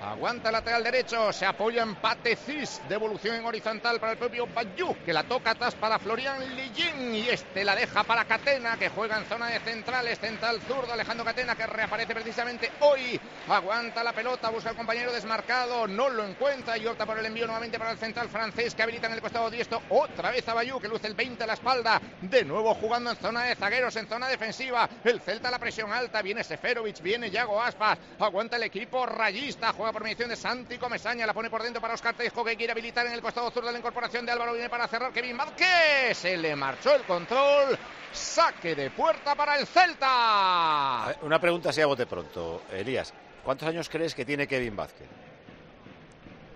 Aguanta 0.02 0.52
lateral 0.52 0.84
derecho, 0.84 1.32
se 1.32 1.46
apoya 1.46 1.82
en 1.82 1.96
Patecis, 1.96 2.82
devolución 2.90 3.36
en 3.38 3.46
horizontal 3.46 4.00
para 4.00 4.12
el 4.12 4.18
propio 4.18 4.46
Bayú, 4.46 4.96
que 5.06 5.14
la 5.14 5.24
toca 5.24 5.52
atrás 5.52 5.74
para 5.76 5.98
Florian 5.98 6.56
Lillín 6.56 7.16
y 7.16 7.30
este 7.30 7.64
la 7.64 7.76
deja 7.76 8.04
para 8.04 8.26
Catena, 8.26 8.78
que 8.78 8.90
juega 8.90 9.18
en 9.18 9.26
zona 9.26 9.48
de 9.48 9.60
centrales, 9.62 10.20
central 10.20 10.62
zurdo, 10.68 10.94
Alejandro 10.94 11.26
Catena, 11.26 11.56
que 11.56 11.66
reaparece 11.66 12.14
precisamente 12.14 12.72
hoy. 12.82 13.20
Aguanta 13.48 14.04
la 14.04 14.14
pelota, 14.14 14.50
busca 14.50 14.70
al 14.70 14.76
compañero 14.76 15.12
desmarcado, 15.12 15.88
no 15.88 16.10
lo 16.10 16.26
encuentra 16.26 16.78
y 16.78 16.86
opta 16.86 17.06
por 17.06 17.18
el 17.18 17.26
envío 17.26 17.46
nuevamente 17.46 17.80
para 17.80 17.92
el 17.92 17.98
central 17.98 18.30
francés, 18.30 18.76
que 18.76 18.84
habilita 18.84 19.08
en 19.08 19.14
el 19.14 19.22
costado 19.22 19.50
diestro 19.50 19.82
otra 19.90 20.30
vez 20.30 20.48
a 20.50 20.54
Bayú, 20.54 20.80
que 20.80 20.88
luce 20.88 21.08
el 21.08 21.16
20 21.16 21.44
a 21.44 21.48
la 21.48 21.54
espalda, 21.54 22.02
de 22.22 22.44
nuevo 22.44 22.76
jugando 22.76 23.12
en 23.12 23.18
zona 23.18 23.44
de 23.44 23.56
zagueros, 23.56 23.96
en 23.96 24.08
zona 24.08 24.28
defensiva. 24.28 24.90
El 25.04 25.22
Celta 25.22 25.50
la 25.50 25.60
presión 25.60 25.92
alta, 25.92 26.22
viene 26.22 26.44
Seferovic, 26.44 27.02
viene 27.02 27.32
Yago 27.32 27.62
Aspas, 27.62 27.98
aguanta 28.20 28.58
el 28.58 28.64
equipo 28.64 29.06
rayista, 29.06 29.74
juega 29.74 29.85
por 29.92 30.04
mediación 30.04 30.30
de 30.30 30.36
Santi 30.36 30.78
Comesaña, 30.78 31.26
la 31.26 31.34
pone 31.34 31.50
por 31.50 31.64
dentro 31.64 31.82
para 31.82 31.94
Oscar 31.94 32.16
Tejo 32.16 32.44
que 32.44 32.56
quiere 32.56 32.72
habilitar 32.72 33.06
en 33.08 33.14
el 33.14 33.22
costado 33.22 33.52
sur 33.52 33.66
de 33.66 33.72
la 33.72 33.78
incorporación 33.78 34.26
de 34.26 34.32
Álvaro, 34.32 34.54
viene 34.54 34.70
para 34.70 34.88
cerrar 34.88 35.12
Kevin 35.12 35.38
Vázquez, 35.38 36.18
se 36.18 36.38
le 36.38 36.56
marchó 36.56 36.96
el 36.96 37.04
control, 37.04 37.78
saque 38.12 38.76
de 38.76 38.90
puerta 38.92 39.36
para 39.36 39.58
el 39.58 39.68
Celta. 39.68 41.06
Ver, 41.08 41.18
Una 41.22 41.40
pregunta 41.40 41.70
así 41.70 41.82
a 41.82 41.86
bote 41.86 42.06
pronto, 42.06 42.64
Elías. 42.72 43.14
¿Cuántos 43.44 43.68
años 43.68 43.90
crees 43.90 44.16
que 44.16 44.26
tiene 44.26 44.48
Kevin 44.48 44.76
Vázquez? 44.76 45.08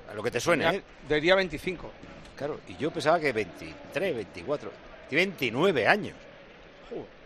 A 0.09 0.13
lo 0.13 0.23
que 0.23 0.31
te 0.31 0.39
suene, 0.39 0.67
¿eh? 0.75 0.83
Diría 1.07 1.35
25. 1.35 1.91
Claro, 2.35 2.61
y 2.67 2.77
yo 2.77 2.89
pensaba 2.91 3.19
que 3.19 3.31
23, 3.31 4.15
24. 4.15 4.71
Tiene 5.07 5.25
29 5.25 5.87
años. 5.87 6.15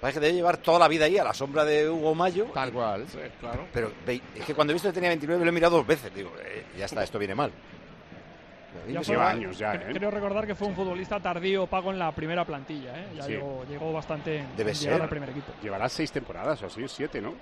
Parece 0.02 0.20
que 0.20 0.26
debe 0.26 0.36
llevar 0.38 0.58
toda 0.58 0.80
la 0.80 0.88
vida 0.88 1.06
ahí 1.06 1.18
a 1.18 1.24
la 1.24 1.34
sombra 1.34 1.64
de 1.64 1.90
Hugo 1.90 2.14
Mayo. 2.16 2.46
Tal 2.54 2.72
cual. 2.72 3.06
claro. 3.40 3.68
Pero 3.74 3.92
ve- 4.06 4.22
es 4.36 4.46
que 4.46 4.54
cuando 4.54 4.72
he 4.72 4.76
visto 4.76 4.90
que 4.90 4.94
tenía 4.94 5.10
29 5.10 5.44
lo 5.46 5.50
he 5.50 5.54
mirado 5.54 5.78
dos 5.78 5.88
veces. 5.88 6.14
Digo, 6.14 6.32
eh, 6.44 6.66
ya 6.78 6.86
está, 6.86 7.04
esto 7.04 7.18
viene 7.20 7.36
mal. 7.36 7.52
Ya 8.88 9.00
Sí, 9.04 9.14
fue- 9.14 9.18
va. 9.18 9.34
cre- 9.36 9.94
Creo 9.94 10.10
recordar 10.12 10.48
que 10.48 10.56
fue 10.56 10.68
un 10.68 10.76
futbolista 10.76 11.20
tardío 11.20 11.68
pago 11.68 11.92
en 11.92 12.00
la 12.00 12.12
primera 12.12 12.44
plantilla. 12.44 13.00
¿eh? 13.00 13.06
Ya 13.16 13.24
Sí. 13.24 13.32
llegó, 13.34 13.64
llegó 13.70 13.94
bastante 13.94 14.38
en 14.40 14.56
Debe 14.58 14.72
en 14.72 14.76
ser. 14.76 14.86
llegar 14.88 15.02
al 15.04 15.10
primer 15.10 15.30
equipo. 15.30 15.54
Llevará 15.62 15.88
seis 15.90 16.12
temporadas 16.12 16.62
o 16.64 16.66
así, 16.66 16.84
siete, 16.88 17.22
¿no? 17.22 17.34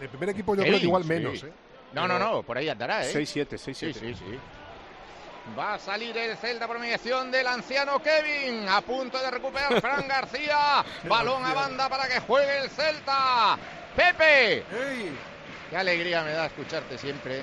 El 0.00 0.08
primer 0.08 0.30
equipo 0.30 0.54
yo 0.56 0.62
Sí, 0.62 0.68
creo 0.68 0.80
que 0.80 0.86
igual 0.86 1.02
sí. 1.04 1.08
menos, 1.08 1.42
¿eh? 1.44 1.52
No, 1.92 2.06
no, 2.06 2.18
no, 2.18 2.42
por 2.42 2.58
ahí 2.58 2.68
andará, 2.68 3.04
¿eh? 3.06 3.12
6-7, 3.12 3.56
6-7. 3.56 3.92
Sí, 3.94 4.14
sí, 4.14 4.14
sí. 4.14 4.38
Va 5.56 5.74
a 5.74 5.78
salir 5.78 6.16
el 6.16 6.36
Celta 6.36 6.66
por 6.66 6.78
mediación 6.78 7.30
del 7.30 7.46
anciano 7.46 8.00
Kevin. 8.02 8.68
A 8.68 8.80
punto 8.80 9.18
de 9.20 9.30
recuperar 9.30 9.80
Fran 9.80 10.06
García. 10.08 10.84
Balón 11.08 11.44
a 11.44 11.52
banda 11.54 11.88
para 11.88 12.06
que 12.08 12.20
juegue 12.20 12.58
el 12.58 12.70
Celta. 12.70 13.58
Pepe. 13.96 14.64
Qué 15.70 15.76
alegría 15.76 16.22
me 16.22 16.32
da 16.32 16.46
escucharte 16.46 16.96
siempre. 16.98 17.42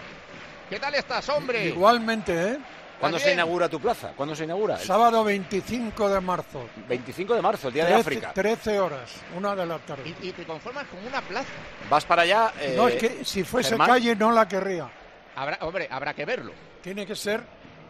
¿Qué 0.70 0.80
tal 0.80 0.96
estás, 0.96 1.28
hombre? 1.30 1.66
Igualmente, 1.68 2.52
¿eh? 2.54 2.58
¿Cuándo 3.00 3.20
se 3.20 3.34
inaugura 3.34 3.68
tu 3.68 3.80
plaza? 3.80 4.14
¿Cuándo 4.16 4.34
se 4.36 4.46
inaugura? 4.46 4.78
Sábado 4.78 5.24
25 5.26 6.10
de 6.10 6.22
marzo. 6.22 6.70
25 6.88 7.36
de 7.36 7.42
marzo, 7.42 7.68
el 7.68 7.74
día 7.74 7.84
de 7.86 7.92
13 7.92 8.02
África. 8.02 8.34
13 8.34 8.80
horas, 8.80 9.12
una 9.36 9.54
de 9.54 9.66
la 9.66 9.78
tarde. 9.80 10.16
Y, 10.22 10.30
y 10.30 10.32
te 10.32 10.46
conformas 10.46 10.86
con 10.88 11.06
una 11.06 11.22
plaza. 11.22 11.50
Vas 11.90 12.06
para 12.06 12.22
allá. 12.22 12.54
eh, 12.62 12.74
no, 12.78 12.88
es 12.88 12.96
que 12.96 13.26
si 13.26 13.44
fuese 13.44 13.70
Germán. 13.72 13.90
calle 13.90 14.16
no 14.16 14.32
la 14.32 14.48
querría. 14.48 14.90
Habrá, 15.36 15.58
hombre, 15.62 15.90
habrá 15.92 16.14
que 16.14 16.24
verlo. 16.24 16.54
Tiene 16.82 17.06
que 17.06 17.16
ser 17.18 17.44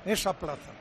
esa 0.05 0.33
plaza. 0.33 0.71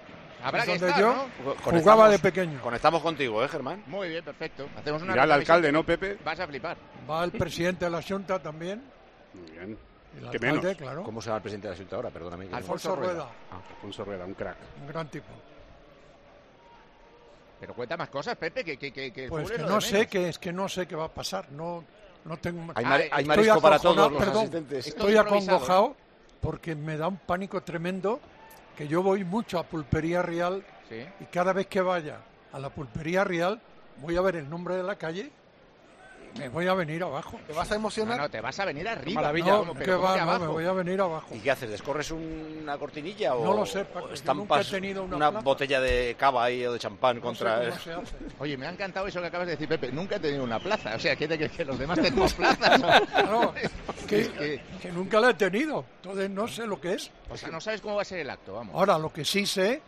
Habrá 0.43 0.61
Es 0.61 0.65
que 0.67 0.71
donde 0.73 0.87
estar, 0.89 1.01
yo 1.01 1.27
¿no? 1.45 1.55
jugaba 1.81 2.09
de 2.11 2.19
pequeño. 2.19 2.61
Conectamos 2.61 3.01
contigo, 3.03 3.43
¿eh, 3.43 3.49
Germán? 3.49 3.83
Muy 3.87 4.09
bien, 4.11 4.23
perfecto. 4.23 4.69
Hacemos 4.77 5.01
una 5.03 5.15
Irá 5.15 5.23
el 5.25 5.31
retransmisión 5.31 5.41
alcalde, 5.57 5.69
que 5.69 5.73
¿no, 5.73 5.85
Pepe? 5.85 6.19
Vas 6.23 6.41
a 6.41 6.47
flipar. 6.47 6.77
Va 7.11 7.25
el 7.25 7.33
presidente 7.33 7.87
de 7.87 7.91
la 7.91 8.03
Junta 8.03 8.39
también. 8.43 8.83
Muy 9.33 9.51
bien. 9.51 9.79
El 10.17 10.21
Que 10.21 10.37
alcalde, 10.37 10.61
menos. 10.69 10.77
claro. 10.77 11.03
¿Cómo 11.03 11.23
se 11.23 11.27
llama 11.29 11.37
el 11.39 11.43
presidente 11.43 11.69
de 11.69 11.73
la 11.75 11.79
Junta 11.79 11.97
ahora? 11.97 12.11
Perdóname. 12.11 12.47
que- 12.49 12.55
Alfonso 12.55 12.95
Rueda. 12.95 13.29
Alfonso 13.51 14.05
Rueda, 14.05 14.25
un 14.27 14.35
crack. 14.35 14.57
Un 14.83 14.87
gran 14.89 15.09
tipo. 15.09 15.27
Pero 17.61 17.75
cuenta 17.75 17.97
más 17.97 18.09
cosas, 18.11 18.37
Pepe, 18.37 18.65
que, 18.65 18.77
que, 18.77 18.93
que, 18.93 19.13
que 19.13 19.25
el 19.25 19.31
Pues 19.31 19.51
que 19.51 19.59
no 19.59 19.81
sé 19.81 20.07
qué 20.07 20.29
es 20.29 20.39
que 20.39 20.53
no 20.53 20.69
sé 20.69 20.87
qué 20.87 20.97
va 20.97 21.07
a 21.07 21.09
pasar. 21.09 21.51
No, 21.53 21.85
no 22.25 22.37
tengo. 22.37 22.71
Hay 22.75 22.85
mare- 22.85 23.05
hay 23.05 23.23
Estoy 23.23 23.25
marisco 23.25 23.61
para 23.63 23.79
todos 23.79 24.13
los 24.13 24.23
perdón, 24.23 24.37
asistentes. 24.43 24.87
Estoy 24.89 25.17
improvisado. 25.17 25.57
acongojado 25.57 25.97
porque 26.43 26.75
me 26.75 26.97
da 26.99 27.09
un 27.09 27.17
pánico 27.17 27.63
tremendo 27.63 28.21
que 28.77 28.89
yo 28.89 29.03
voy 29.03 29.25
mucho 29.25 29.59
a 29.59 29.65
Pulpería 29.65 30.23
Real 30.23 30.63
y 31.21 31.25
cada 31.27 31.53
vez 31.53 31.67
que 31.67 31.81
vaya 31.81 32.19
a 32.53 32.59
la 32.59 32.71
Pulpería 32.71 33.25
Real 33.25 33.61
voy 34.01 34.17
a 34.17 34.21
ver 34.21 34.37
el 34.37 34.49
nombre 34.49 34.77
de 34.77 34.83
la 34.83 34.97
calle 34.97 35.31
me 36.39 36.49
voy 36.49 36.67
a 36.67 36.75
venir 36.75 37.03
abajo. 37.03 37.39
¿Te 37.47 37.53
vas 37.53 37.71
a 37.71 37.77
emocionar? 37.77 38.17
No, 38.17 38.23
no, 38.25 38.31
te 38.31 38.41
vas 38.41 38.59
a 38.59 38.65
venir 38.65 38.89
arriba. 38.89 39.21
Maravilla. 39.21 39.53
No, 39.53 39.59
¿Cómo? 39.61 39.73
que 39.75 39.79
Pero 39.81 39.97
¿cómo 39.99 40.09
va, 40.09 40.15
que 40.15 40.21
no, 40.25 40.39
me 40.41 40.47
voy 40.47 40.65
a 40.65 40.73
venir 40.73 41.01
abajo. 41.01 41.35
¿Y 41.35 41.39
qué 41.41 41.51
haces? 41.51 41.71
¿Descorres 41.71 42.11
una 42.11 42.77
cortinilla 42.77 43.35
o, 43.35 43.45
No 43.45 43.55
lo 43.55 43.67
sé, 43.67 43.85
Paco, 43.85 44.11
estampas 44.11 44.59
nunca 44.59 44.61
he 44.61 44.81
tenido 44.81 45.05
una 45.05 45.31
botella 45.31 45.81
de 45.81 46.17
cava 46.19 46.45
ahí 46.45 46.65
o 46.67 46.73
de 46.73 46.79
champán 46.79 47.21
contra... 47.21 47.61
cómo 47.61 47.77
se 47.79 47.93
hace. 47.93 48.15
Oye, 48.39 48.57
me 48.57 48.67
ha 48.67 48.71
encantado 48.71 49.07
eso 49.07 49.21
que 49.21 49.27
acabas 49.29 49.47
de 49.47 49.53
decir, 49.53 49.69
Pepe. 49.69 49.93
Nunca 49.93 50.17
he 50.17 50.21
tenido 50.21 50.43
una 50.45 50.59
plaza. 50.59 50.95
O 50.97 50.99
sea, 50.99 51.15
¿qué 51.17 51.29
te 51.29 51.37
crees 51.37 51.53
que 51.53 51.65
los 51.65 51.79
demás 51.79 52.01
tenemos 52.01 52.33
plazas? 52.35 52.81
Que, 54.09 54.21
Es 54.21 54.29
que- 54.29 54.61
que 54.83 54.93
nunca 54.93 55.19
la 55.19 55.31
he 55.31 55.35
tenido, 55.35 55.83
entonces 56.03 56.29
no 56.29 56.47
sé 56.47 56.67
lo 56.67 56.79
que 56.79 56.93
es. 56.93 57.11
O 57.31 57.37
sea, 57.39 57.49
no 57.49 57.59
sabes 57.59 57.81
cómo 57.81 57.97
va 57.97 58.03
a 58.03 58.05
ser 58.05 58.19
el 58.19 58.29
acto, 58.29 58.53
vamos. 58.53 58.75
Ahora, 58.75 58.99
lo 58.99 59.11
que 59.11 59.25
sí 59.25 59.47
sé 59.47 59.81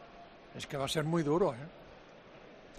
es 0.56 0.66
que 0.66 0.78
va 0.78 0.86
a 0.86 0.88
ser 0.88 1.04
muy 1.04 1.22
duro, 1.22 1.52
¿eh? 1.52 1.56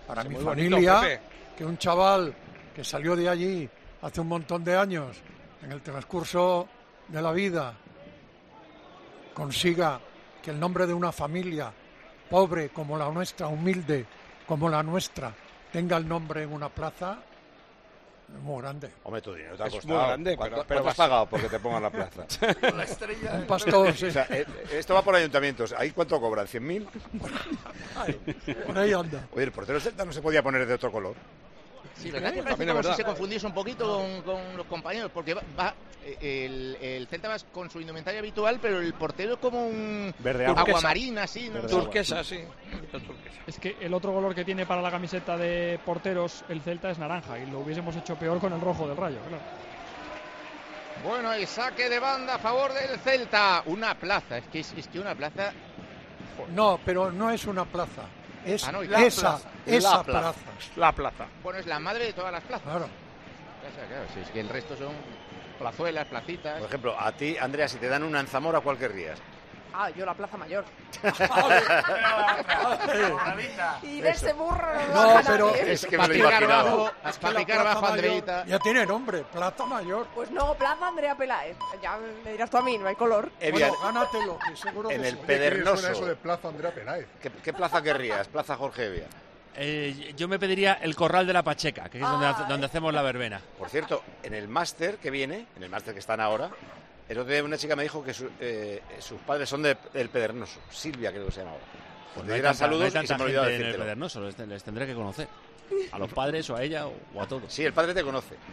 Para 0.08 0.24
mi 0.24 0.34
bonito, 0.36 0.50
familia, 0.78 1.22
que 1.56 1.64
un 1.64 1.78
chaval 1.78 2.34
que 2.78 2.84
salió 2.84 3.16
de 3.16 3.28
allí 3.28 3.68
hace 4.04 4.22
un 4.22 4.28
montón 4.28 4.64
de 4.64 4.78
años, 4.78 5.18
en 5.64 5.72
el 5.72 5.82
transcurso 5.82 6.68
de 7.08 7.20
la 7.24 7.32
vida, 7.32 7.74
consiga 9.34 10.00
que 10.44 10.52
el 10.52 10.60
nombre 10.60 10.86
de 10.86 10.94
una 10.94 11.12
familia 11.12 11.74
pobre 12.30 12.70
como 12.70 12.96
la 12.96 13.10
nuestra, 13.10 13.48
humilde 13.48 14.06
como 14.46 14.70
la 14.70 14.84
nuestra, 14.84 15.34
tenga 15.72 15.98
el 15.98 16.08
nombre 16.08 16.44
en 16.44 16.54
una 16.54 16.70
plaza, 16.70 17.18
es 18.32 18.40
muy 18.44 18.62
grande. 18.62 18.92
Hombre, 19.06 19.24
tu 19.24 19.34
dinero 19.34 19.58
te 19.58 19.64
ha 19.64 19.66
Es 19.66 19.74
muy 19.74 19.82
costado. 19.82 20.08
grande, 20.08 20.38
¿Cuánto, 20.38 20.56
pero- 20.56 20.68
cuánto 20.68 20.68
pero 20.84 20.90
has 20.92 20.96
pagado 20.96 21.26
porque 21.26 21.50
te 21.50 21.60
pongan 21.60 21.82
la 21.82 21.90
plaza? 21.90 22.26
La 22.76 22.84
estrella 22.84 23.32
Un 23.40 23.48
pastor, 23.48 23.92
sí. 23.96 24.06
O 24.06 24.12
sea, 24.12 24.28
eh, 24.30 24.46
esto 24.72 24.94
va 24.94 25.02
por 25.02 25.16
ayuntamientos. 25.16 25.74
¿Ahí 25.76 25.90
cuánto 25.90 26.22
cobran? 26.22 26.46
¿100.000? 26.46 26.86
Por 28.68 28.78
ahí 28.78 28.94
anda. 28.94 29.28
Oye, 29.32 29.46
el 29.46 29.52
portero 29.52 29.80
Celta 29.80 30.06
no 30.06 30.12
se 30.14 30.22
podía 30.22 30.44
poner 30.44 30.68
de 30.68 30.76
otro 30.76 30.92
color. 30.92 31.16
Sí, 31.98 32.12
¿verdad? 32.12 32.30
Que 32.34 32.44
parece 32.44 32.50
También 32.58 32.70
es 32.70 32.76
como 32.84 32.94
si 32.94 32.98
se 32.98 33.04
confundiese 33.04 33.46
un 33.48 33.54
poquito 33.54 33.98
con, 33.98 34.22
con 34.22 34.58
los 34.58 34.66
compañeros, 34.68 35.10
porque 35.14 35.34
va, 35.34 35.42
va- 35.60 35.74
el, 36.22 36.78
el 36.80 37.08
Celta 37.08 37.28
va 37.28 37.36
con 37.52 37.70
su 37.70 37.82
indumentaria 37.82 38.20
habitual, 38.20 38.60
pero 38.62 38.80
el 38.80 38.94
portero 38.94 39.34
es 39.34 39.40
como 39.40 39.68
un 39.68 40.14
Verde 40.20 40.46
agua. 40.46 40.62
aguamarina, 40.62 41.24
así. 41.24 41.50
¿no? 41.50 41.62
Turquesa, 41.62 42.24
sí. 42.24 42.40
Es 43.46 43.60
que 43.60 43.76
el 43.82 43.94
otro 43.94 44.14
color 44.14 44.34
que 44.36 44.46
tiene 44.46 44.66
para 44.66 44.82
la 44.82 44.92
camiseta 44.92 45.36
de 45.38 45.80
porteros 45.86 46.44
el 46.50 46.62
Celta 46.62 46.92
es 46.92 46.98
naranja 47.00 47.40
y 47.40 47.46
lo 47.50 47.60
hubiésemos 47.60 47.96
hecho 47.96 48.16
peor 48.16 48.40
con 48.40 48.54
el 48.54 48.62
rojo 48.62 48.88
del 48.88 48.96
Rayo, 48.96 49.18
claro. 49.28 49.44
Bueno, 51.04 51.34
el 51.34 51.46
saque 51.48 51.90
de 51.90 52.00
banda 52.00 52.36
a 52.36 52.40
favor 52.40 52.74
del 52.74 52.98
Celta. 53.00 53.64
Una 53.66 53.96
plaza, 53.96 54.38
es 54.40 54.48
que, 54.48 54.60
es, 54.60 54.74
es 54.78 54.88
que 54.88 55.00
una 55.00 55.14
plaza... 55.16 55.52
No, 56.54 56.80
pero 56.86 57.12
no 57.12 57.32
es 57.32 57.46
una 57.46 57.66
plaza. 57.66 58.04
Es 58.48 58.64
Ah, 58.68 58.72
no, 58.72 58.84
y 58.84 58.88
la 58.88 59.04
esa, 59.06 59.22
plaza. 59.38 59.50
esa 59.66 59.98
La 59.98 60.04
plaza. 60.04 60.22
plaza. 60.34 60.40
La 60.78 60.92
plaza. 60.94 61.26
Bueno, 61.44 61.60
es 61.60 61.66
la 61.66 61.80
madre 61.80 62.06
de 62.06 62.14
todas 62.14 62.32
las 62.32 62.44
plazas. 62.44 62.64
Claro. 62.64 62.88
Claro, 63.90 64.06
si 64.14 64.20
es 64.22 64.30
que 64.30 64.40
el 64.40 64.50
resto 64.50 64.76
son 64.78 64.94
plazuelas, 65.60 66.08
placitas... 66.08 66.60
Por 66.60 66.68
ejemplo, 66.70 66.96
a 67.00 67.12
ti, 67.12 67.36
Andrea, 67.38 67.68
si 67.68 67.78
te 67.78 67.88
dan 67.90 68.04
una 68.04 68.20
en 68.22 68.28
Zamora, 68.28 68.62
¿cuál 68.62 68.78
querrías? 68.78 69.20
Ah, 69.80 69.90
yo 69.92 70.06
la 70.06 70.14
Plaza 70.16 70.38
Mayor. 70.38 70.66
y 73.84 74.02
ese 74.02 74.34
burro 74.34 74.68
no, 74.94 75.20
pero. 75.26 75.54
Es 75.56 75.86
que 75.86 75.98
me 75.98 76.08
lo 76.08 76.16
imaginaba. 76.16 76.92
Es 77.06 77.16
que 77.18 77.22
para 77.22 77.34
la 77.34 77.40
picar 77.40 77.62
Plaza 77.62 77.88
Andreita. 77.88 78.46
Ya 78.46 78.60
tiene 78.60 78.86
nombre, 78.86 79.24
Plaza 79.32 79.66
Mayor. 79.66 80.08
Pues 80.16 80.32
no, 80.32 80.54
Plaza 80.56 80.88
Andrea 80.88 81.16
Peláez. 81.16 81.58
Ya 81.82 81.98
me 82.24 82.32
dirás 82.32 82.50
tú 82.50 82.58
a 82.58 82.62
mí, 82.64 82.78
no 82.78 82.88
hay 82.88 82.96
color. 82.96 83.32
Evian, 83.40 83.70
Bueno, 83.70 83.84
gánatelo, 83.86 84.40
que 84.48 84.56
seguro 84.56 84.92
en 84.92 85.02
que 85.02 85.08
el 85.10 85.16
sí. 85.16 85.22
Pedernoso. 85.26 85.92
eso 85.92 86.06
de 86.06 86.16
Plaza 86.16 86.48
Andrea 86.48 86.72
Peláez. 86.74 87.08
¿Qué, 87.22 87.32
qué 87.44 87.54
plaza 87.54 87.82
querrías? 87.82 88.28
Plaza 88.28 88.56
Jorge 88.56 88.86
Evia. 88.86 89.06
Eh, 89.60 90.14
yo 90.16 90.28
me 90.28 90.38
pediría 90.38 90.74
el 90.82 90.96
corral 90.96 91.26
de 91.26 91.34
la 91.34 91.42
Pacheca, 91.44 91.90
que 91.90 91.98
es 91.98 92.04
donde, 92.04 92.28
hace- 92.28 92.44
donde 92.46 92.68
hacemos 92.68 92.94
la 92.94 93.02
verbena. 93.02 93.42
Por 93.58 93.70
cierto, 93.70 94.04
en 94.22 94.36
el 94.36 94.48
máster 94.48 94.98
que 94.98 95.10
viene, 95.10 95.48
en 95.56 95.64
el 95.64 95.70
máster 95.70 95.94
que 95.96 96.00
están 96.00 96.22
ahora, 96.22 96.52
el 97.10 97.18
otro 97.20 97.32
día 97.32 97.44
una 97.44 97.58
chica 97.58 97.76
me 97.76 97.84
dijo 97.84 98.04
que 98.04 98.14
su- 98.14 98.30
eh, 98.40 98.82
sus 99.00 99.20
padres 99.22 99.48
son 99.50 99.62
de- 99.64 99.78
del 99.94 100.10
Pedernoso. 100.10 100.60
Silvia 100.72 101.12
creo 101.12 101.26
que 101.28 101.32
se 101.32 101.40
llamaba. 101.42 101.58
Pues 102.14 102.26
Le 102.26 102.30
no 102.30 102.36
hay 102.36 102.42
tanta, 102.42 102.68
no 102.68 102.74
hay 102.74 102.80
saludos 102.80 102.90
y 102.90 102.94
tanta 103.08 103.18
gente 103.26 103.56
en 103.56 103.62
el. 103.68 103.76
Pedernoso, 103.76 104.22
les, 104.22 104.38
les 104.40 104.64
tendré 104.64 104.86
que 104.88 104.94
conocer. 104.94 105.28
A 105.92 106.00
los 106.00 106.12
padres 106.14 106.50
o 106.50 106.56
a 106.56 106.64
ella 106.64 106.88
o, 106.88 106.94
o 107.14 107.22
a 107.22 107.28
todos. 107.28 107.52
Sí, 107.54 107.64
el 107.66 107.74
padre 107.74 107.94
te 107.94 108.04
conoce. 108.04 108.36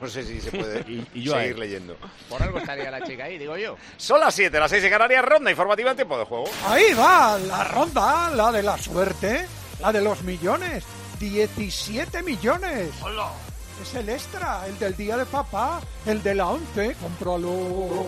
No 0.00 0.08
sé 0.08 0.22
si 0.24 0.40
se 0.40 0.50
puede 0.50 0.80
Y- 0.90 1.06
y 1.14 1.22
yo 1.22 1.34
seguir 1.34 1.58
leyendo. 1.58 1.96
Por 2.28 2.42
algo 2.42 2.58
estaría 2.58 2.90
la 2.90 3.02
chica 3.04 3.24
ahí, 3.24 3.36
digo 3.36 3.56
yo. 3.58 3.76
Son 3.98 4.18
las 4.20 4.34
7, 4.34 4.58
las 4.58 4.70
6 4.70 4.82
de 4.82 4.88
Canarias, 4.90 5.22
ronda 5.24 5.50
informativa 5.50 5.90
en 5.90 5.96
tiempo 5.96 6.18
de 6.18 6.24
juego. 6.24 6.44
Ahí 6.66 6.94
va 6.94 7.38
la 7.38 7.64
ronda, 7.64 8.30
la 8.30 8.50
de 8.50 8.62
la 8.62 8.78
suerte, 8.78 9.46
la 9.80 9.92
de 9.92 10.00
los 10.00 10.22
millones. 10.22 10.84
17 11.20 12.22
millones. 12.22 12.88
Es 13.82 13.94
el 13.94 14.08
extra, 14.10 14.64
el 14.68 14.78
del 14.78 14.96
día 14.96 15.16
de 15.16 15.26
papá, 15.26 15.80
el 16.06 16.22
de 16.22 16.36
la 16.36 16.46
11. 16.46 16.94
Cómpralo. 17.02 18.06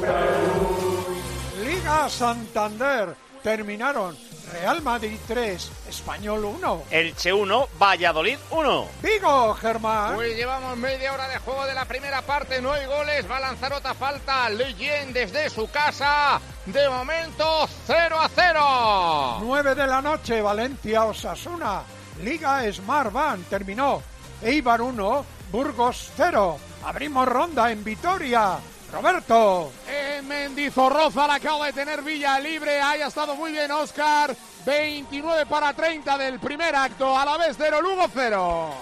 Liga 1.65 2.09
Santander. 2.09 3.17
Terminaron 3.43 4.17
Real 4.53 4.83
Madrid 4.83 5.19
3, 5.27 5.73
Español 5.89 6.45
1. 6.45 6.83
Elche 6.93 7.33
1, 7.33 7.69
Valladolid 7.77 8.39
1. 8.51 8.89
Vigo, 9.03 9.55
Germán. 9.55 10.15
Pues 10.15 10.37
llevamos 10.37 10.77
media 10.77 11.13
hora 11.13 11.27
de 11.27 11.39
juego 11.39 11.67
de 11.67 11.75
la 11.75 11.87
primera 11.87 12.23
parte, 12.23 12.63
no 12.63 12.73
hay 12.73 12.87
goles, 12.87 13.29
va 13.29 13.39
a 13.39 13.41
lanzar 13.41 13.73
otra 13.73 13.95
falta 13.95 14.49
Leyen 14.51 15.13
desde 15.13 15.51
su 15.51 15.69
casa. 15.71 16.41
De 16.67 16.89
momento, 16.89 17.69
0 17.87 18.17
a 18.17 18.29
0. 18.33 19.39
9 19.43 19.75
de 19.75 19.87
la 19.89 20.01
noche, 20.01 20.41
Valencia 20.41 21.05
Osasuna. 21.05 21.83
Liga 22.23 22.63
Smart 22.73 23.13
Van 23.13 23.43
terminó. 23.45 24.01
Eibar 24.41 24.81
1, 24.83 25.27
Burgos 25.55 26.11
0. 26.17 26.59
Abrimos 26.85 27.29
ronda 27.29 27.71
en 27.71 27.85
Vitoria. 27.85 28.59
Roberto. 28.93 29.71
En 29.87 30.27
Mendizorroza 30.27 31.29
la 31.29 31.35
acaba 31.35 31.67
de 31.67 31.73
tener 31.73 32.03
Villa 32.03 32.41
libre. 32.41 32.81
Ahí 32.83 33.01
ha 33.01 33.07
estado 33.07 33.37
muy 33.37 33.53
bien 33.53 33.71
Oscar. 33.71 34.35
29 34.67 35.47
para 35.47 35.73
30 35.73 36.19
del 36.19 36.41
primer 36.41 36.75
acto. 36.75 37.17
A 37.17 37.25
la 37.25 37.37
vez 37.37 37.55
0, 37.57 37.81
Lugo 37.81 38.07
0. 38.13 38.75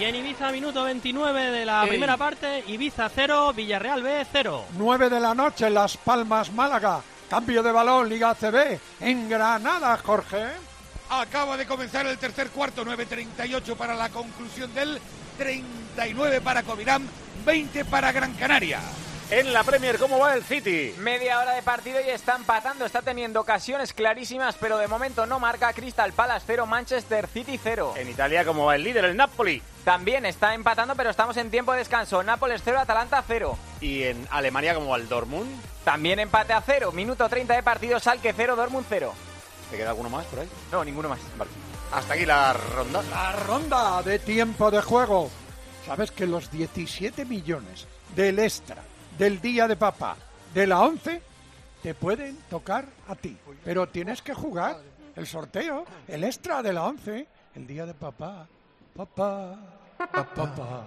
Y 0.00 0.04
en 0.04 0.14
Ibiza, 0.14 0.50
minuto 0.50 0.82
29 0.82 1.50
de 1.50 1.66
la 1.66 1.82
Ey. 1.82 1.88
primera 1.90 2.16
parte, 2.16 2.64
Ibiza 2.66 3.10
0, 3.14 3.52
Villarreal 3.52 4.02
B 4.02 4.26
0. 4.32 4.64
9 4.78 5.10
de 5.10 5.20
la 5.20 5.34
noche, 5.34 5.68
Las 5.68 5.98
Palmas 5.98 6.50
Málaga. 6.54 7.02
Cambio 7.28 7.62
de 7.62 7.70
balón, 7.70 8.08
Liga 8.08 8.30
ACB. 8.30 8.80
En 9.00 9.28
Granada, 9.28 9.98
Jorge. 10.02 10.46
Acaba 11.10 11.58
de 11.58 11.66
comenzar 11.66 12.06
el 12.06 12.16
tercer 12.16 12.48
cuarto, 12.48 12.82
9.38 12.82 13.76
para 13.76 13.94
la 13.94 14.08
conclusión 14.08 14.72
del 14.72 14.98
39 15.38 16.40
para 16.40 16.62
Covirán, 16.62 17.08
20 17.44 17.84
para 17.84 18.12
Gran 18.12 18.34
Canaria. 18.34 18.80
En 19.30 19.54
la 19.54 19.64
Premier, 19.64 19.98
¿cómo 19.98 20.18
va 20.18 20.34
el 20.34 20.44
City? 20.44 20.94
Media 20.98 21.40
hora 21.40 21.52
de 21.52 21.62
partido 21.62 21.98
y 21.98 22.10
está 22.10 22.36
empatando, 22.36 22.84
está 22.84 23.00
teniendo 23.00 23.40
ocasiones 23.40 23.94
clarísimas, 23.94 24.56
pero 24.60 24.76
de 24.76 24.86
momento 24.86 25.24
no 25.24 25.40
marca 25.40 25.72
Crystal 25.72 26.12
Palace 26.12 26.44
0, 26.46 26.66
Manchester 26.66 27.26
City 27.26 27.58
0. 27.60 27.94
En 27.96 28.10
Italia, 28.10 28.44
¿cómo 28.44 28.66
va 28.66 28.76
el 28.76 28.84
líder, 28.84 29.06
el 29.06 29.16
Napoli? 29.16 29.62
También 29.82 30.26
está 30.26 30.54
empatando, 30.54 30.94
pero 30.94 31.08
estamos 31.08 31.38
en 31.38 31.50
tiempo 31.50 31.72
de 31.72 31.78
descanso. 31.78 32.22
Nápoles 32.22 32.60
0, 32.64 32.78
Atalanta 32.78 33.24
0. 33.26 33.58
Y 33.80 34.02
en 34.02 34.28
Alemania, 34.30 34.74
¿cómo 34.74 34.90
va 34.90 34.98
el 34.98 35.08
Dortmund? 35.08 35.50
También 35.84 36.18
empate 36.18 36.52
a 36.52 36.60
0, 36.60 36.92
minuto 36.92 37.26
30 37.26 37.54
de 37.54 37.62
partido, 37.62 37.98
Salque 38.00 38.34
0, 38.36 38.56
Dortmund 38.56 38.86
0. 38.88 39.14
¿Te 39.70 39.78
queda 39.78 39.90
alguno 39.90 40.10
más 40.10 40.26
por 40.26 40.40
ahí? 40.40 40.48
No, 40.70 40.84
ninguno 40.84 41.08
más. 41.08 41.18
Vale. 41.38 41.50
Hasta 41.94 42.14
aquí 42.14 42.26
la 42.26 42.52
ronda. 42.52 43.02
La 43.02 43.32
ronda 43.32 44.02
de 44.02 44.18
tiempo 44.18 44.68
de 44.68 44.82
juego. 44.82 45.30
Sabes 45.86 46.10
que 46.10 46.26
los 46.26 46.50
17 46.50 47.24
millones 47.24 47.86
del 48.16 48.40
extra, 48.40 48.82
del 49.16 49.40
día 49.40 49.68
de 49.68 49.76
papá, 49.76 50.16
de 50.52 50.66
la 50.66 50.80
11, 50.80 51.22
te 51.84 51.94
pueden 51.94 52.36
tocar 52.50 52.86
a 53.06 53.14
ti. 53.14 53.36
Pero 53.62 53.88
tienes 53.88 54.22
que 54.22 54.34
jugar 54.34 54.80
el 55.14 55.24
sorteo, 55.28 55.84
el 56.08 56.24
extra 56.24 56.64
de 56.64 56.72
la 56.72 56.82
11, 56.82 57.28
el 57.54 57.66
día 57.66 57.86
de 57.86 57.94
papá. 57.94 58.48
Papá, 58.96 59.56
papá, 59.96 60.84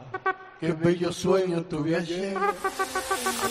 qué 0.59 0.71
bello 0.71 1.11
sueño 1.11 1.63
tuve 1.63 1.95
ayer. 1.95 2.37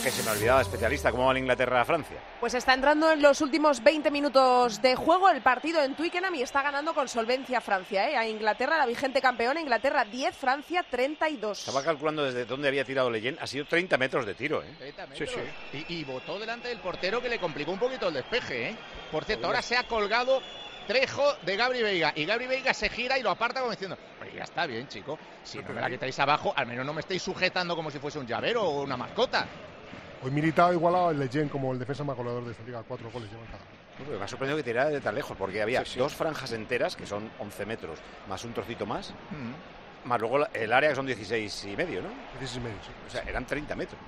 Que 0.02 0.10
se 0.10 0.22
me 0.22 0.30
olvidaba, 0.30 0.60
especialista, 0.62 1.10
¿cómo 1.10 1.26
va 1.26 1.32
la 1.32 1.38
Inglaterra 1.38 1.80
a 1.80 1.84
Francia? 1.84 2.16
Pues 2.40 2.54
está 2.54 2.74
entrando 2.74 3.10
en 3.10 3.22
los 3.22 3.40
últimos 3.40 3.82
20 3.82 4.10
minutos 4.10 4.80
de 4.82 4.94
juego 4.94 5.28
el 5.30 5.42
partido 5.42 5.82
en 5.82 5.94
Twickenham 5.96 6.34
y 6.34 6.42
está 6.42 6.62
ganando 6.62 6.94
con 6.94 7.08
solvencia 7.08 7.60
Francia. 7.60 8.08
¿eh? 8.10 8.16
A 8.16 8.26
Inglaterra, 8.26 8.78
la 8.78 8.86
vigente 8.86 9.20
campeona, 9.20 9.60
Inglaterra 9.60 10.04
10, 10.04 10.36
Francia 10.36 10.84
32. 10.88 11.60
Estaba 11.60 11.82
calculando 11.82 12.24
desde 12.24 12.44
dónde 12.44 12.68
había 12.68 12.84
tirado 12.84 13.10
Leyen. 13.10 13.38
Ha 13.40 13.46
sido 13.46 13.64
30 13.64 13.96
metros 13.98 14.26
de 14.26 14.34
tiro, 14.34 14.62
¿eh? 14.62 14.74
30 14.78 15.06
metros. 15.06 15.30
Y, 15.72 15.94
y 15.94 16.04
votó 16.04 16.38
delante 16.38 16.68
del 16.68 16.78
portero 16.78 17.20
que 17.22 17.28
le 17.28 17.38
complicó 17.38 17.72
un 17.72 17.78
poquito 17.78 18.08
el 18.08 18.14
despeje, 18.14 18.70
¿eh? 18.70 18.76
Por 19.10 19.24
cierto, 19.24 19.46
ahora 19.46 19.62
se 19.62 19.76
ha 19.76 19.84
colgado 19.84 20.40
Trejo 20.86 21.34
de 21.42 21.56
Gabri 21.56 21.82
Veiga 21.82 22.12
y 22.14 22.24
Gabri 22.24 22.46
Veiga 22.46 22.72
se 22.72 22.88
gira 22.88 23.18
y 23.18 23.22
lo 23.22 23.30
aparta 23.30 23.60
como 23.60 23.72
diciendo, 23.72 23.96
"Oye, 24.22 24.32
ya 24.36 24.44
está 24.44 24.66
bien, 24.66 24.86
chico. 24.88 25.18
Si 25.42 25.58
no 25.58 25.70
me 25.72 25.80
la 25.80 25.90
quitáis 25.90 26.18
abajo, 26.20 26.52
al 26.56 26.66
menos 26.66 26.86
no 26.86 26.92
me 26.92 27.00
estáis 27.00 27.22
sujetando 27.22 27.74
como 27.74 27.90
si 27.90 27.98
fuese 27.98 28.18
un 28.18 28.26
llavero 28.26 28.62
o 28.62 28.82
una 28.82 28.96
mascota. 28.96 29.46
Hoy 30.22 30.30
Militao 30.30 30.70
ha 30.70 30.72
igualado 30.72 31.10
el 31.10 31.18
Leyen 31.18 31.48
como 31.48 31.72
el 31.72 31.78
defensa 31.78 32.02
más 32.04 32.16
goleador 32.16 32.44
de 32.44 32.52
esta 32.52 32.62
liga. 32.64 32.82
Cuatro 32.86 33.10
goles 33.10 33.30
llevan 33.30 33.46
cada. 33.46 34.16
Me 34.18 34.22
ha 34.24 34.28
sorprendido 34.28 34.56
que 34.58 34.62
tirara 34.62 34.90
de 34.90 35.00
tan 35.00 35.14
lejos, 35.14 35.36
porque 35.36 35.62
había 35.62 35.82
dos 35.96 36.14
franjas 36.14 36.52
enteras, 36.52 36.96
que 36.96 37.06
son 37.06 37.30
11 37.38 37.64
metros, 37.64 37.98
más 38.28 38.44
un 38.44 38.52
trocito 38.52 38.84
más, 38.86 39.12
más 40.04 40.20
luego 40.20 40.46
el 40.52 40.72
área, 40.72 40.90
que 40.90 40.96
son 40.96 41.06
16 41.06 41.64
y 41.64 41.76
medio, 41.76 42.02
¿no? 42.02 42.08
16 42.38 42.56
y 42.56 42.60
medio, 42.60 42.76
sí. 42.82 42.90
O 43.06 43.10
sea, 43.10 43.22
eran 43.22 43.46
30 43.46 43.74
metros. 43.74 43.98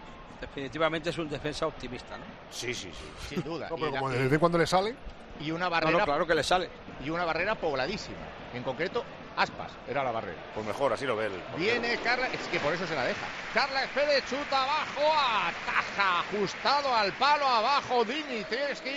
Definitivamente 0.41 1.11
es 1.11 1.19
un 1.19 1.29
defensa 1.29 1.67
optimista, 1.67 2.17
¿no? 2.17 2.25
Sí, 2.51 2.73
sí, 2.75 2.91
sí. 2.93 3.35
Sin 3.35 3.43
duda. 3.43 3.69
No, 3.71 3.77
pero 3.77 3.91
como 3.93 4.11
desde 4.11 4.39
cuando 4.39 4.59
le 4.59 4.67
sale. 4.67 4.95
Y 5.41 5.51
una 5.51 5.69
barrera 5.69 5.99
no, 5.99 6.05
claro 6.05 6.27
que 6.27 6.35
le 6.35 6.43
sale. 6.43 6.69
y 7.05 7.11
una 7.11 7.25
barrera 7.25 7.55
pobladísima. 7.55 8.17
En 8.55 8.63
concreto, 8.63 9.05
Aspas 9.37 9.71
era 9.89 10.03
la 10.03 10.11
barrera. 10.11 10.39
Pues 10.53 10.67
mejor, 10.67 10.93
así 10.93 11.07
lo 11.07 11.15
ve 11.15 11.27
el. 11.27 11.33
portero. 11.33 11.59
Viene 11.59 11.97
Carla, 11.99 12.27
es 12.27 12.41
que 12.49 12.59
por 12.59 12.75
eso 12.75 12.87
se 12.87 12.95
la 12.97 13.05
deja. 13.05 13.25
Carla 13.55 13.83
Pérez 13.95 14.25
chuta 14.29 14.65
abajo, 14.65 15.13
ataja, 15.15 16.21
ajustado 16.21 16.93
al 16.95 17.13
palo 17.13 17.47
abajo, 17.47 18.05
Dimitrescu. 18.05 18.89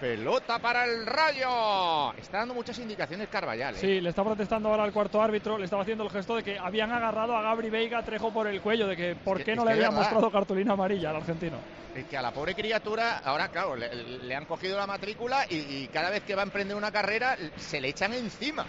Pelota 0.00 0.58
para 0.58 0.84
el 0.84 1.06
rayo. 1.06 2.12
Está 2.18 2.38
dando 2.38 2.52
muchas 2.54 2.78
indicaciones 2.78 3.28
Carvallal. 3.28 3.74
¿eh? 3.74 3.78
Sí, 3.78 4.00
le 4.00 4.10
está 4.10 4.22
protestando 4.22 4.68
ahora 4.68 4.84
al 4.84 4.92
cuarto 4.92 5.22
árbitro, 5.22 5.56
le 5.56 5.64
estaba 5.64 5.82
haciendo 5.82 6.04
el 6.04 6.10
gesto 6.10 6.36
de 6.36 6.42
que 6.42 6.58
habían 6.58 6.92
agarrado 6.92 7.34
a 7.34 7.42
Gabri 7.42 7.70
Veiga 7.70 8.02
Trejo 8.02 8.30
por 8.32 8.46
el 8.46 8.60
cuello, 8.60 8.86
de 8.86 8.96
que 8.96 9.16
por 9.16 9.42
qué 9.42 9.56
no 9.56 9.64
le 9.64 9.72
habían 9.72 9.94
mostrado 9.94 10.30
cartulina 10.30 10.74
amarilla 10.74 11.10
al 11.10 11.16
argentino. 11.16 11.56
Es 11.94 12.04
que 12.04 12.16
a 12.16 12.22
la 12.22 12.30
pobre 12.30 12.54
criatura, 12.54 13.18
ahora 13.24 13.48
claro, 13.48 13.74
le, 13.74 13.88
le 13.94 14.34
han 14.34 14.44
cogido 14.44 14.76
la 14.76 14.86
matrícula 14.86 15.46
y, 15.48 15.56
y 15.56 15.88
cada 15.88 16.10
vez 16.10 16.22
que 16.24 16.34
va 16.34 16.42
a 16.42 16.44
emprender 16.44 16.76
una 16.76 16.92
carrera 16.92 17.36
se 17.56 17.80
le 17.80 17.88
echan 17.88 18.12
encima. 18.12 18.66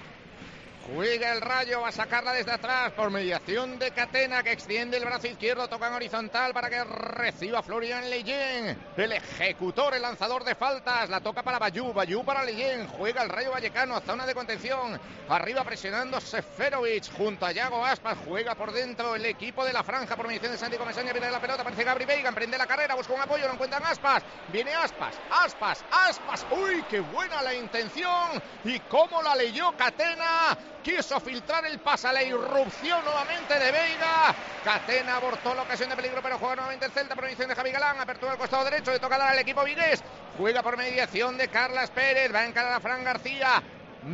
Juega 0.95 1.33
el 1.33 1.41
rayo, 1.41 1.81
va 1.81 1.89
a 1.89 1.91
sacarla 1.91 2.31
desde 2.31 2.53
atrás 2.53 2.93
por 2.93 3.11
mediación 3.11 3.77
de 3.77 3.91
Catena 3.91 4.41
que 4.41 4.53
extiende 4.53 4.95
el 4.95 5.03
brazo 5.03 5.27
izquierdo, 5.27 5.67
toca 5.67 5.88
en 5.88 5.93
horizontal 5.95 6.53
para 6.53 6.69
que 6.69 6.81
reciba 6.81 7.61
Florian 7.61 8.09
Leyen. 8.09 8.77
El 8.95 9.11
ejecutor, 9.11 9.95
el 9.95 10.01
lanzador 10.01 10.45
de 10.45 10.55
faltas, 10.55 11.09
la 11.09 11.19
toca 11.19 11.43
para 11.43 11.59
Bayú, 11.59 11.91
Bayú 11.91 12.23
para 12.23 12.45
Leyen. 12.45 12.88
Juega 12.88 13.21
el 13.21 13.29
rayo 13.29 13.51
vallecano, 13.51 13.99
zona 13.99 14.25
de 14.25 14.33
contención. 14.33 14.97
Arriba 15.27 15.65
presionando 15.65 16.21
Seferovic 16.21 17.11
junto 17.17 17.45
a 17.45 17.51
Yago 17.51 17.85
Aspas. 17.85 18.17
Juega 18.25 18.55
por 18.55 18.71
dentro 18.71 19.13
el 19.15 19.25
equipo 19.25 19.65
de 19.65 19.73
la 19.73 19.83
franja 19.83 20.15
por 20.15 20.27
mediación 20.27 20.53
de 20.53 20.57
Santi 20.57 20.77
Comesaña. 20.77 21.11
Viene 21.11 21.29
la 21.29 21.41
pelota, 21.41 21.63
aparece 21.63 21.83
Gabri 21.83 22.05
Veiga, 22.05 22.29
emprende 22.29 22.57
la 22.57 22.65
carrera, 22.65 22.95
busca 22.95 23.13
un 23.13 23.21
apoyo, 23.21 23.45
no 23.45 23.55
encuentran 23.55 23.83
Aspas. 23.83 24.23
Viene 24.53 24.73
Aspas, 24.73 25.15
Aspas, 25.29 25.83
Aspas. 25.91 26.45
¡Uy, 26.49 26.81
qué 26.89 27.01
buena 27.01 27.41
la 27.41 27.53
intención! 27.53 28.41
¿Y 28.63 28.79
cómo 28.79 29.21
la 29.21 29.35
leyó 29.35 29.75
Catena? 29.75 30.57
Quiso 30.88 31.19
filtrar 31.19 31.65
el 31.65 31.79
pase 31.79 32.07
a 32.07 32.13
la 32.13 32.23
irrupción 32.23 33.03
nuevamente 33.03 33.59
de 33.59 33.71
Veiga. 33.73 34.33
Catena 34.63 35.17
abortó 35.17 35.53
la 35.53 35.63
ocasión 35.63 35.89
de 35.89 35.97
peligro, 35.97 36.21
pero 36.23 36.39
juega 36.39 36.55
nuevamente 36.55 36.85
el 36.85 36.93
Celta 36.93 37.13
por 37.13 37.25
mediación 37.25 37.49
de 37.49 37.55
Javi 37.55 37.71
Galán. 37.71 37.99
Apertura 37.99 38.31
al 38.31 38.38
costado 38.38 38.63
derecho, 38.63 38.93
le 38.93 38.99
toca 38.99 39.17
dar 39.17 39.33
al 39.33 39.39
equipo 39.39 39.65
vigués. 39.65 40.01
Juega 40.38 40.63
por 40.63 40.77
mediación 40.77 41.38
de 41.38 41.49
Carlas 41.49 41.89
Pérez, 41.89 42.33
va 42.33 42.39
a 42.39 42.45
encarar 42.45 42.71
a 42.71 42.79
Fran 42.79 43.03
García. 43.03 43.61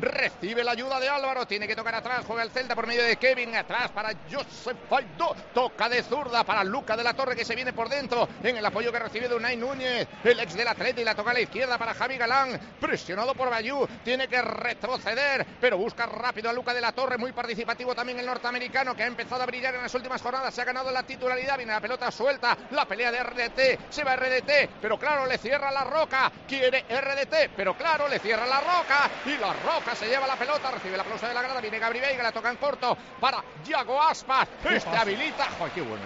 Recibe 0.01 0.63
la 0.63 0.71
ayuda 0.71 0.99
de 0.99 1.07
Álvaro, 1.07 1.45
tiene 1.45 1.67
que 1.67 1.75
tocar 1.75 1.93
atrás, 1.93 2.23
juega 2.25 2.43
el 2.43 2.49
Celta 2.49 2.73
por 2.73 2.87
medio 2.87 3.03
de 3.03 3.17
Kevin, 3.17 3.55
atrás 3.55 3.91
para 3.91 4.11
Josep 4.31 4.89
Faidó, 4.89 5.35
toca 5.53 5.87
de 5.87 6.01
zurda 6.01 6.43
para 6.43 6.63
Luca 6.63 6.97
de 6.97 7.03
la 7.03 7.13
Torre 7.13 7.35
que 7.35 7.45
se 7.45 7.53
viene 7.55 7.73
por 7.73 7.89
dentro, 7.89 8.27
en 8.41 8.57
el 8.57 8.65
apoyo 8.65 8.91
que 8.91 8.99
recibe 8.99 9.27
de 9.27 9.35
Unai 9.35 9.55
Núñez, 9.55 10.07
el 10.23 10.39
ex 10.39 10.55
del 10.55 10.67
Atleti, 10.67 11.01
y 11.01 11.05
la 11.05 11.13
toca 11.13 11.31
a 11.31 11.33
la 11.33 11.41
izquierda 11.41 11.77
para 11.77 11.93
Javi 11.93 12.17
Galán, 12.17 12.59
presionado 12.79 13.35
por 13.35 13.49
Bayú, 13.49 13.87
tiene 14.03 14.27
que 14.27 14.41
retroceder, 14.41 15.45
pero 15.61 15.77
busca 15.77 16.07
rápido 16.07 16.49
a 16.49 16.53
Luca 16.53 16.73
de 16.73 16.81
la 16.81 16.91
Torre, 16.91 17.17
muy 17.17 17.31
participativo 17.31 17.93
también 17.93 18.19
el 18.19 18.25
norteamericano 18.25 18.95
que 18.95 19.03
ha 19.03 19.07
empezado 19.07 19.43
a 19.43 19.45
brillar 19.45 19.75
en 19.75 19.83
las 19.83 19.93
últimas 19.93 20.21
jornadas, 20.21 20.53
se 20.53 20.61
ha 20.61 20.65
ganado 20.65 20.89
la 20.91 21.03
titularidad, 21.03 21.57
viene 21.57 21.73
la 21.73 21.81
pelota 21.81 22.09
suelta, 22.09 22.57
la 22.71 22.85
pelea 22.85 23.11
de 23.11 23.21
RDT, 23.21 23.91
se 23.91 24.03
va 24.03 24.15
RDT, 24.15 24.69
pero 24.81 24.97
claro, 24.97 25.27
le 25.27 25.37
cierra 25.37 25.71
la 25.71 25.83
roca, 25.83 26.31
quiere 26.47 26.83
RDT, 26.89 27.51
pero 27.55 27.77
claro, 27.77 28.07
le 28.07 28.17
cierra 28.19 28.47
la 28.47 28.59
roca, 28.59 29.09
y 29.25 29.37
la 29.37 29.53
roca 29.53 29.82
se 29.95 30.07
lleva 30.07 30.25
la 30.25 30.35
pelota, 30.35 30.71
recibe 30.71 30.97
la 30.97 31.03
aplauso 31.03 31.27
de 31.27 31.33
la 31.33 31.41
grada, 31.41 31.59
viene 31.61 31.77
Gabri 31.77 31.99
Veiga, 31.99 32.23
la 32.23 32.31
toca 32.31 32.49
en 32.49 32.55
corto 32.57 32.97
para 33.19 33.43
Yago 33.65 34.01
Aspas, 34.01 34.47
este 34.71 34.89
habilita, 34.89 35.45
¡Joder, 35.57 35.73
qué 35.73 35.81
bueno! 35.81 36.03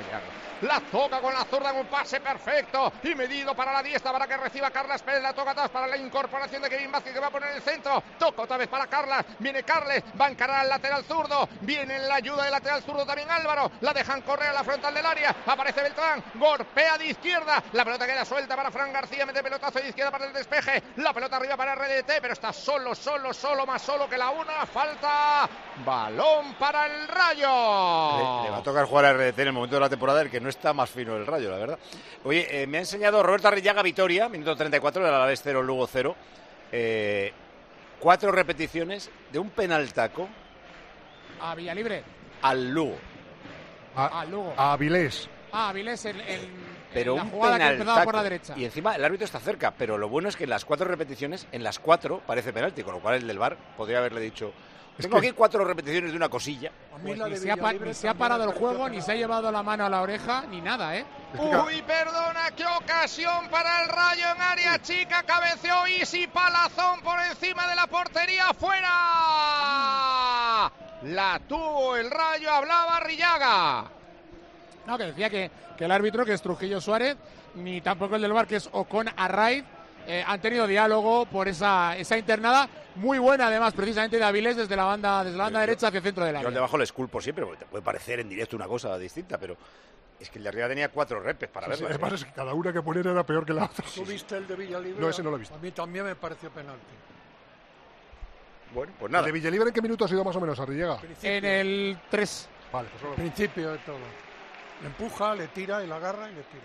La 0.62 0.80
toca 0.80 1.20
con 1.20 1.34
la 1.34 1.44
zurda 1.46 1.70
en 1.72 1.78
un 1.78 1.86
pase 1.88 2.20
perfecto 2.20 2.92
y 3.04 3.14
medido 3.14 3.56
para 3.56 3.72
la 3.74 3.84
diestra 3.84 4.12
para 4.12 4.28
que 4.28 4.38
reciba 4.38 4.72
Carlas 4.72 5.02
Pérez. 5.04 5.22
La 5.22 5.34
toca 5.34 5.52
atrás 5.52 5.70
para 5.70 5.88
la 5.88 5.98
incorporación 5.98 6.62
de 6.62 6.70
Kevin 6.70 6.92
Vázquez 6.92 7.14
que 7.14 7.20
va 7.20 7.28
a 7.28 7.32
poner 7.32 7.52
el 7.56 7.62
centro. 7.62 8.02
Toca 8.18 8.42
otra 8.42 8.58
vez 8.58 8.68
para 8.68 8.88
Carlas. 8.88 9.26
Viene 9.40 9.64
Carles, 9.64 10.04
va 10.20 10.28
a 10.28 10.30
encarar 10.30 10.62
al 10.62 10.70
lateral 10.70 11.04
zurdo. 11.04 11.48
Viene 11.62 11.98
en 11.98 12.08
la 12.08 12.16
ayuda 12.16 12.44
del 12.44 12.52
lateral 12.52 12.82
zurdo 12.82 13.06
también 13.06 13.30
Álvaro. 13.30 13.72
La 13.82 13.94
dejan 13.94 14.22
correr 14.22 14.50
a 14.50 14.54
la 14.54 14.64
frontal 14.64 14.94
del 14.94 15.06
área. 15.06 15.36
Aparece 15.46 15.82
Beltrán. 15.82 16.24
Golpea 16.36 16.98
de 16.98 17.08
izquierda. 17.08 17.64
La 17.74 17.86
pelota 17.86 18.06
queda 18.06 18.26
suelta 18.26 18.56
para 18.56 18.72
Fran 18.72 18.92
García. 18.92 19.26
Mete 19.26 19.44
pelotazo 19.44 19.80
de 19.80 19.90
izquierda 19.90 20.12
para 20.12 20.26
el 20.26 20.34
despeje. 20.34 20.84
La 20.98 21.14
pelota 21.14 21.38
arriba 21.38 21.56
para 21.56 21.76
RDT, 21.76 22.20
pero 22.22 22.34
está 22.34 22.52
solo, 22.52 22.96
solo, 22.96 23.34
solo, 23.34 23.66
más 23.66 23.82
solo 23.82 24.10
que 24.10 24.18
la 24.18 24.30
una. 24.32 24.66
Falta. 24.66 25.48
Balón 25.86 26.56
para 26.56 26.88
el 26.88 27.08
Rayo. 27.08 28.42
Le, 28.42 28.44
le 28.46 28.50
va 28.50 28.58
a 28.58 28.64
tocar 28.64 28.86
jugar 28.86 29.06
a 29.06 29.14
RDT 29.14 29.40
en 29.40 29.48
el 29.48 29.54
momento 29.54 29.76
de 29.76 29.82
la 29.82 29.90
temporada 29.90 30.22
el 30.22 30.32
que 30.32 30.40
no 30.40 30.47
está 30.50 30.74
más 30.74 30.90
fino 30.90 31.16
el 31.16 31.26
rayo, 31.26 31.50
la 31.52 31.58
verdad. 31.58 31.80
Oye, 32.24 32.64
eh, 32.64 32.68
me 32.68 32.78
ha 32.78 32.82
enseñado 32.82 33.22
Roberto 33.24 33.48
Arrillaga 33.48 33.82
Vitoria, 33.82 34.30
minuto 34.30 34.56
34, 34.56 35.04
del 35.04 35.14
Alavés 35.14 35.42
0, 35.44 35.62
Lugo 35.64 35.88
0. 35.88 36.16
Eh, 36.72 37.32
cuatro 38.00 38.32
repeticiones 38.32 39.10
de 39.32 39.40
un 39.40 39.50
penaltaco 39.52 40.28
A 41.40 41.56
Villalibre. 41.56 42.04
al 42.42 42.70
Lugo. 42.72 42.98
A, 43.96 44.26
Lugo. 44.26 44.54
A 44.58 44.74
Avilés. 44.74 45.28
Ah, 45.52 45.70
Avilés 45.70 46.06
en, 46.06 46.20
en- 46.22 46.78
Pero 46.94 47.14
en 47.14 47.18
la 47.18 47.24
un 47.24 47.30
jugada 47.32 47.58
que 47.58 47.64
por 47.78 47.86
la 47.88 47.94
penaltaco. 47.96 48.24
derecha. 48.24 48.54
Y 48.58 48.66
encima 48.66 48.96
el 48.96 49.04
árbitro 49.04 49.26
está 49.26 49.40
cerca, 49.40 49.72
pero 49.76 49.98
lo 49.98 50.08
bueno 50.10 50.30
es 50.30 50.36
que 50.36 50.44
en 50.44 50.52
las 50.52 50.66
cuatro 50.66 50.88
repeticiones, 50.88 51.48
en 51.52 51.64
las 51.64 51.80
cuatro 51.80 52.22
parece 52.28 52.54
penalti, 52.54 52.84
con 52.84 52.94
lo 52.94 53.00
cual 53.00 53.16
el 53.16 53.26
del 53.28 53.40
bar 53.40 53.58
podría 53.76 53.98
haberle 54.00 54.22
dicho. 54.22 54.54
Tengo 54.98 55.20
que- 55.22 55.28
aquí 55.28 55.36
cuatro 55.36 55.64
repeticiones 55.64 56.12
de 56.12 56.18
una 56.18 56.30
cosilla. 56.30 56.72
Pues 57.04 57.18
ni, 57.20 57.38
se 57.38 57.52
ha, 57.52 57.58
pa- 57.58 57.74
ni 57.74 57.94
se 57.94 58.10
ha 58.10 58.14
parado 58.16 58.44
el 58.44 58.54
juego, 58.58 58.90
ni 58.90 59.02
se 59.02 59.12
ha 59.12 59.16
llevado 59.16 59.52
la 59.52 59.62
mano 59.62 59.86
a 59.86 59.90
la 59.90 60.02
oreja, 60.02 60.46
ni 60.50 60.62
nada, 60.62 60.96
¿eh? 60.98 61.06
Uy, 61.38 61.82
perdona, 61.84 62.50
qué 62.56 62.66
ocasión 62.66 63.48
para 63.50 63.84
el 63.84 63.90
Rayo 63.90 64.26
en 64.36 64.42
área 64.42 64.82
chica. 64.82 65.22
Cabeció 65.24 65.86
Isi 65.88 66.26
Palazón 66.28 67.02
por 67.02 67.20
encima 67.20 67.68
de 67.68 67.76
la 67.76 67.86
portería. 67.88 68.46
¡Fuera! 68.58 70.72
La 71.04 71.40
tuvo 71.48 71.96
el 71.96 72.10
Rayo, 72.10 72.52
hablaba 72.52 73.00
Rillaga. 73.02 73.86
No, 74.88 74.98
que 74.98 75.04
decía 75.06 75.30
que, 75.30 75.52
que 75.78 75.86
el 75.86 75.92
árbitro, 75.92 76.26
que 76.26 76.34
es 76.34 76.42
Trujillo 76.42 76.82
Suárez, 76.82 77.18
ni 77.56 77.82
tampoco 77.82 78.16
el 78.16 78.22
del 78.22 78.34
bar, 78.34 78.48
que 78.48 78.56
es 78.56 78.70
Ocon 78.72 79.10
Arraiz, 79.16 79.64
eh, 80.08 80.24
han 80.26 80.40
tenido 80.42 80.66
diálogo 80.68 81.26
por 81.26 81.48
esa, 81.48 81.96
esa 81.98 82.18
internada 82.18 82.68
muy 82.96 83.20
buena, 83.20 83.48
además, 83.48 83.74
precisamente 83.74 84.18
de 84.18 84.24
Avilés 84.24 84.56
desde 84.58 84.76
la 84.76 84.86
banda, 84.86 85.24
desde 85.24 85.38
la 85.38 85.44
banda 85.46 85.60
derecha 85.60 85.88
hacia 85.88 85.98
el 85.98 86.04
centro 86.04 86.24
del 86.26 86.34
Yo 86.34 86.38
área. 86.40 86.48
al 86.48 86.54
de 86.54 86.60
abajo 86.60 86.78
les 86.78 86.92
culpo 86.92 87.22
siempre, 87.22 87.46
porque 87.46 87.60
te 87.60 87.66
puede 87.66 87.84
parecer 87.84 88.20
en 88.22 88.30
directo 88.30 88.56
una 88.56 88.68
cosa 88.68 88.98
distinta, 88.98 89.38
pero 89.38 89.56
es 90.20 90.30
que 90.30 90.40
el 90.40 90.44
de 90.44 90.50
arriba 90.50 90.68
tenía 90.68 90.90
cuatro 90.90 91.20
repes 91.20 91.50
para 91.50 91.68
Sí, 91.68 91.74
sí, 91.76 91.84
verlo. 91.84 91.96
además 91.98 92.14
es 92.22 92.26
que 92.26 92.34
cada 92.34 92.54
una 92.54 92.74
que 92.74 92.82
poner 92.82 93.06
era 93.06 93.24
peor 93.26 93.46
que 93.46 93.54
la 93.54 93.66
otra. 93.66 93.86
¿Tú 93.94 94.04
viste 94.06 94.36
el 94.38 94.48
de 94.48 94.56
Villalibre? 94.56 95.00
No, 95.00 95.10
ese 95.10 95.22
no 95.22 95.30
lo 95.30 95.36
he 95.36 95.40
visto. 95.40 95.54
A 95.56 95.60
mí 95.60 95.72
también 95.72 96.06
me 96.06 96.16
pareció 96.16 96.50
penalti. 96.50 96.82
Bueno, 98.74 98.92
pues 99.00 99.08
¿El 99.10 99.14
nada. 99.14 99.26
de 99.26 99.32
Villalibre 99.32 99.68
en 99.70 99.74
qué 99.74 99.82
minuto 99.82 100.06
ha 100.06 100.08
sido 100.08 100.24
más 100.24 100.36
o 100.36 100.42
menos 100.42 100.60
Arrillaga? 100.60 101.00
En 101.24 101.46
el 101.46 101.98
3. 102.10 102.50
Vale, 102.72 102.90
pues 102.90 103.02
solo- 103.02 103.16
Principio 103.16 103.72
de 103.72 103.78
todo. 103.80 103.98
Le 104.82 104.88
empuja, 104.88 105.36
le 105.36 105.48
tira 105.48 105.84
y 105.84 105.88
la 105.88 105.96
agarra 105.98 106.30
y 106.30 106.36
le 106.36 106.42
tira. 106.44 106.64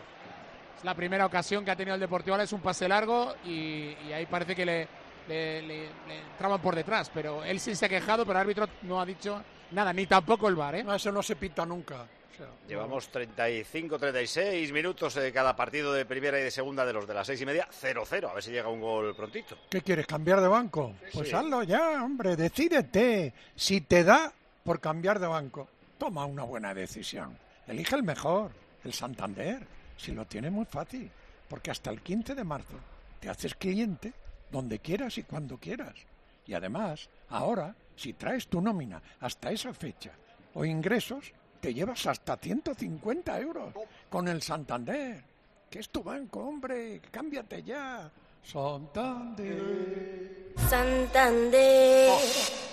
La 0.83 0.95
primera 0.95 1.26
ocasión 1.26 1.64
que 1.64 1.70
ha 1.70 1.76
tenido 1.76 1.95
el 1.95 2.01
Deportivo 2.01 2.37
es 2.37 2.53
un 2.53 2.61
pase 2.61 2.89
largo 2.89 3.35
y, 3.45 3.97
y 4.09 4.12
ahí 4.12 4.26
parece 4.26 4.55
que 4.57 4.64
le, 4.66 4.89
le, 5.28 5.62
le- 5.62 5.89
le 6.09 6.18
entraban 6.33 6.61
por 6.61 6.74
detrás, 6.74 7.11
pero 7.14 7.45
él 7.45 7.61
sí 7.61 7.74
se 7.76 7.87
ha 7.87 7.89
quejado, 7.89 8.24
pero 8.26 8.39
el 8.39 8.43
árbitro 8.43 8.68
no 8.83 9.01
ha 9.01 9.07
dicho 9.07 9.43
nada, 9.70 9.93
ni 9.93 10.07
tampoco 10.07 10.49
el 10.49 10.57
VAR, 10.57 10.74
¿eh? 10.76 10.85
No, 10.85 10.95
eso 10.95 11.12
no 11.12 11.22
se 11.22 11.37
pita 11.37 11.64
nunca. 11.64 12.03
O 12.03 12.35
sea, 12.37 12.47
Llevamos 12.66 13.09
35, 13.11 13.99
36 13.99 14.72
minutos 14.72 15.14
de 15.14 15.30
cada 15.33 15.55
partido 15.55 15.93
de 15.93 16.05
primera 16.07 16.41
y 16.41 16.43
de 16.43 16.51
segunda 16.51 16.85
de 16.87 16.93
los 16.95 17.07
de 17.07 17.14
las 17.14 17.26
seis 17.26 17.41
y 17.43 17.47
media, 17.47 17.68
0-0. 17.70 18.30
A 18.30 18.35
ver 18.35 18.43
si 18.43 18.51
llega 18.51 18.68
un 18.68 18.80
gol 18.80 19.14
prontito. 19.14 19.57
¿Qué 19.70 19.83
quieres, 19.83 20.07
cambiar 20.07 20.41
de 20.41 20.49
banco? 20.49 20.95
Pues 21.12 21.28
sí. 21.28 21.35
hazlo 21.35 21.62
ya, 21.62 22.03
hombre, 22.03 22.35
decídete. 22.37 23.35
Si 23.55 23.83
te 23.83 24.03
da 24.03 24.33
por 24.64 24.80
cambiar 24.80 25.18
de 25.20 25.26
banco, 25.26 25.68
toma 25.99 26.24
una 26.24 26.43
buena 26.43 26.72
decisión. 26.74 27.37
elige 27.68 27.95
el 27.97 28.03
mejor, 28.03 28.51
el 28.83 28.93
Santander. 28.95 29.66
Si 30.03 30.11
lo 30.11 30.26
tiene 30.26 30.50
muy 30.50 30.64
fácil, 30.64 31.09
porque 31.48 31.70
hasta 31.70 31.90
el 31.90 32.03
15 32.03 32.34
de 32.34 32.42
marzo 32.42 32.74
te 33.20 33.28
haces 33.28 33.55
cliente 33.55 34.12
donde 34.50 34.80
quieras 34.80 35.16
y 35.16 35.22
cuando 35.22 35.59
quieras. 35.59 35.94
Y 36.44 36.55
además, 36.55 37.09
ahora, 37.28 37.72
si 37.94 38.14
traes 38.14 38.48
tu 38.48 38.61
nómina 38.61 39.00
hasta 39.20 39.53
esa 39.53 39.72
fecha 39.72 40.11
o 40.55 40.64
ingresos, 40.64 41.32
te 41.61 41.72
llevas 41.72 42.05
hasta 42.09 42.36
150 42.36 43.38
euros 43.38 43.72
con 44.11 44.26
el 44.26 44.42
Santander. 44.42 45.22
Que 45.70 45.78
es 45.78 45.88
tu 45.88 46.03
banco, 46.03 46.40
hombre, 46.40 47.00
cámbiate 47.12 47.62
ya. 47.62 48.11
Santander. 48.42 50.53
Santander. 50.68 52.11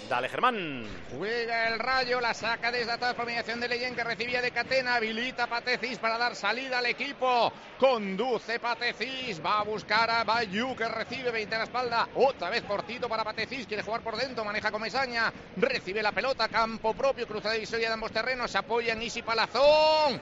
Dale, 0.09 0.27
Germán. 0.27 0.87
Juega 1.15 1.67
el 1.67 1.77
rayo, 1.77 2.19
la 2.19 2.33
saca 2.33 2.71
desde 2.71 2.91
atrás 2.91 3.13
por 3.13 3.27
mediación 3.27 3.59
de 3.59 3.67
Leyen 3.67 3.93
que 3.93 4.03
recibía 4.03 4.41
de 4.41 4.49
Catena. 4.49 4.95
Habilita 4.95 5.45
Patecis 5.45 5.99
para 5.99 6.17
dar 6.17 6.35
salida 6.35 6.79
al 6.79 6.87
equipo. 6.87 7.53
Conduce 7.77 8.59
Patecis. 8.59 9.39
Va 9.45 9.59
a 9.59 9.63
buscar 9.63 10.09
a 10.09 10.23
Bayú 10.23 10.75
que 10.75 10.87
recibe 10.87 11.29
20 11.29 11.53
a 11.53 11.57
la 11.59 11.63
espalda. 11.65 12.09
Otra 12.15 12.49
vez 12.49 12.63
cortito 12.63 13.07
para 13.07 13.23
Patecis. 13.23 13.67
Quiere 13.67 13.83
jugar 13.83 14.01
por 14.01 14.17
dentro. 14.17 14.43
Maneja 14.43 14.71
Comesaña. 14.71 15.31
Recibe 15.57 16.01
la 16.01 16.11
pelota. 16.11 16.47
Campo 16.47 16.95
propio. 16.95 17.27
Cruza 17.27 17.51
divisoria 17.51 17.89
de 17.89 17.93
ambos 17.93 18.11
terrenos. 18.11 18.49
Se 18.49 18.57
apoya 18.57 18.93
en 18.93 19.03
Isi 19.03 19.21
Palazón. 19.21 20.19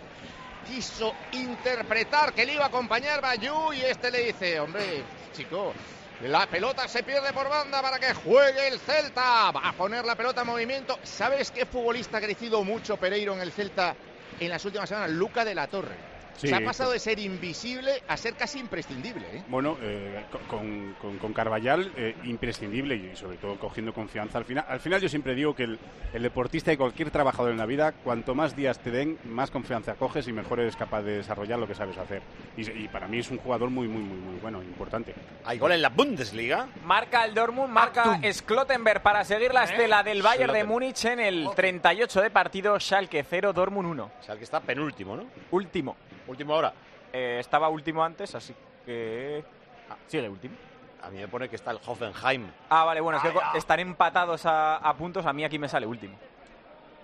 Quiso 0.68 1.16
interpretar 1.32 2.34
que 2.34 2.46
le 2.46 2.56
iba 2.56 2.66
a 2.66 2.68
acompañar 2.68 3.22
Bayú 3.22 3.72
y 3.72 3.80
este 3.84 4.12
le 4.12 4.26
dice, 4.26 4.60
hombre, 4.60 5.02
chico, 5.32 5.74
la 6.22 6.48
pelota 6.48 6.88
se 6.88 7.04
pierde 7.04 7.32
por 7.32 7.48
banda 7.48 7.82
para 7.82 8.00
que 8.00 8.14
juegue 8.14 8.68
el 8.68 8.80
Celta. 8.80 9.52
Va 9.52 9.70
a 9.70 9.74
poner 9.74 10.04
la 10.04 10.16
pelota 10.16 10.42
en 10.42 10.48
movimiento. 10.48 10.98
¿Sabes 11.04 11.52
qué 11.52 11.66
futbolista 11.66 12.18
ha 12.18 12.22
crecido 12.22 12.64
mucho 12.64 12.98
Pereiro 12.98 13.34
en 13.34 13.42
el 13.42 13.52
Celta 13.52 13.96
en 14.40 14.50
las 14.50 14.66
últimas 14.66 14.90
semanas? 14.90 15.12
Luca 15.12 15.46
de 15.46 15.54
la 15.54 15.68
Torre. 15.68 16.17
Sí, 16.38 16.48
se 16.50 16.56
ha 16.56 16.64
pasado 16.64 16.92
de 16.92 17.00
ser 17.00 17.18
invisible 17.20 18.04
a 18.08 18.16
ser 18.16 18.36
casi 18.36 18.60
imprescindible. 18.60 19.26
¿eh? 19.34 19.44
Bueno, 19.48 19.76
eh, 19.82 20.24
con, 20.48 20.96
con, 21.02 21.18
con 21.18 21.34
Carvallal 21.34 21.92
eh, 21.98 22.16
imprescindible 22.26 22.96
y 22.96 23.16
sobre 23.16 23.38
todo 23.38 23.58
cogiendo 23.58 23.92
confianza. 23.92 24.38
Al 24.38 24.46
final, 24.46 24.66
al 24.68 24.80
final 24.80 25.02
yo 25.02 25.10
siempre 25.10 25.34
digo 25.34 25.56
que 25.56 25.64
el, 25.64 25.80
el, 26.14 26.22
deportista 26.22 26.72
y 26.72 26.78
cualquier 26.78 27.10
trabajador 27.10 27.52
en 27.52 27.58
la 27.58 27.66
vida, 27.66 27.92
cuanto 27.92 28.36
más 28.36 28.56
días 28.56 28.78
te 28.80 28.92
den, 28.92 29.18
más 29.26 29.50
confianza 29.50 29.96
coges 29.96 30.28
y 30.28 30.34
mejor 30.34 30.60
eres 30.60 30.76
capaz 30.76 31.02
de 31.02 31.18
desarrollar 31.18 31.58
lo 31.58 31.68
que 31.68 31.74
sabes 31.74 31.98
hacer. 31.98 32.22
Y, 32.56 32.70
y 32.70 32.88
para 32.88 33.08
mí 33.08 33.18
es 33.18 33.32
un 33.32 33.38
jugador 33.40 33.72
muy, 33.72 33.88
muy, 33.88 34.04
muy, 34.04 34.20
muy 34.20 34.40
bueno, 34.40 34.62
importante. 34.62 35.16
Hay 35.44 35.58
gol 35.58 35.72
en 35.72 35.82
la 35.82 35.90
Bundesliga. 35.90 36.68
Marca 36.86 37.26
el 37.26 37.34
Dortmund, 37.34 37.74
marca 37.74 38.20
Schlottenberg 38.32 39.02
para 39.02 39.24
seguir 39.24 39.54
la 39.54 39.64
estela 39.64 40.04
del 40.04 40.22
Bayern 40.22 40.54
de 40.54 40.64
Múnich 40.64 41.06
en 41.06 41.20
el 41.20 41.48
38 41.56 42.22
de 42.22 42.30
partido, 42.30 42.80
Schalke 42.80 43.26
0, 43.28 43.54
Dortmund 43.54 43.90
1. 43.90 44.12
Schalke 44.24 44.44
está 44.44 44.60
penúltimo, 44.60 45.16
¿no? 45.16 45.26
Último. 45.52 45.96
Último 46.28 46.54
ahora. 46.54 46.74
Eh, 47.14 47.38
estaba 47.40 47.70
último 47.70 48.04
antes, 48.04 48.36
así 48.36 48.54
que. 48.86 49.44
Ah, 49.90 49.96
sigue 50.08 50.30
último. 50.30 50.56
A 51.02 51.10
mí 51.10 51.20
me 51.20 51.28
pone 51.28 51.48
que 51.48 51.56
está 51.56 51.72
el 51.72 51.80
Hoffenheim. 51.86 52.50
Ah, 52.70 52.84
vale, 52.84 53.02
bueno, 53.02 53.20
es 53.20 53.24
que 53.24 53.58
están 53.58 53.80
empatados 53.80 54.46
a, 54.46 54.78
a, 54.78 54.94
puntos. 54.96 55.26
A 55.26 55.34
mí 55.34 55.46
aquí 55.46 55.58
me 55.58 55.70
sale 55.70 55.86
último. 55.86 56.18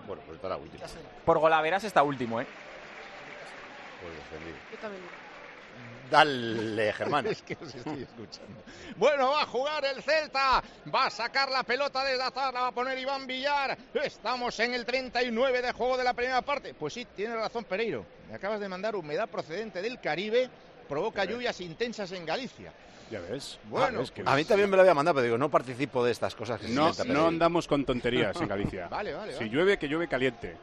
Bueno, 0.08 0.22
pues 0.26 0.36
estará 0.36 0.58
último. 0.58 0.84
Por 1.24 1.40
golaveras 1.40 1.84
está 1.84 2.04
último, 2.04 2.42
¿eh? 2.42 2.48
Pues 4.02 4.16
defendido. 4.16 4.58
Yo 4.72 4.78
también. 4.80 5.23
Dale, 6.14 6.94
Germán. 6.94 7.26
es 7.32 7.42
que 7.42 7.58
os 7.60 7.74
estoy 7.74 8.04
escuchando. 8.04 8.62
Bueno, 8.98 9.32
va 9.32 9.42
a 9.42 9.46
jugar 9.48 9.84
el 9.84 10.04
Celta. 10.04 10.62
Va 10.94 11.08
a 11.08 11.10
sacar 11.10 11.50
la 11.50 11.64
pelota 11.64 12.04
desde 12.06 12.22
atrás. 12.22 12.54
La 12.54 12.62
va 12.62 12.68
a 12.68 12.72
poner 12.72 13.00
Iván 13.00 13.26
Villar. 13.26 13.76
Estamos 13.96 14.60
en 14.60 14.76
el 14.76 14.86
39 14.86 15.64
de 15.64 15.72
juego 15.72 15.98
de 15.98 16.04
la 16.04 16.14
primera 16.14 16.44
parte. 16.44 16.76
Pues 16.76 16.94
sí, 16.94 17.08
tiene 17.16 17.36
razón 17.36 17.64
Pereiro. 17.64 18.06
Me 18.30 18.36
acabas 18.36 18.60
de 18.60 18.70
mandar 18.70 18.96
humedad 18.96 19.28
procedente 19.28 19.82
del 19.82 20.00
Caribe. 20.00 20.52
Provoca 20.88 21.26
lluvias 21.26 21.60
intensas 21.62 22.12
en 22.12 22.28
Galicia. 22.28 22.72
Ya 23.10 23.20
ves. 23.20 23.58
Bueno, 23.64 23.98
Ah, 23.98 24.00
ves 24.02 24.12
que 24.12 24.22
A 24.24 24.36
mí 24.36 24.46
también 24.46 24.70
me 24.70 24.76
lo 24.76 24.82
había 24.84 24.94
mandado, 24.94 25.16
pero 25.16 25.24
digo, 25.26 25.38
no 25.40 25.50
participo 25.50 26.06
de 26.06 26.12
estas 26.12 26.36
cosas 26.36 26.62
que 26.62 26.68
no, 26.68 26.92
no 27.08 27.28
andamos 27.28 27.68
con 27.68 27.86
tonterías 27.86 28.40
en 28.40 28.48
Galicia. 28.50 28.88
Vale, 28.88 29.14
vale, 29.14 29.34
Si 29.34 29.40
vale. 29.40 29.50
llueve, 29.50 29.78
que 29.80 29.88
llueve 29.88 30.08
caliente. 30.08 30.56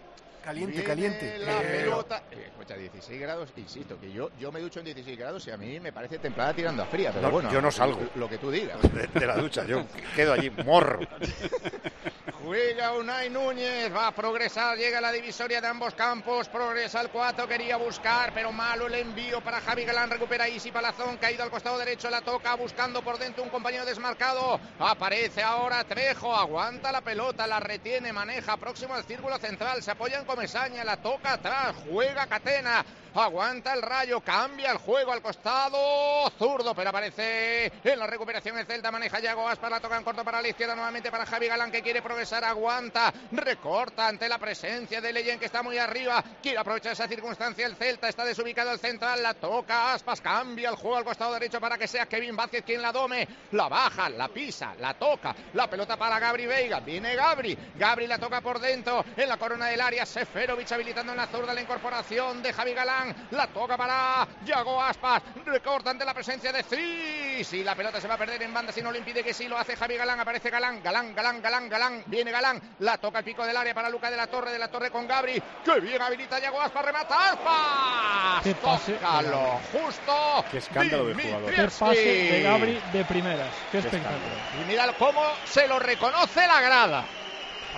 Caliente, 0.42 0.72
Viene 0.72 0.86
caliente. 0.88 1.38
La 1.38 1.60
Eh, 1.62 1.64
pelota. 1.82 2.22
Eh, 2.30 2.44
escucha, 2.48 2.74
16 2.74 3.20
grados, 3.20 3.50
insisto, 3.56 3.98
que 4.00 4.10
yo, 4.12 4.30
yo 4.38 4.50
me 4.50 4.60
ducho 4.60 4.78
en 4.80 4.86
16 4.86 5.18
grados 5.18 5.46
y 5.46 5.50
a 5.50 5.56
mí 5.56 5.78
me 5.80 5.92
parece 5.92 6.18
templada 6.18 6.52
tirando 6.54 6.82
a 6.82 6.86
fría, 6.86 7.10
pero 7.10 7.22
No, 7.26 7.30
bueno. 7.30 7.52
yo 7.52 7.60
no 7.60 7.70
salgo. 7.70 8.00
Lo 8.16 8.28
que 8.28 8.38
tú 8.38 8.50
digas. 8.50 8.78
De, 8.92 9.06
de 9.20 9.26
la 9.26 9.36
ducha, 9.36 9.64
yo 9.66 9.84
quedo 10.16 10.32
allí 10.32 10.50
morro. 10.50 11.00
Juega 12.42 12.92
Unai 12.92 13.28
Núñez, 13.28 13.94
va 13.94 14.06
a 14.06 14.12
progresar, 14.12 14.78
llega 14.78 14.96
a 14.96 15.00
la 15.02 15.12
divisoria 15.12 15.60
de 15.60 15.66
ambos 15.66 15.94
campos, 15.94 16.48
progresa 16.48 17.02
el 17.02 17.10
4, 17.10 17.46
quería 17.46 17.76
buscar, 17.76 18.32
pero 18.32 18.50
malo 18.50 18.86
el 18.86 18.94
envío 18.94 19.42
para 19.42 19.60
Javi 19.60 19.84
Galán, 19.84 20.08
recupera 20.08 20.48
Isi 20.48 20.72
Palazón, 20.72 21.18
caído 21.18 21.42
al 21.42 21.50
costado 21.50 21.76
derecho, 21.76 22.08
la 22.08 22.22
toca, 22.22 22.54
buscando 22.54 23.02
por 23.02 23.18
dentro 23.18 23.42
un 23.42 23.50
compañero 23.50 23.84
desmarcado, 23.84 24.58
aparece 24.78 25.42
ahora 25.42 25.84
Trejo, 25.84 26.34
aguanta 26.34 26.90
la 26.90 27.02
pelota, 27.02 27.46
la 27.46 27.60
retiene, 27.60 28.10
maneja, 28.10 28.56
próximo 28.56 28.94
al 28.94 29.04
círculo 29.04 29.36
central, 29.36 29.82
se 29.82 29.90
apoya 29.90 30.18
en 30.18 30.24
Comesaña, 30.24 30.82
la 30.82 30.96
toca 30.96 31.34
atrás, 31.34 31.74
juega 31.90 32.26
Catena, 32.26 32.82
aguanta 33.14 33.74
el 33.74 33.82
rayo, 33.82 34.20
cambia 34.20 34.70
el 34.72 34.78
juego 34.78 35.12
al 35.12 35.22
costado, 35.22 36.30
zurdo, 36.38 36.74
pero 36.74 36.90
aparece 36.90 37.72
en 37.84 37.98
la 37.98 38.06
recuperación 38.06 38.58
el 38.58 38.66
Celta, 38.66 38.90
maneja 38.90 39.20
Yago 39.20 39.48
Aspas, 39.48 39.70
la 39.70 39.80
toca 39.80 39.96
en 39.96 40.04
corto 40.04 40.24
para 40.24 40.42
la 40.42 40.48
izquierda, 40.48 40.74
nuevamente 40.74 41.10
para 41.10 41.26
Javi 41.26 41.48
Galán 41.48 41.70
que 41.70 41.82
quiere 41.82 42.02
progresar, 42.02 42.44
aguanta, 42.44 43.12
recorta 43.32 44.08
ante 44.08 44.28
la 44.28 44.38
presencia 44.38 45.00
de 45.00 45.12
Leyen 45.12 45.38
que 45.38 45.46
está 45.46 45.62
muy 45.62 45.78
arriba, 45.78 46.22
quiere 46.42 46.58
aprovechar 46.58 46.92
esa 46.92 47.08
circunstancia 47.08 47.66
el 47.66 47.76
Celta, 47.76 48.08
está 48.08 48.24
desubicado 48.24 48.72
el 48.72 48.78
central, 48.78 49.22
la 49.22 49.34
toca 49.34 49.94
Aspas, 49.94 50.20
cambia 50.20 50.70
el 50.70 50.76
juego 50.76 50.96
al 50.96 51.04
costado 51.04 51.34
derecho 51.34 51.60
para 51.60 51.78
que 51.78 51.88
sea 51.88 52.06
Kevin 52.06 52.36
Vázquez 52.36 52.64
quien 52.64 52.82
la 52.82 52.92
dome, 52.92 53.26
la 53.52 53.68
baja, 53.68 54.08
la 54.08 54.28
pisa, 54.28 54.74
la 54.78 54.94
toca, 54.94 55.34
la 55.54 55.68
pelota 55.68 55.96
para 55.96 56.18
Gabri 56.18 56.46
Veiga, 56.46 56.80
viene 56.80 57.14
Gabri, 57.14 57.56
Gabri 57.76 58.06
la 58.06 58.18
toca 58.18 58.40
por 58.40 58.60
dentro, 58.60 59.04
en 59.16 59.28
la 59.28 59.36
corona 59.36 59.66
del 59.66 59.80
área, 59.80 60.06
Seferovic 60.06 60.70
habilitando 60.72 61.12
en 61.12 61.18
la 61.18 61.26
zurda 61.26 61.54
la 61.54 61.62
incorporación 61.62 62.42
de 62.42 62.52
Javi 62.52 62.74
Galán, 62.74 62.99
la 63.30 63.46
toca 63.48 63.76
para 63.76 64.26
Yago 64.44 64.80
Aspas, 64.82 65.22
recorta 65.44 65.90
ante 65.90 66.04
la 66.04 66.14
presencia 66.14 66.52
de 66.52 66.62
Cis 66.62 67.52
y 67.52 67.64
la 67.64 67.74
pelota 67.74 68.00
se 68.00 68.08
va 68.08 68.14
a 68.14 68.18
perder 68.18 68.42
en 68.42 68.52
banda 68.52 68.72
si 68.72 68.82
no 68.82 68.90
lo 68.90 68.98
impide 68.98 69.22
que 69.22 69.34
sí 69.34 69.48
lo 69.48 69.58
hace 69.58 69.76
Javi 69.76 69.96
Galán, 69.96 70.20
aparece 70.20 70.50
Galán, 70.50 70.82
Galán, 70.82 71.14
Galán, 71.14 71.40
Galán, 71.40 71.68
Galán, 71.68 72.04
viene 72.06 72.30
Galán, 72.30 72.60
la 72.80 72.98
toca 72.98 73.18
el 73.18 73.24
pico 73.24 73.46
del 73.46 73.56
área 73.56 73.74
para 73.74 73.90
Luca 73.90 74.10
de 74.10 74.16
la 74.16 74.26
Torre, 74.26 74.52
de 74.52 74.58
la 74.58 74.68
Torre 74.68 74.90
con 74.90 75.06
Gabri, 75.06 75.42
que 75.64 75.80
bien 75.80 76.00
habilita 76.02 76.38
Yago 76.38 76.60
Aspas, 76.60 76.84
remata 76.84 77.30
Aspas, 77.30 78.42
Qué 78.42 78.54
pase. 78.54 78.92
Tócalo, 78.94 79.60
justo, 79.72 80.44
Qué 80.50 80.58
escándalo 80.58 81.06
de 81.06 81.14
jugador. 81.14 81.54
Qué 81.54 81.62
pase 81.64 81.94
de. 81.94 82.42
Gabri 82.42 82.80
de 82.92 83.04
primeras. 83.04 83.48
Qué, 83.70 83.78
Qué 83.80 83.86
espectáculo. 83.86 84.34
Y 84.60 84.64
mira 84.66 84.92
cómo 84.98 85.22
se 85.44 85.66
lo 85.66 85.78
reconoce 85.78 86.46
la 86.46 86.60
grada. 86.60 87.04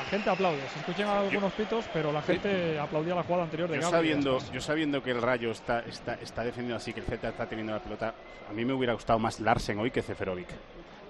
La 0.05 0.11
gente 0.11 0.31
aplaude. 0.31 0.61
Se 0.73 0.79
escuchan 0.81 1.09
algunos 1.09 1.53
pitos, 1.53 1.85
pero 1.93 2.13
la 2.13 2.23
gente 2.23 2.79
aplaudía 2.79 3.15
la 3.15 3.23
jugada 3.23 3.45
anterior 3.45 3.69
de 3.69 3.77
Yo 3.77 3.83
Gabri. 3.83 3.97
sabiendo, 3.97 4.39
yo 4.53 4.61
sabiendo 4.61 5.03
que 5.03 5.11
el 5.11 5.23
Rayo 5.23 5.51
está, 5.51 5.81
está, 5.81 6.15
está 6.15 6.43
defendiendo 6.45 6.77
así, 6.77 6.93
que 6.93 7.01
el 7.01 7.07
Z 7.07 7.29
está 7.29 7.47
teniendo 7.47 7.73
la 7.73 7.81
pelota, 7.81 8.15
a 8.49 8.53
mí 8.53 8.65
me 8.65 8.73
hubiera 8.73 8.93
gustado 8.95 9.19
más 9.19 9.41
Larsen 9.41 9.79
hoy 9.79 9.91
que 9.91 10.03
Ceferovic. 10.03 10.49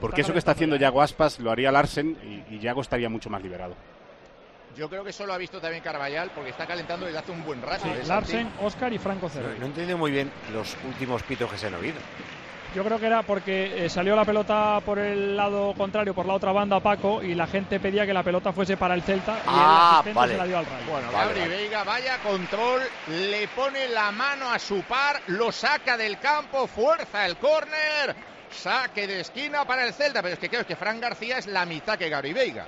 Porque 0.01 0.23
eso 0.23 0.33
que 0.33 0.39
está 0.41 0.51
haciendo 0.53 0.77
Yago 0.77 1.01
Aspas 1.01 1.39
lo 1.41 1.51
haría 1.51 1.71
Larsen 1.71 2.17
y, 2.51 2.55
y 2.57 2.59
Yago 2.59 2.81
estaría 2.81 3.09
mucho 3.09 3.31
más 3.31 3.43
liberado. 3.43 3.75
Yo 4.77 4.89
creo 4.89 5.05
que 5.05 5.11
eso 5.11 5.27
lo 5.27 5.35
ha 5.35 5.39
visto 5.39 5.61
también 5.61 5.83
Carvallal 5.83 6.31
porque 6.35 6.51
está 6.51 6.67
calentando 6.67 7.05
desde 7.07 7.19
hace 7.19 7.31
un 7.31 7.45
buen 7.45 7.61
rato. 7.63 7.85
Sí, 7.85 7.91
¿eh? 7.91 8.03
Larsen, 8.07 8.49
Oscar 8.63 8.93
y 8.93 8.99
Franco 8.99 9.27
No, 9.27 9.31
Cerro. 9.31 9.49
no 9.59 9.65
he 9.67 9.69
entendido 9.69 9.99
muy 9.99 10.11
bien 10.11 10.31
los 10.53 10.77
últimos 10.87 11.23
pitos 11.25 11.51
que 11.51 11.59
se 11.59 11.67
han 11.67 11.75
oído. 11.75 11.97
Yo 12.75 12.83
creo 12.83 12.99
que 12.99 13.05
era 13.07 13.23
porque 13.23 13.85
eh, 13.85 13.89
salió 13.91 14.17
la 14.17 14.25
pelota 14.25 14.81
por 14.85 14.99
el 14.99 15.37
lado 15.37 15.75
contrario, 15.75 16.15
por 16.15 16.25
la 16.25 16.33
otra 16.33 16.53
banda 16.53 16.81
Paco, 16.81 17.23
y 17.23 17.35
la 17.35 17.47
gente 17.47 17.79
pedía 17.79 18.07
que 18.07 18.15
la 18.15 18.23
pelota 18.23 18.51
fuese 18.53 18.79
para 18.79 18.95
el 18.95 19.03
Celta 19.03 19.35
y 19.41 19.47
Ah, 19.47 20.03
el 20.07 20.15
vale. 20.15 20.33
se 20.33 20.39
la 20.39 20.45
dio 20.47 20.59
al 20.59 20.65
Rayo. 20.65 20.85
Bueno, 20.91 21.13
Vale, 21.13 21.27
Gabri 21.27 21.41
vale. 21.43 21.57
Veiga, 21.57 21.85
vaya 21.85 22.19
control, 22.23 22.81
le 23.09 23.47
pone 23.49 23.89
la 23.89 24.11
mano 24.11 24.51
a 24.51 24.59
su 24.59 24.81
par, 24.85 25.21
lo 25.27 25.53
saca 25.53 25.99
del 25.99 26.19
campo, 26.19 26.67
fuerza 26.67 27.27
el 27.27 27.37
córner, 27.37 28.17
saque 28.51 29.07
de 29.07 29.21
esquina 29.21 29.67
para 29.67 29.85
el 29.87 29.93
Celta, 29.93 30.23
pero 30.23 30.33
es 30.33 30.41
que 30.41 30.49
creo 30.49 30.65
que 30.65 30.75
Fran 30.75 30.99
García 30.99 31.37
es 31.39 31.47
la 31.49 31.67
mitad 31.67 31.99
que 31.99 32.09
Gabri 32.09 32.33
Veiga. 32.33 32.67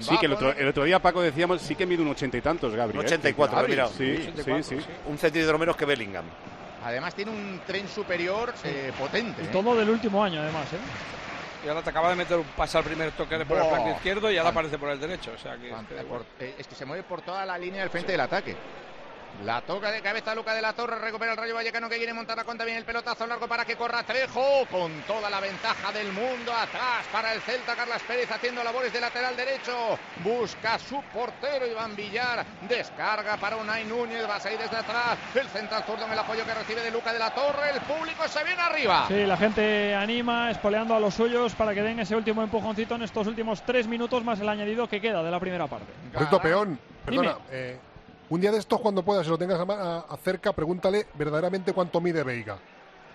Sí, 0.00 0.16
que 0.18 0.26
el 0.26 0.32
otro, 0.32 0.52
el 0.52 0.66
otro 0.68 0.82
día 0.84 0.98
Paco 0.98 1.20
decíamos, 1.22 1.60
sí 1.62 1.76
que 1.76 1.86
mide 1.86 2.02
un 2.02 2.08
ochenta 2.08 2.36
y 2.36 2.40
tantos, 2.40 2.74
Gabriel. 2.74 2.98
Un 2.98 3.06
84, 3.06 3.58
lo 3.60 3.64
he 3.64 3.68
mirado. 3.68 3.92
Sí, 3.96 4.32
sí, 4.44 4.62
sí. 4.64 4.76
Un 5.06 5.18
centímetro 5.18 5.56
menos 5.58 5.76
que 5.76 5.84
Bellingham. 5.84 6.24
Además 6.84 7.14
tiene 7.14 7.30
un 7.30 7.60
tren 7.66 7.88
superior 7.88 8.54
eh, 8.64 8.92
potente. 8.98 9.42
Y 9.42 9.46
¿eh? 9.46 9.48
todo 9.52 9.76
del 9.76 9.90
último 9.90 10.22
año, 10.22 10.40
además. 10.40 10.64
¿eh? 10.72 10.78
Y 11.64 11.68
ahora 11.68 11.82
te 11.82 11.90
acaba 11.90 12.08
de 12.10 12.16
meter 12.16 12.38
un 12.38 12.44
pase 12.56 12.78
al 12.78 12.84
primer 12.84 13.12
toque 13.12 13.44
por 13.44 13.58
el 13.58 13.64
flanco 13.64 13.90
izquierdo 13.90 14.30
y 14.30 14.38
ahora 14.38 14.50
aparece 14.50 14.78
por 14.78 14.88
el 14.90 14.98
derecho. 14.98 15.32
O 15.34 15.38
sea 15.38 15.56
que, 15.56 15.68
Por- 16.04 16.24
Es 16.40 16.66
que 16.66 16.74
se 16.74 16.86
mueve 16.86 17.02
por 17.02 17.20
toda 17.20 17.44
la 17.44 17.58
línea 17.58 17.82
del 17.82 17.90
frente 17.90 18.12
del 18.12 18.20
ataque. 18.22 18.56
La 19.44 19.62
toca 19.62 19.90
de 19.90 20.02
cabeza 20.02 20.34
Luca 20.34 20.52
de 20.54 20.60
la 20.60 20.74
Torre, 20.74 20.98
recupera 20.98 21.32
el 21.32 21.38
Rayo 21.38 21.54
Vallecano 21.54 21.88
que 21.88 21.96
quiere 21.96 22.12
montar 22.12 22.36
la 22.36 22.44
contra, 22.44 22.66
viene 22.66 22.78
el 22.78 22.84
pelotazo 22.84 23.26
largo 23.26 23.48
para 23.48 23.64
que 23.64 23.74
corra 23.74 24.02
Trejo, 24.02 24.66
con 24.70 24.92
toda 25.06 25.30
la 25.30 25.40
ventaja 25.40 25.90
del 25.92 26.12
mundo 26.12 26.52
atrás 26.52 27.06
para 27.10 27.32
el 27.32 27.40
Celta, 27.40 27.74
Carlas 27.74 28.02
Pérez 28.02 28.30
haciendo 28.30 28.62
labores 28.62 28.92
de 28.92 29.00
lateral 29.00 29.34
derecho, 29.36 29.98
busca 30.22 30.78
su 30.78 31.02
portero 31.12 31.66
Iván 31.66 31.96
Villar, 31.96 32.44
descarga 32.68 33.38
para 33.38 33.56
Unai 33.56 33.84
Núñez, 33.86 34.28
va 34.28 34.36
a 34.36 34.40
salir 34.40 34.58
desde 34.58 34.76
atrás, 34.76 35.16
el 35.34 35.48
central 35.48 35.84
zurdo 35.84 36.04
en 36.04 36.12
el 36.12 36.18
apoyo 36.18 36.44
que 36.44 36.54
recibe 36.54 36.82
de 36.82 36.90
Luca 36.90 37.12
de 37.12 37.18
la 37.18 37.30
Torre, 37.30 37.70
el 37.70 37.80
público 37.80 38.28
se 38.28 38.44
viene 38.44 38.60
arriba. 38.60 39.06
Sí, 39.08 39.24
la 39.24 39.38
gente 39.38 39.94
anima, 39.94 40.50
espoleando 40.50 40.94
a 40.94 41.00
los 41.00 41.14
suyos 41.14 41.54
para 41.54 41.72
que 41.72 41.82
den 41.82 41.98
ese 42.00 42.14
último 42.14 42.42
empujoncito 42.42 42.94
en 42.94 43.02
estos 43.02 43.26
últimos 43.26 43.62
tres 43.62 43.86
minutos 43.86 44.22
más 44.22 44.38
el 44.40 44.48
añadido 44.48 44.86
que 44.86 45.00
queda 45.00 45.22
de 45.22 45.30
la 45.30 45.40
primera 45.40 45.66
parte. 45.66 45.86
Por 46.12 46.42
peón, 46.42 46.78
perdona, 47.04 47.36
eh, 47.50 47.78
un 48.30 48.40
día 48.40 48.50
de 48.52 48.58
estos, 48.58 48.80
cuando 48.80 49.02
puedas, 49.04 49.24
si 49.24 49.30
lo 49.30 49.36
tengas 49.38 49.58
a, 49.60 49.98
a- 50.08 50.16
cerca, 50.18 50.52
pregúntale 50.52 51.06
verdaderamente 51.14 51.72
cuánto 51.72 52.00
mide 52.00 52.22
Veiga. 52.22 52.58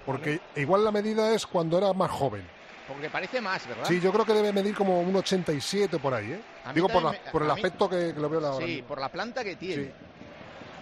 Porque 0.05 0.39
igual 0.55 0.84
la 0.84 0.91
medida 0.91 1.34
es 1.34 1.47
cuando 1.47 1.78
era 1.78 1.91
más 1.93 2.11
joven. 2.11 2.43
Porque 2.88 3.09
parece 3.09 3.41
más, 3.41 3.68
¿verdad? 3.68 3.86
Sí, 3.88 3.99
yo 3.99 4.11
creo 4.11 4.24
que 4.26 4.34
debe 4.34 4.53
medir 4.53 4.76
como 4.76 5.01
un 5.01 5.16
87 5.16 5.97
por 5.97 6.13
ahí, 6.13 6.34
¿eh? 6.34 6.39
Digo 6.76 6.88
por, 6.88 7.01
la- 7.01 7.11
me- 7.13 7.18
por 7.32 7.41
el 7.41 7.47
mí- 7.47 7.53
aspecto 7.55 7.89
que, 7.89 8.13
que 8.13 8.20
lo 8.20 8.30
veo 8.30 8.45
ahora. 8.45 8.63
Sí, 8.66 8.84
por 8.88 8.99
la 8.99 9.09
planta 9.09 9.43
que 9.43 9.55
tiene. 9.55 9.91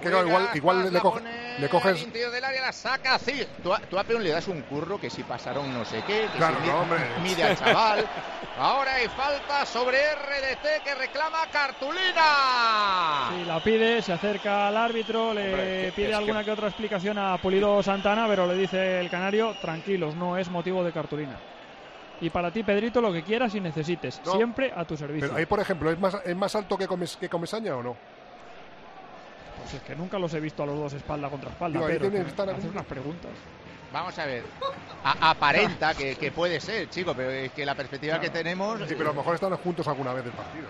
Igual, 0.10 0.26
Juega, 0.26 0.51
igual 0.56 0.93
le, 0.93 0.99
coge- 0.99 1.14
pone 1.20 1.60
le 1.60 1.70
coges. 1.70 2.14
del 2.14 2.43
área, 2.43 2.62
la 2.62 2.72
saca 2.72 3.16
así. 3.16 3.45
Tú 3.62 3.74
a, 3.74 3.80
tú 3.80 3.97
a 3.99 4.04
Peón 4.04 4.24
le 4.24 4.30
das 4.32 4.47
un 4.47 4.62
curro 4.64 4.99
que 4.99 5.10
si 5.10 5.24
pasaron 5.24 5.74
no 5.74 5.86
sé 5.86 6.01
qué, 6.08 6.28
que 6.32 6.38
Claro, 6.38 6.58
si 6.62 6.68
no, 6.68 6.74
mide, 6.74 6.82
hombre. 6.82 6.99
mide 7.22 7.43
al 7.43 7.58
chaval. 7.58 8.06
Ahora 8.58 8.95
hay 8.95 9.08
falta 9.08 9.66
sobre 9.66 9.97
RDT 10.16 10.84
que 10.84 10.95
reclama 10.95 11.39
cartulina. 11.51 13.30
Sí, 13.32 13.45
la 13.45 13.60
pide, 13.64 14.01
se 14.01 14.14
acerca 14.14 14.68
al 14.68 14.78
árbitro, 14.78 15.34
le 15.34 15.49
Hombre, 15.49 15.64
que- 15.86 15.93
pide 15.95 16.10
es 16.12 16.16
alguna 16.16 16.43
que... 16.43 16.51
otra 16.51 16.68
explicación 16.68 17.18
a 17.18 17.38
Pulido 17.38 17.82
Santana, 17.84 18.26
pero 18.28 18.45
le 18.47 18.56
dice 18.56 18.99
el 18.99 19.10
canario, 19.10 19.56
tranquilos, 19.62 20.16
no 20.16 20.38
es 20.38 20.49
motivo 20.49 20.84
de 20.84 20.91
cartulina. 20.91 21.38
Y 22.22 22.30
para 22.30 22.51
ti, 22.51 22.64
Pedrito, 22.64 23.01
lo 23.01 23.12
que 23.12 23.24
quieras 23.24 23.54
y 23.56 23.60
necesites, 23.60 24.22
No. 24.26 24.34
siempre 24.34 24.72
a 24.76 24.86
tu 24.86 24.95
servicio. 24.95 25.28
Pero 25.28 25.38
ahí, 25.38 25.45
por 25.45 25.60
ejemplo, 25.60 25.91
¿es 25.91 25.99
más, 25.99 26.16
es 26.24 26.36
más 26.36 26.56
alto 26.56 26.78
que, 26.78 26.88
comes, 26.88 27.18
que 27.18 27.28
Comesaña 27.28 27.76
o 27.76 27.84
no? 27.84 27.97
Pues 29.64 29.76
es 29.76 29.82
que 29.82 29.95
nunca 29.95 30.20
los 30.20 30.34
he 30.34 30.39
visto 30.39 30.64
a 30.64 30.66
los 30.66 30.78
dos 30.78 30.93
espalda 30.93 31.30
contra 31.30 31.49
espalda, 31.49 31.80
Digo, 31.80 31.88
pero 31.88 31.99
tienen 32.09 32.24
que 32.24 32.30
estar 32.30 32.49
hacer 32.49 32.70
unas 32.70 32.86
preguntas. 32.86 33.32
Vamos 33.91 34.18
a 34.20 34.26
ver. 34.26 34.43
A- 35.03 35.30
aparenta 35.32 35.93
que, 35.93 36.16
que 36.16 36.32
puede 36.32 36.59
ser, 36.59 36.89
chico, 36.89 37.14
pero 37.16 37.30
es 37.32 37.51
que 37.51 37.66
la 37.66 37.76
perspectiva 37.76 38.20
que 38.20 38.30
tenemos. 38.30 38.80
Sí, 38.88 38.95
pero 38.97 39.09
a 39.09 39.14
lo 39.14 39.20
mejor 39.20 39.36
están 39.36 39.55
juntos 39.57 39.88
alguna 39.88 40.14
vez 40.14 40.24
del 40.26 40.34
partido. 40.34 40.66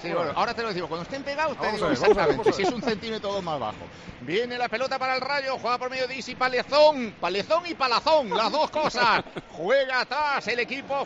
Sí, 0.00 0.12
bueno, 0.12 0.30
ahora 0.36 0.54
te 0.54 0.62
lo 0.62 0.72
digo. 0.72 0.86
Cuando 0.86 1.02
estén 1.02 1.24
pegados, 1.24 1.58
te 1.58 1.72
digo 1.72 1.90
exactamente. 1.90 2.52
Si 2.52 2.62
es 2.62 2.70
un 2.70 2.80
centímetro 2.80 3.42
más 3.42 3.58
bajo. 3.58 3.74
Viene 4.20 4.56
la 4.56 4.68
pelota 4.68 4.96
para 4.96 5.16
el 5.16 5.20
rayo. 5.20 5.58
Juega 5.58 5.76
por 5.76 5.90
medio 5.90 6.06
de 6.06 6.14
Isi 6.14 6.36
Palezón. 6.36 7.14
Palezón 7.20 7.66
y 7.66 7.74
Palazón. 7.74 8.30
Las 8.30 8.52
dos 8.52 8.70
cosas. 8.70 9.24
Juega 9.50 10.02
atrás 10.02 10.46
el 10.46 10.60
equipo 10.60 11.04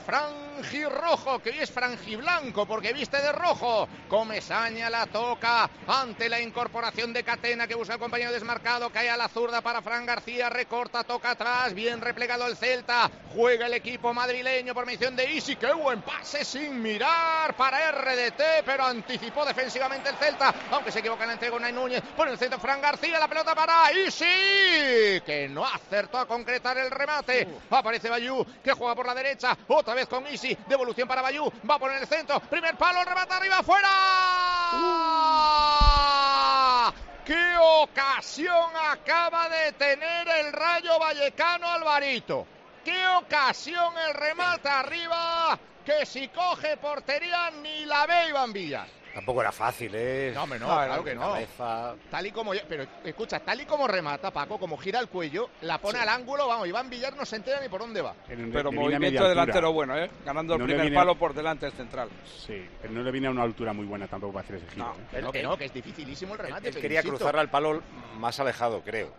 franjirrojo, 0.62 1.40
que 1.40 1.50
hoy 1.50 1.58
es 1.58 1.70
franjiblanco 1.70 2.66
porque 2.66 2.92
viste 2.92 3.20
de 3.20 3.32
rojo. 3.32 3.88
Comesaña 4.08 4.88
la 4.88 5.06
toca 5.06 5.68
ante 5.86 6.28
la 6.28 6.40
incorporación 6.40 7.12
de 7.12 7.24
Catena 7.24 7.66
que 7.66 7.74
busca 7.74 7.94
el 7.94 8.00
compañero 8.00 8.32
desmarcado. 8.32 8.90
Cae 8.90 9.10
a 9.10 9.16
la 9.16 9.28
zurda 9.28 9.60
para 9.60 9.82
Fran 9.82 10.06
García. 10.06 10.48
Recorta, 10.48 11.02
toca 11.02 11.32
atrás. 11.32 11.74
Bien 11.74 12.00
replegado 12.00 12.46
el 12.46 12.56
Celta. 12.56 13.10
Juega 13.34 13.66
el 13.66 13.74
equipo 13.74 14.14
madrileño 14.14 14.72
por 14.72 14.86
mención 14.86 15.16
de 15.16 15.32
Isi. 15.32 15.56
Qué 15.56 15.72
buen 15.72 16.02
pase 16.02 16.44
sin 16.44 16.80
mirar 16.80 17.56
para 17.56 17.90
RDT, 17.90 18.64
pero 18.64 18.84
anticipó 18.84 19.44
defensivamente 19.44 20.10
el 20.10 20.16
Celta. 20.16 20.54
Aunque 20.70 20.92
se 20.92 21.00
equivoca 21.00 21.24
en 21.24 21.28
la 21.28 21.34
entrega 21.34 21.56
Unai 21.56 21.72
Núñez. 21.72 22.02
Por 22.16 22.28
el 22.28 22.38
centro 22.38 22.60
Fran 22.60 22.80
García. 22.80 23.18
La 23.18 23.28
pelota 23.28 23.54
para 23.54 23.92
Isi, 23.92 25.20
que 25.26 25.48
no 25.50 25.64
acertó 25.64 26.18
a 26.18 26.26
concretar 26.26 26.78
el 26.78 26.90
remate. 26.90 27.48
Aparece 27.70 28.08
Bayú, 28.08 28.46
que 28.62 28.72
juega 28.72 28.94
por 28.94 29.06
la 29.06 29.14
derecha. 29.14 29.56
Otra 29.68 29.94
vez 29.94 30.06
con 30.06 30.26
Isi. 30.32 30.51
Devolución 30.66 31.09
para 31.09 31.22
Bayú. 31.22 31.50
Va 31.68 31.76
a 31.76 31.78
poner 31.78 32.03
el 32.03 32.07
centro. 32.07 32.40
Primer 32.40 32.76
palo, 32.76 33.00
el 33.00 33.07
remate 33.07 33.34
arriba, 33.34 33.62
fuera. 33.62 33.88
¡Qué 37.24 37.57
ocasión 37.59 38.70
acaba 38.90 39.48
de 39.48 39.72
tener 39.72 40.28
el 40.28 40.53
Rayo 40.53 40.98
Vallecano 40.98 41.68
Alvarito! 41.68 42.46
¡Qué 42.84 43.07
ocasión 43.09 43.96
el 44.09 44.14
remate 44.14 44.68
arriba! 44.68 45.59
Que 45.84 46.05
si 46.05 46.28
coge 46.28 46.76
portería 46.76 47.50
ni 47.62 47.84
la 47.84 48.07
ve 48.07 48.28
Iván 48.28 48.53
Villar. 48.53 49.01
Tampoco 49.14 49.40
era 49.42 49.52
fácil, 49.52 49.92
¿eh? 49.94 50.32
No, 50.34 50.44
hombre, 50.44 50.58
no, 50.58 50.66
claro 50.66 51.04
que 51.04 51.14
no. 51.14 51.20
cabeza. 51.32 51.94
Tal 52.10 52.26
y 52.26 52.30
como, 52.30 52.52
pero 52.68 52.86
escucha, 53.04 53.40
tal 53.40 53.60
y 53.60 53.66
como 53.66 53.86
remata 53.86 54.30
Paco, 54.30 54.58
como 54.58 54.76
gira 54.78 55.00
el 55.00 55.08
cuello, 55.08 55.50
la 55.62 55.78
pone 55.78 55.98
al 55.98 56.08
ángulo, 56.08 56.48
vamos, 56.48 56.66
Iván 56.66 56.88
Villar 56.88 57.14
no 57.14 57.24
se 57.26 57.36
entera 57.36 57.60
ni 57.60 57.68
por 57.68 57.80
dónde 57.80 58.00
va. 58.00 58.14
Pero 58.26 58.72
movimiento 58.72 59.28
delantero 59.28 59.72
bueno, 59.72 59.98
¿eh? 59.98 60.10
Ganando 60.24 60.54
el 60.54 60.60
No 60.60 60.64
primer 60.64 60.82
viene- 60.82 60.96
palo 60.96 61.14
por 61.16 61.34
delante 61.34 61.66
del 61.66 61.74
central. 61.74 62.08
Sí, 62.38 62.66
pero 62.80 62.92
no 62.94 63.02
le 63.02 63.10
viene 63.10 63.26
a 63.26 63.30
una 63.30 63.42
altura 63.42 63.72
muy 63.72 63.84
buena 63.84 64.06
tampoco 64.06 64.32
para 64.32 64.44
hacer 64.44 64.56
ese 64.56 64.66
giro. 64.70 64.86
¿eh? 64.86 65.06
Que 65.10 65.22
no, 65.22 65.32
que 65.32 65.42
no, 65.42 65.56
que 65.58 65.64
es 65.66 65.74
dificilísimo 65.74 66.32
el 66.34 66.38
remate. 66.40 66.68
Él 66.68 66.74
quería 66.76 67.00
insisto, 67.00 67.16
cruzarla 67.18 67.40
al 67.42 67.50
palo 67.50 67.82
más 68.18 68.40
alejado, 68.40 68.80
creo. 68.82 69.12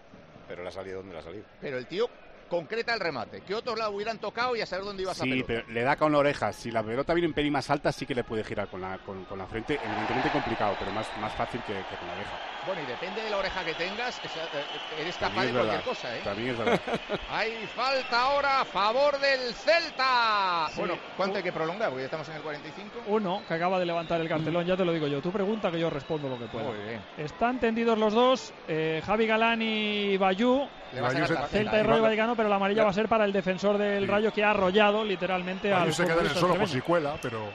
Pero 0.47 0.63
le 0.63 0.69
ha 0.69 0.71
salido 0.71 0.97
donde 0.97 1.13
le 1.13 1.19
ha 1.19 1.23
salido. 1.23 1.45
Pero 1.61 1.77
el 1.77 1.85
tío 1.87 2.09
concreta 2.53 2.93
el 2.93 2.99
remate. 2.99 3.41
Que 3.41 3.55
otros 3.55 3.77
la 3.79 3.89
hubieran 3.89 4.19
tocado 4.19 4.55
y 4.55 4.61
a 4.61 4.65
saber 4.67 4.85
dónde 4.85 5.01
iba 5.03 5.11
esa 5.11 5.23
Sí, 5.23 5.29
pelota. 5.31 5.47
pero 5.47 5.67
le 5.69 5.81
da 5.81 5.95
con 5.95 6.11
la 6.11 6.19
oreja. 6.19 6.53
Si 6.53 6.69
la 6.69 6.83
pelota 6.83 7.13
viene 7.15 7.27
un 7.27 7.33
pelín 7.33 7.51
más 7.53 7.67
alta, 7.71 7.91
sí 7.91 8.05
que 8.05 8.13
le 8.13 8.23
puede 8.23 8.43
girar 8.43 8.67
con 8.67 8.79
la, 8.81 8.99
con, 8.99 9.25
con 9.25 9.39
la 9.39 9.47
frente. 9.47 9.79
Evidentemente 9.83 10.29
complicado, 10.29 10.75
pero 10.77 10.91
más, 10.91 11.07
más 11.19 11.33
fácil 11.33 11.61
que, 11.61 11.73
que 11.73 11.95
con 11.97 12.07
la 12.07 12.13
oreja. 12.13 12.31
Bueno, 12.67 12.81
y 12.81 12.85
depende 12.85 13.21
de 13.23 13.29
la 13.29 13.37
oreja 13.37 13.65
que 13.65 13.73
tengas, 13.73 14.17
eh, 14.19 15.01
eres 15.01 15.15
capaz 15.17 15.33
También 15.35 15.47
de 15.47 15.51
cualquier 15.53 15.77
verdad. 15.79 15.85
cosa, 15.89 16.15
¿eh? 16.17 16.21
También 16.23 16.49
es 16.51 16.57
verdad. 16.57 16.79
Hay 17.31 17.51
falta 17.75 18.21
ahora 18.21 18.61
a 18.61 18.65
favor 18.65 19.19
del 19.19 19.53
Celta. 19.53 20.67
Sí. 20.69 20.79
Bueno, 20.79 20.97
¿cuánto 21.17 21.37
hay 21.37 21.43
que 21.43 21.51
prolongar? 21.51 21.89
Porque 21.89 22.03
ya 22.03 22.05
estamos 22.05 22.29
en 22.29 22.35
el 22.35 22.41
45. 22.41 22.99
Uno 23.07 23.41
que 23.47 23.53
acaba 23.53 23.79
de 23.79 23.85
levantar 23.85 24.21
el 24.21 24.29
cartelón, 24.29 24.65
ya 24.65 24.77
te 24.77 24.85
lo 24.85 24.93
digo 24.93 25.07
yo. 25.07 25.21
Tú 25.21 25.31
pregunta 25.31 25.71
que 25.71 25.79
yo 25.79 25.89
respondo 25.89 26.29
lo 26.29 26.37
que 26.39 26.45
pueda. 26.45 26.65
Muy 26.69 26.77
bien. 26.87 27.01
Están 27.17 27.59
tendidos 27.59 27.97
los 27.97 28.13
dos, 28.13 28.53
eh, 28.67 29.01
Javi 29.05 29.27
Galán 29.27 29.61
y 29.61 30.15
Bayú. 30.17 30.65
Le 30.93 31.01
va 31.01 31.07
a 31.07 31.11
sacar 31.11 31.27
tarjeta, 31.27 31.47
Celta 31.47 31.79
y. 31.79 31.83
Rayo 31.83 32.01
Vallecano, 32.03 32.35
pero 32.35 32.49
la 32.49 32.55
amarilla 32.55 32.83
va 32.83 32.89
a 32.91 32.93
ser 32.93 33.07
para 33.07 33.25
el 33.25 33.33
defensor 33.33 33.77
del 33.77 34.07
Rayo 34.07 34.31
que 34.31 34.43
ha 34.43 34.51
arrollado 34.51 35.03
literalmente 35.03 35.73
al 35.73 35.93
se 35.93 36.05
queda 36.05 36.19
en 36.19 36.27
el 36.27 36.31
suelo 36.31 36.47
por 36.49 36.63
extremeño. 36.63 36.67
si 36.67 36.81
cuela, 36.81 37.17
pero. 37.21 37.49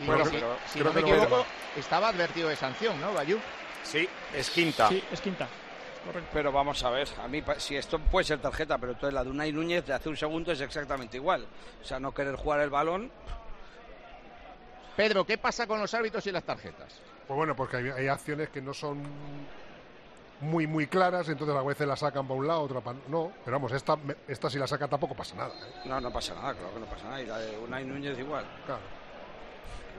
Bueno, 0.00 0.24
si, 0.24 0.30
pero 0.32 0.56
si 0.66 0.78
creo 0.80 0.92
no 0.92 1.00
me 1.00 1.00
a 1.00 1.14
equivoco, 1.14 1.46
estaba 1.76 2.08
advertido 2.08 2.48
de 2.48 2.56
sanción, 2.56 3.00
¿no, 3.00 3.12
Bayú? 3.12 3.38
Sí, 3.82 4.08
es 4.34 4.50
quinta. 4.50 4.88
Sí, 4.88 5.02
es 5.12 5.20
quinta. 5.20 5.48
Pero 6.32 6.50
vamos 6.50 6.82
a 6.82 6.90
ver, 6.90 7.08
a 7.22 7.28
mí 7.28 7.42
si 7.58 7.76
esto 7.76 7.98
puede 8.00 8.24
ser 8.24 8.40
tarjeta, 8.40 8.76
pero 8.76 8.92
entonces 8.92 9.14
la 9.14 9.22
de 9.22 9.30
Unai 9.30 9.52
Núñez 9.52 9.86
de 9.86 9.94
hace 9.94 10.08
un 10.08 10.16
segundo 10.16 10.50
es 10.50 10.60
exactamente 10.60 11.16
igual. 11.16 11.46
O 11.80 11.84
sea, 11.84 12.00
no 12.00 12.12
querer 12.12 12.34
jugar 12.34 12.60
el 12.60 12.70
balón. 12.70 13.10
Pedro, 14.96 15.24
¿qué 15.24 15.38
pasa 15.38 15.66
con 15.66 15.80
los 15.80 15.94
árbitros 15.94 16.26
y 16.26 16.32
las 16.32 16.42
tarjetas? 16.42 17.00
Pues 17.26 17.36
bueno, 17.36 17.54
porque 17.54 17.76
hay, 17.76 17.88
hay 17.90 18.08
acciones 18.08 18.48
que 18.48 18.60
no 18.60 18.74
son 18.74 19.02
muy, 20.42 20.66
muy 20.66 20.86
claras, 20.88 21.28
entonces 21.28 21.56
a 21.56 21.62
veces 21.62 21.86
la 21.86 21.96
sacan 21.96 22.26
para 22.26 22.38
un 22.38 22.46
lado, 22.46 22.62
otra 22.62 22.80
para. 22.80 22.98
No, 23.08 23.32
pero 23.44 23.56
vamos, 23.56 23.72
esta, 23.72 23.96
esta 24.28 24.50
si 24.50 24.58
la 24.58 24.66
saca 24.66 24.88
tampoco 24.88 25.14
pasa 25.14 25.36
nada. 25.36 25.50
¿eh? 25.50 25.88
No, 25.88 26.00
no 26.00 26.12
pasa 26.12 26.34
nada, 26.34 26.52
claro 26.54 26.74
que 26.74 26.80
no 26.80 26.86
pasa 26.86 27.04
nada. 27.04 27.22
Y 27.22 27.26
la 27.26 27.38
de 27.38 27.58
Unai 27.58 27.84
Núñez 27.84 28.18
igual. 28.18 28.44
Claro. 28.66 29.01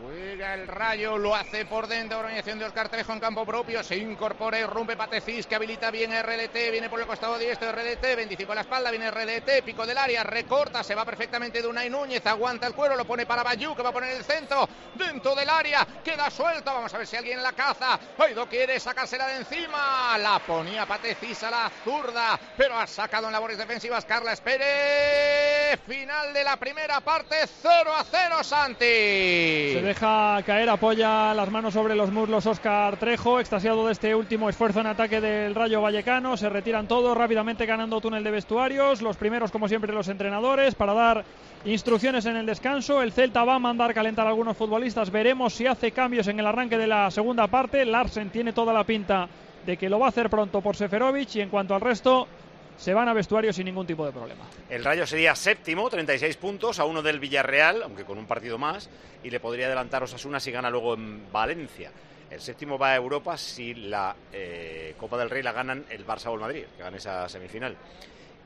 Juega 0.02 0.56
el 0.56 0.68
rayo, 0.68 1.18
lo 1.18 1.36
hace 1.36 1.66
por 1.66 1.88
dentro, 1.88 2.20
organización 2.20 2.58
de 2.58 2.66
Oscar 2.66 2.90
Trejo 2.90 3.14
en 3.14 3.20
campo 3.20 3.46
propio, 3.46 3.84
se 3.84 3.96
incorpora 3.96 4.60
y 4.60 4.66
rompe 4.66 4.98
Patecís 4.98 5.46
que 5.46 5.56
habilita 5.56 5.92
bien 5.92 6.12
RDT, 6.12 6.72
viene 6.72 6.90
por 6.90 7.00
el 7.00 7.06
costado 7.06 7.38
diestro 7.38 7.72
RDT, 7.72 8.16
25 8.16 8.52
a 8.52 8.56
la 8.56 8.62
espalda, 8.62 8.90
viene 8.90 9.12
RDT, 9.12 9.64
pico 9.64 9.86
del 9.86 9.98
área, 9.98 10.24
recorta, 10.24 10.84
se 10.84 10.96
va 10.96 11.06
perfectamente 11.06 11.62
de 11.62 11.68
Unai 11.68 11.90
Núñez, 11.90 12.26
aguanta 12.26 12.66
el 12.66 12.74
cuero, 12.74 12.96
lo 12.96 13.06
pone 13.06 13.26
para 13.26 13.44
Bayú 13.44 13.76
que 13.76 13.84
va 13.84 13.90
a 13.90 13.94
poner 13.94 14.16
el 14.16 14.24
centro, 14.24 14.68
dentro 14.96 15.36
del 15.36 15.50
área, 15.50 15.88
queda 16.04 16.30
suelto, 16.32 16.74
vamos 16.74 16.94
a 16.94 16.98
ver 16.98 17.08
si 17.08 17.16
alguien 17.16 17.44
la 17.44 17.54
caza, 17.54 18.00
Aido 18.18 18.48
quiere 18.48 18.80
sacársela 18.80 19.28
de 19.28 19.38
encima, 19.38 20.18
la 20.18 20.40
ponía 20.40 20.88
Patecís 20.88 21.44
a 21.44 21.52
la 21.52 21.72
zurda, 21.84 22.40
pero 22.58 22.78
ha 22.78 22.88
sacado 22.88 23.28
en 23.28 23.34
labores 23.34 23.58
defensivas 23.58 24.06
Carla 24.06 24.36
Pérez, 24.44 25.80
final 25.86 26.34
de 26.34 26.44
la 26.44 26.58
primera 26.58 27.00
parte, 27.02 27.36
0 27.62 27.94
a 27.96 28.04
0 28.04 28.44
Santi. 28.44 29.83
Deja 29.84 30.42
caer, 30.46 30.70
apoya 30.70 31.34
las 31.34 31.52
manos 31.52 31.74
sobre 31.74 31.94
los 31.94 32.10
muslos 32.10 32.46
Oscar 32.46 32.96
Trejo, 32.96 33.42
extasiado 33.42 33.86
de 33.86 33.92
este 33.92 34.16
último 34.16 34.48
esfuerzo 34.48 34.80
en 34.80 34.88
ataque 34.88 35.20
del 35.20 35.54
Rayo 35.54 35.82
Vallecano. 35.82 36.38
Se 36.38 36.48
retiran 36.48 36.88
todos 36.88 37.18
rápidamente 37.18 37.66
ganando 37.66 38.00
túnel 38.00 38.24
de 38.24 38.32
vestuarios. 38.32 39.02
Los 39.02 39.18
primeros, 39.18 39.52
como 39.52 39.68
siempre, 39.68 39.92
los 39.92 40.08
entrenadores 40.08 40.74
para 40.74 40.94
dar 40.94 41.26
instrucciones 41.66 42.26
en 42.26 42.38
el 42.38 42.46
descanso. 42.46 43.02
El 43.02 43.12
Celta 43.12 43.44
va 43.44 43.56
a 43.56 43.60
mandar 43.60 43.94
calentar 43.94 44.26
a 44.26 44.30
algunos 44.30 44.56
futbolistas. 44.56 45.12
Veremos 45.12 45.54
si 45.54 45.68
hace 45.68 45.92
cambios 45.92 46.30
en 46.30 46.40
el 46.40 46.48
arranque 46.48 46.78
de 46.78 46.88
la 46.88 47.12
segunda 47.12 47.48
parte. 47.48 47.84
Larsen 47.84 48.30
tiene 48.30 48.54
toda 48.54 48.72
la 48.72 48.86
pinta 48.86 49.28
de 49.66 49.76
que 49.76 49.90
lo 49.90 50.00
va 50.00 50.06
a 50.06 50.10
hacer 50.10 50.30
pronto 50.30 50.62
por 50.62 50.78
Seferovic. 50.78 51.36
Y 51.36 51.42
en 51.42 51.50
cuanto 51.50 51.76
al 51.76 51.82
resto, 51.82 52.30
se 52.78 52.94
van 52.94 53.08
a 53.08 53.14
vestuario 53.14 53.54
sin 53.54 53.66
ningún 53.66 53.88
tipo 53.88 54.06
de 54.06 54.12
problema. 54.12 54.46
El 54.70 54.84
Rayo 54.84 55.06
sería 55.06 55.36
séptimo, 55.36 55.90
36 55.90 56.38
puntos, 56.38 56.80
a 56.80 56.86
uno 56.86 57.02
del 57.02 57.20
Villarreal, 57.20 57.84
aunque 57.84 58.04
con 58.04 58.18
un 58.18 58.26
partido 58.26 58.58
más, 58.58 58.90
y 59.24 59.30
le 59.30 59.40
podría 59.40 59.68
adelantar 59.68 60.04
Osasuna 60.04 60.40
si 60.40 60.52
gana 60.52 60.70
luego 60.70 60.96
en 60.96 61.32
Valencia. 61.32 61.92
El 62.30 62.42
séptimo 62.42 62.78
va 62.78 62.92
a 62.92 62.96
Europa 62.96 63.38
si 63.38 63.74
la 63.76 64.16
eh, 64.32 64.96
Copa 64.98 65.18
del 65.18 65.30
Rey 65.30 65.44
la 65.44 65.52
ganan 65.52 65.86
el 65.90 66.06
Barça 66.06 66.28
o 66.28 66.34
el 66.34 66.42
Madrid, 66.42 66.64
que 66.76 66.84
ganan 66.84 66.96
esa 66.96 67.30
semifinal. 67.30 67.78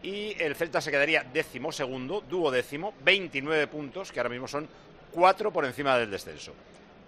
Y 0.03 0.36
el 0.41 0.55
Celta 0.55 0.82
se 0.82 0.91
quedaría 0.91 1.23
décimo 1.23 1.71
segundo, 1.71 2.21
duodécimo, 2.21 2.93
29 3.03 3.67
puntos, 3.67 4.11
que 4.11 4.19
ahora 4.19 4.30
mismo 4.30 4.47
son 4.47 4.67
cuatro 5.11 5.51
por 5.51 5.65
encima 5.65 5.97
del 5.97 6.11
descenso. 6.11 6.53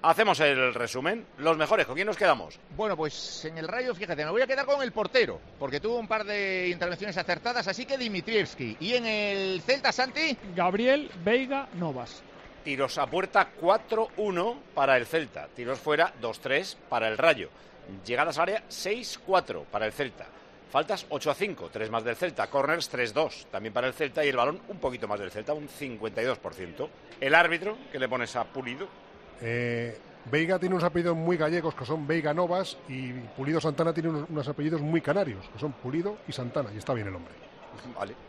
Hacemos 0.02 0.40
el 0.40 0.74
resumen. 0.74 1.26
Los 1.40 1.58
mejores, 1.58 1.86
¿con 1.86 1.96
quién 1.96 2.08
nos 2.08 2.16
quedamos? 2.16 2.58
Bueno, 2.78 2.96
pues 2.96 3.44
en 3.44 3.58
el 3.58 3.68
Rayo, 3.68 3.94
fíjate, 3.94 4.24
me 4.24 4.32
voy 4.32 4.42
a 4.42 4.48
quedar 4.48 4.66
con 4.66 4.82
el 4.82 4.94
portero, 4.94 5.42
porque 5.60 5.82
tuvo 5.82 5.98
un 5.98 6.08
par 6.08 6.24
de 6.24 6.70
intervenciones 6.70 7.18
acertadas, 7.18 7.68
así 7.68 7.86
que 7.86 7.98
Dimitrievski. 7.98 8.78
Y 8.80 8.94
en 8.94 9.06
el 9.06 9.62
Celta, 9.62 9.92
Santi. 9.92 10.38
Gabriel 10.56 11.12
Veiga 11.24 11.68
Novas. 11.74 12.24
Tiros 12.64 12.98
a 12.98 13.08
puerta 13.08 13.50
4-1 13.60 14.56
para 14.74 14.96
el 14.96 15.06
Celta. 15.06 15.50
Tiros 15.54 15.80
fuera 15.80 16.14
2-3 16.22 16.78
para 16.88 17.10
el 17.10 17.18
Rayo. 17.18 17.50
Llegadas 18.06 18.38
al 18.38 18.44
área 18.44 18.64
6-4 18.70 19.66
para 19.66 19.86
el 19.86 19.92
Celta. 19.92 20.28
Faltas 20.72 21.08
8 21.10 21.32
a 21.32 21.36
5, 21.36 21.70
3 21.74 21.90
más 21.90 22.04
del 22.06 22.16
Celta. 22.16 22.48
Corners 22.48 22.90
3-2, 22.90 23.48
también 23.52 23.74
para 23.74 23.88
el 23.88 23.94
Celta. 23.94 24.24
Y 24.24 24.30
el 24.30 24.38
balón 24.38 24.62
un 24.70 24.78
poquito 24.78 25.10
más 25.10 25.20
del 25.20 25.32
Celta, 25.32 25.54
un 25.54 25.68
52%. 25.68 26.90
El 27.20 27.36
árbitro, 27.36 27.78
que 27.92 28.00
le 28.00 28.08
pones 28.08 28.36
a 28.36 28.46
Pulido, 28.46 28.88
Eh, 29.42 29.98
Veiga 30.32 30.60
tiene 30.60 30.76
unos 30.76 30.84
apellidos 30.84 31.16
muy 31.16 31.38
gallegos 31.38 31.74
que 31.74 31.86
son 31.86 32.06
Veiga 32.06 32.34
Novas 32.34 32.78
y 32.88 33.12
Pulido 33.12 33.60
Santana 33.60 33.94
tiene 33.94 34.10
unos, 34.10 34.30
unos 34.30 34.48
apellidos 34.48 34.82
muy 34.82 35.02
canarios 35.02 35.48
que 35.52 35.60
son 35.60 35.72
Pulido 35.72 36.18
y 36.28 36.32
Santana 36.32 36.70
y 36.74 36.78
está 36.78 36.94
bien 36.94 37.08
el 37.08 37.16
hombre. 37.16 37.34
Vale. 37.98 38.29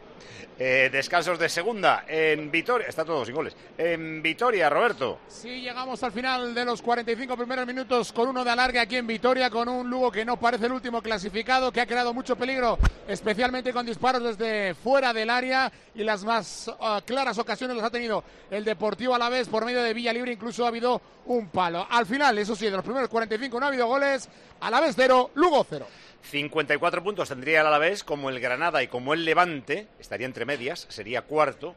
Eh, 0.59 0.91
descansos 0.93 1.39
de 1.39 1.49
segunda 1.49 2.05
en 2.07 2.51
Vitoria. 2.51 2.87
Está 2.87 3.05
todo 3.05 3.25
sin 3.25 3.35
goles. 3.35 3.57
En 3.79 4.23
Vitoria, 4.23 4.68
Roberto. 4.68 5.21
Sí, 5.27 5.62
llegamos 5.62 6.03
al 6.03 6.12
final 6.12 6.55
de 6.55 6.64
los 6.64 6.83
45 6.83 7.37
primeros 7.37 7.66
minutos 7.66 8.12
con 8.12 8.29
uno 8.29 8.45
de 8.45 8.51
alargue 8.51 8.79
aquí 8.79 8.97
en 8.97 9.07
Vitoria, 9.07 9.49
con 9.49 9.68
un 9.68 9.89
Lugo 9.89 10.11
que 10.11 10.25
no 10.25 10.39
parece 10.39 10.66
el 10.66 10.73
último 10.73 11.01
clasificado, 11.01 11.73
que 11.73 11.81
ha 11.81 11.87
creado 11.87 12.12
mucho 12.12 12.37
peligro, 12.37 12.79
especialmente 13.09 13.73
con 13.73 13.87
disparos 13.87 14.23
desde 14.23 14.75
fuera 14.75 15.14
del 15.14 15.31
área 15.31 15.73
y 15.95 16.05
las 16.05 16.25
más 16.25 16.71
ah, 16.81 17.01
claras 17.05 17.39
ocasiones 17.39 17.77
las 17.77 17.87
ha 17.87 17.91
tenido 17.91 18.23
el 18.51 18.64
Deportivo 18.64 19.14
Alavés 19.14 19.49
por 19.49 19.64
medio 19.64 19.83
de 19.83 19.95
Villa 19.95 20.12
Libre, 20.12 20.33
incluso 20.33 20.64
ha 20.64 20.68
habido 20.68 21.01
un 21.27 21.49
palo. 21.49 21.87
Al 21.89 22.07
final, 22.07 22.37
eso 22.39 22.55
sí, 22.55 22.66
de 22.66 22.73
los 22.73 22.85
primeros 22.85 23.09
45 23.09 23.59
no 23.59 23.66
ha 23.66 23.68
habido 23.71 23.87
goles, 23.87 24.29
Alavés 24.61 24.95
cero, 24.97 25.31
Lugo 25.35 25.64
cero. 25.68 25.87
54 26.23 27.03
puntos 27.03 27.29
tendría 27.29 27.61
el 27.61 27.66
Alavés, 27.66 28.05
como 28.05 28.31
el 28.31 28.41
Granada 28.41 28.83
y 28.83 28.89
como 28.89 29.14
el 29.14 29.25
Levante, 29.25 29.89
estaría 29.99 30.27
entre 30.27 30.45
medias, 30.45 30.87
sería 30.89 31.23
cuarto, 31.23 31.75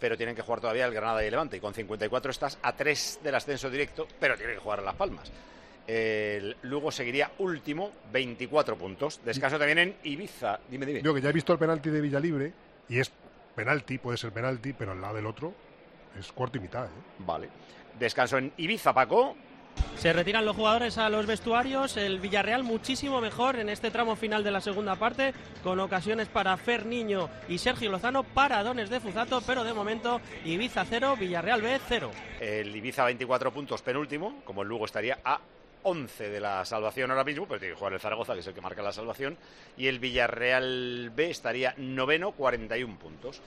pero 0.00 0.16
tienen 0.16 0.36
que 0.36 0.42
jugar 0.42 0.60
todavía 0.60 0.86
el 0.86 0.94
Granada 0.94 1.22
y 1.22 1.26
el 1.26 1.32
Levante. 1.32 1.56
Y 1.56 1.60
con 1.60 1.74
54 1.74 2.30
estás 2.30 2.58
a 2.62 2.74
3 2.74 3.20
del 3.22 3.34
ascenso 3.34 3.70
directo, 3.70 4.06
pero 4.20 4.36
tienen 4.36 4.56
que 4.56 4.62
jugar 4.62 4.80
a 4.80 4.82
Las 4.82 4.94
Palmas. 4.94 5.32
El 5.86 6.56
Lugo 6.62 6.90
seguiría 6.90 7.30
último, 7.38 7.92
24 8.12 8.76
puntos. 8.76 9.20
Descanso 9.24 9.58
también 9.58 9.78
en 9.78 9.96
Ibiza. 10.02 10.58
Dime, 10.68 10.84
dime. 10.84 11.00
Digo 11.00 11.14
que 11.14 11.20
ya 11.20 11.30
he 11.30 11.32
visto 11.32 11.52
el 11.52 11.58
penalti 11.58 11.90
de 11.90 12.00
Villalibre 12.00 12.52
y 12.88 12.98
es 12.98 13.10
penalti, 13.54 13.98
puede 13.98 14.18
ser 14.18 14.32
penalti, 14.32 14.72
pero 14.72 14.92
al 14.92 15.00
lado 15.00 15.14
del 15.14 15.26
otro 15.26 15.54
es 16.18 16.32
cuarto 16.32 16.58
y 16.58 16.60
mitad. 16.60 16.86
¿eh? 16.86 16.88
Vale. 17.20 17.48
Descanso 17.98 18.38
en 18.38 18.52
Ibiza, 18.56 18.92
Paco. 18.92 19.36
Se 19.96 20.12
retiran 20.12 20.44
los 20.44 20.54
jugadores 20.54 20.98
a 20.98 21.08
los 21.08 21.26
vestuarios. 21.26 21.96
El 21.96 22.20
Villarreal 22.20 22.62
muchísimo 22.62 23.20
mejor 23.20 23.56
en 23.56 23.68
este 23.68 23.90
tramo 23.90 24.14
final 24.14 24.44
de 24.44 24.50
la 24.50 24.60
segunda 24.60 24.94
parte, 24.96 25.32
con 25.62 25.80
ocasiones 25.80 26.28
para 26.28 26.56
Fer 26.56 26.86
Niño 26.86 27.28
y 27.48 27.58
Sergio 27.58 27.90
Lozano, 27.90 28.22
paradones 28.22 28.90
de 28.90 29.00
Fuzato, 29.00 29.42
pero 29.46 29.64
de 29.64 29.74
momento 29.74 30.20
Ibiza 30.44 30.84
0, 30.84 31.16
Villarreal 31.18 31.62
B 31.62 31.80
0. 31.88 32.10
El 32.40 32.76
Ibiza 32.76 33.04
24 33.04 33.52
puntos 33.52 33.82
penúltimo, 33.82 34.42
como 34.44 34.62
el 34.62 34.70
estaría 34.84 35.18
a 35.24 35.40
11 35.82 36.30
de 36.30 36.40
la 36.40 36.64
salvación 36.64 37.10
ahora 37.10 37.24
mismo, 37.24 37.46
pero 37.46 37.60
tiene 37.60 37.74
que 37.74 37.78
jugar 37.78 37.94
el 37.94 38.00
Zaragoza, 38.00 38.34
que 38.34 38.40
es 38.40 38.46
el 38.46 38.54
que 38.54 38.60
marca 38.60 38.82
la 38.82 38.92
salvación, 38.92 39.36
y 39.76 39.86
el 39.86 39.98
Villarreal 39.98 41.10
B 41.14 41.30
estaría 41.30 41.74
noveno, 41.78 42.32
41 42.32 42.98
puntos. 42.98 43.40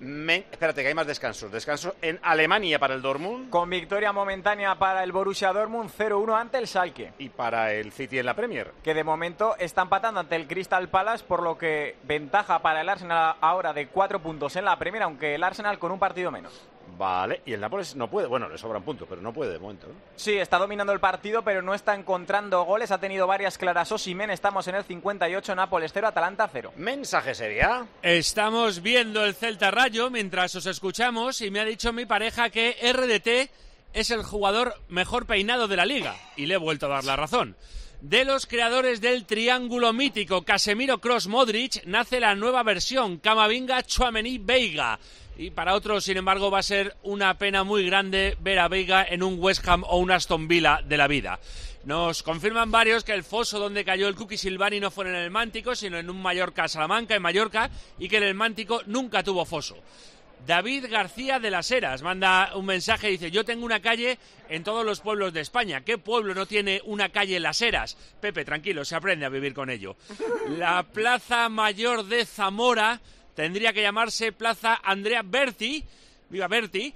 Me- 0.00 0.46
Espérate, 0.50 0.80
que 0.82 0.88
hay 0.88 0.94
más 0.94 1.06
descansos. 1.06 1.52
Descanso 1.52 1.94
en 2.00 2.18
Alemania 2.22 2.78
para 2.78 2.94
el 2.94 3.02
Dortmund. 3.02 3.50
Con 3.50 3.68
victoria 3.68 4.12
momentánea 4.12 4.74
para 4.76 5.04
el 5.04 5.12
Borussia 5.12 5.52
Dortmund 5.52 5.90
0-1 5.90 6.34
ante 6.40 6.56
el 6.58 6.66
Schalke. 6.66 7.12
Y 7.18 7.28
para 7.28 7.72
el 7.74 7.92
City 7.92 8.18
en 8.18 8.26
la 8.26 8.34
Premier. 8.34 8.72
Que 8.82 8.94
de 8.94 9.04
momento 9.04 9.56
está 9.58 9.82
empatando 9.82 10.20
ante 10.20 10.36
el 10.36 10.46
Crystal 10.48 10.88
Palace, 10.88 11.24
por 11.24 11.42
lo 11.42 11.58
que 11.58 11.96
ventaja 12.04 12.60
para 12.60 12.80
el 12.80 12.88
Arsenal 12.88 13.36
ahora 13.42 13.74
de 13.74 13.88
4 13.88 14.20
puntos 14.20 14.56
en 14.56 14.64
la 14.64 14.78
Premier, 14.78 15.02
aunque 15.02 15.34
el 15.34 15.44
Arsenal 15.44 15.78
con 15.78 15.92
un 15.92 15.98
partido 15.98 16.30
menos. 16.30 16.66
Vale, 16.96 17.42
y 17.46 17.52
el 17.52 17.60
Nápoles 17.60 17.96
no 17.96 18.08
puede. 18.08 18.26
Bueno, 18.26 18.48
le 18.48 18.58
sobran 18.58 18.82
puntos, 18.82 19.06
pero 19.08 19.20
no 19.20 19.32
puede 19.32 19.52
de 19.52 19.58
momento. 19.58 19.86
¿no? 19.88 19.94
Sí, 20.16 20.36
está 20.36 20.58
dominando 20.58 20.92
el 20.92 21.00
partido, 21.00 21.42
pero 21.42 21.62
no 21.62 21.74
está 21.74 21.94
encontrando 21.94 22.62
goles. 22.64 22.90
Ha 22.90 22.98
tenido 22.98 23.26
varias 23.26 23.58
claras 23.58 23.90
Osimen. 23.92 24.30
Estamos 24.30 24.66
en 24.68 24.74
el 24.74 24.84
58, 24.84 25.54
Nápoles 25.54 25.92
0, 25.92 26.08
Atalanta 26.08 26.48
0. 26.52 26.72
Mensaje 26.76 27.34
sería. 27.34 27.86
Estamos 28.02 28.82
viendo 28.82 29.24
el 29.24 29.34
Celta 29.34 29.70
Rayo 29.70 30.10
mientras 30.10 30.54
os 30.54 30.66
escuchamos 30.66 31.40
y 31.40 31.50
me 31.50 31.60
ha 31.60 31.64
dicho 31.64 31.92
mi 31.92 32.06
pareja 32.06 32.50
que 32.50 32.76
RDT 32.92 33.50
es 33.92 34.10
el 34.10 34.22
jugador 34.22 34.74
mejor 34.88 35.26
peinado 35.26 35.68
de 35.68 35.76
la 35.76 35.86
liga 35.86 36.14
y 36.36 36.46
le 36.46 36.54
he 36.54 36.58
vuelto 36.58 36.86
a 36.86 36.90
dar 36.90 37.04
la 37.04 37.16
razón. 37.16 37.56
De 38.00 38.24
los 38.24 38.46
creadores 38.46 39.02
del 39.02 39.26
triángulo 39.26 39.92
mítico 39.92 40.42
Casemiro 40.42 41.02
Cross 41.02 41.26
Modric 41.26 41.84
nace 41.84 42.18
la 42.18 42.34
nueva 42.34 42.62
versión 42.62 43.18
Camavinga 43.18 43.82
Chuamení 43.82 44.38
Veiga. 44.38 44.98
Y 45.40 45.52
para 45.52 45.72
otros, 45.72 46.04
sin 46.04 46.18
embargo, 46.18 46.50
va 46.50 46.58
a 46.58 46.62
ser 46.62 46.94
una 47.02 47.38
pena 47.38 47.64
muy 47.64 47.86
grande 47.86 48.36
ver 48.40 48.58
a 48.58 48.68
Veiga 48.68 49.06
en 49.08 49.22
un 49.22 49.36
West 49.38 49.66
Ham 49.66 49.84
o 49.88 49.96
un 49.96 50.10
Aston 50.10 50.46
Villa 50.46 50.82
de 50.84 50.98
la 50.98 51.08
vida. 51.08 51.40
Nos 51.84 52.22
confirman 52.22 52.70
varios 52.70 53.04
que 53.04 53.14
el 53.14 53.24
foso 53.24 53.58
donde 53.58 53.82
cayó 53.82 54.06
el 54.06 54.16
Cookie 54.16 54.36
Silvani 54.36 54.80
no 54.80 54.90
fue 54.90 55.08
en 55.08 55.14
el 55.14 55.30
Mántico, 55.30 55.74
sino 55.74 55.96
en 55.96 56.10
un 56.10 56.20
Mallorca 56.20 56.68
Salamanca, 56.68 57.14
en 57.14 57.22
Mallorca, 57.22 57.70
y 57.98 58.10
que 58.10 58.18
en 58.18 58.24
el 58.24 58.34
Mántico 58.34 58.82
nunca 58.84 59.22
tuvo 59.22 59.46
foso. 59.46 59.78
David 60.46 60.86
García 60.90 61.38
de 61.38 61.50
las 61.50 61.70
Heras 61.70 62.02
manda 62.02 62.54
un 62.54 62.66
mensaje 62.66 63.08
y 63.08 63.12
dice, 63.12 63.30
yo 63.30 63.42
tengo 63.42 63.64
una 63.64 63.80
calle 63.80 64.18
en 64.50 64.62
todos 64.62 64.84
los 64.84 65.00
pueblos 65.00 65.32
de 65.32 65.40
España. 65.40 65.80
¿Qué 65.80 65.96
pueblo 65.96 66.34
no 66.34 66.44
tiene 66.44 66.82
una 66.84 67.08
calle 67.08 67.36
en 67.36 67.44
las 67.44 67.62
Heras? 67.62 67.96
Pepe, 68.20 68.44
tranquilo, 68.44 68.84
se 68.84 68.94
aprende 68.94 69.24
a 69.24 69.30
vivir 69.30 69.54
con 69.54 69.70
ello. 69.70 69.96
La 70.48 70.82
Plaza 70.82 71.48
Mayor 71.48 72.04
de 72.04 72.26
Zamora 72.26 73.00
tendría 73.34 73.72
que 73.72 73.82
llamarse 73.82 74.32
Plaza 74.32 74.80
Andrea 74.82 75.22
Berti. 75.22 75.84
Viva 76.30 76.46
Berti. 76.46 76.94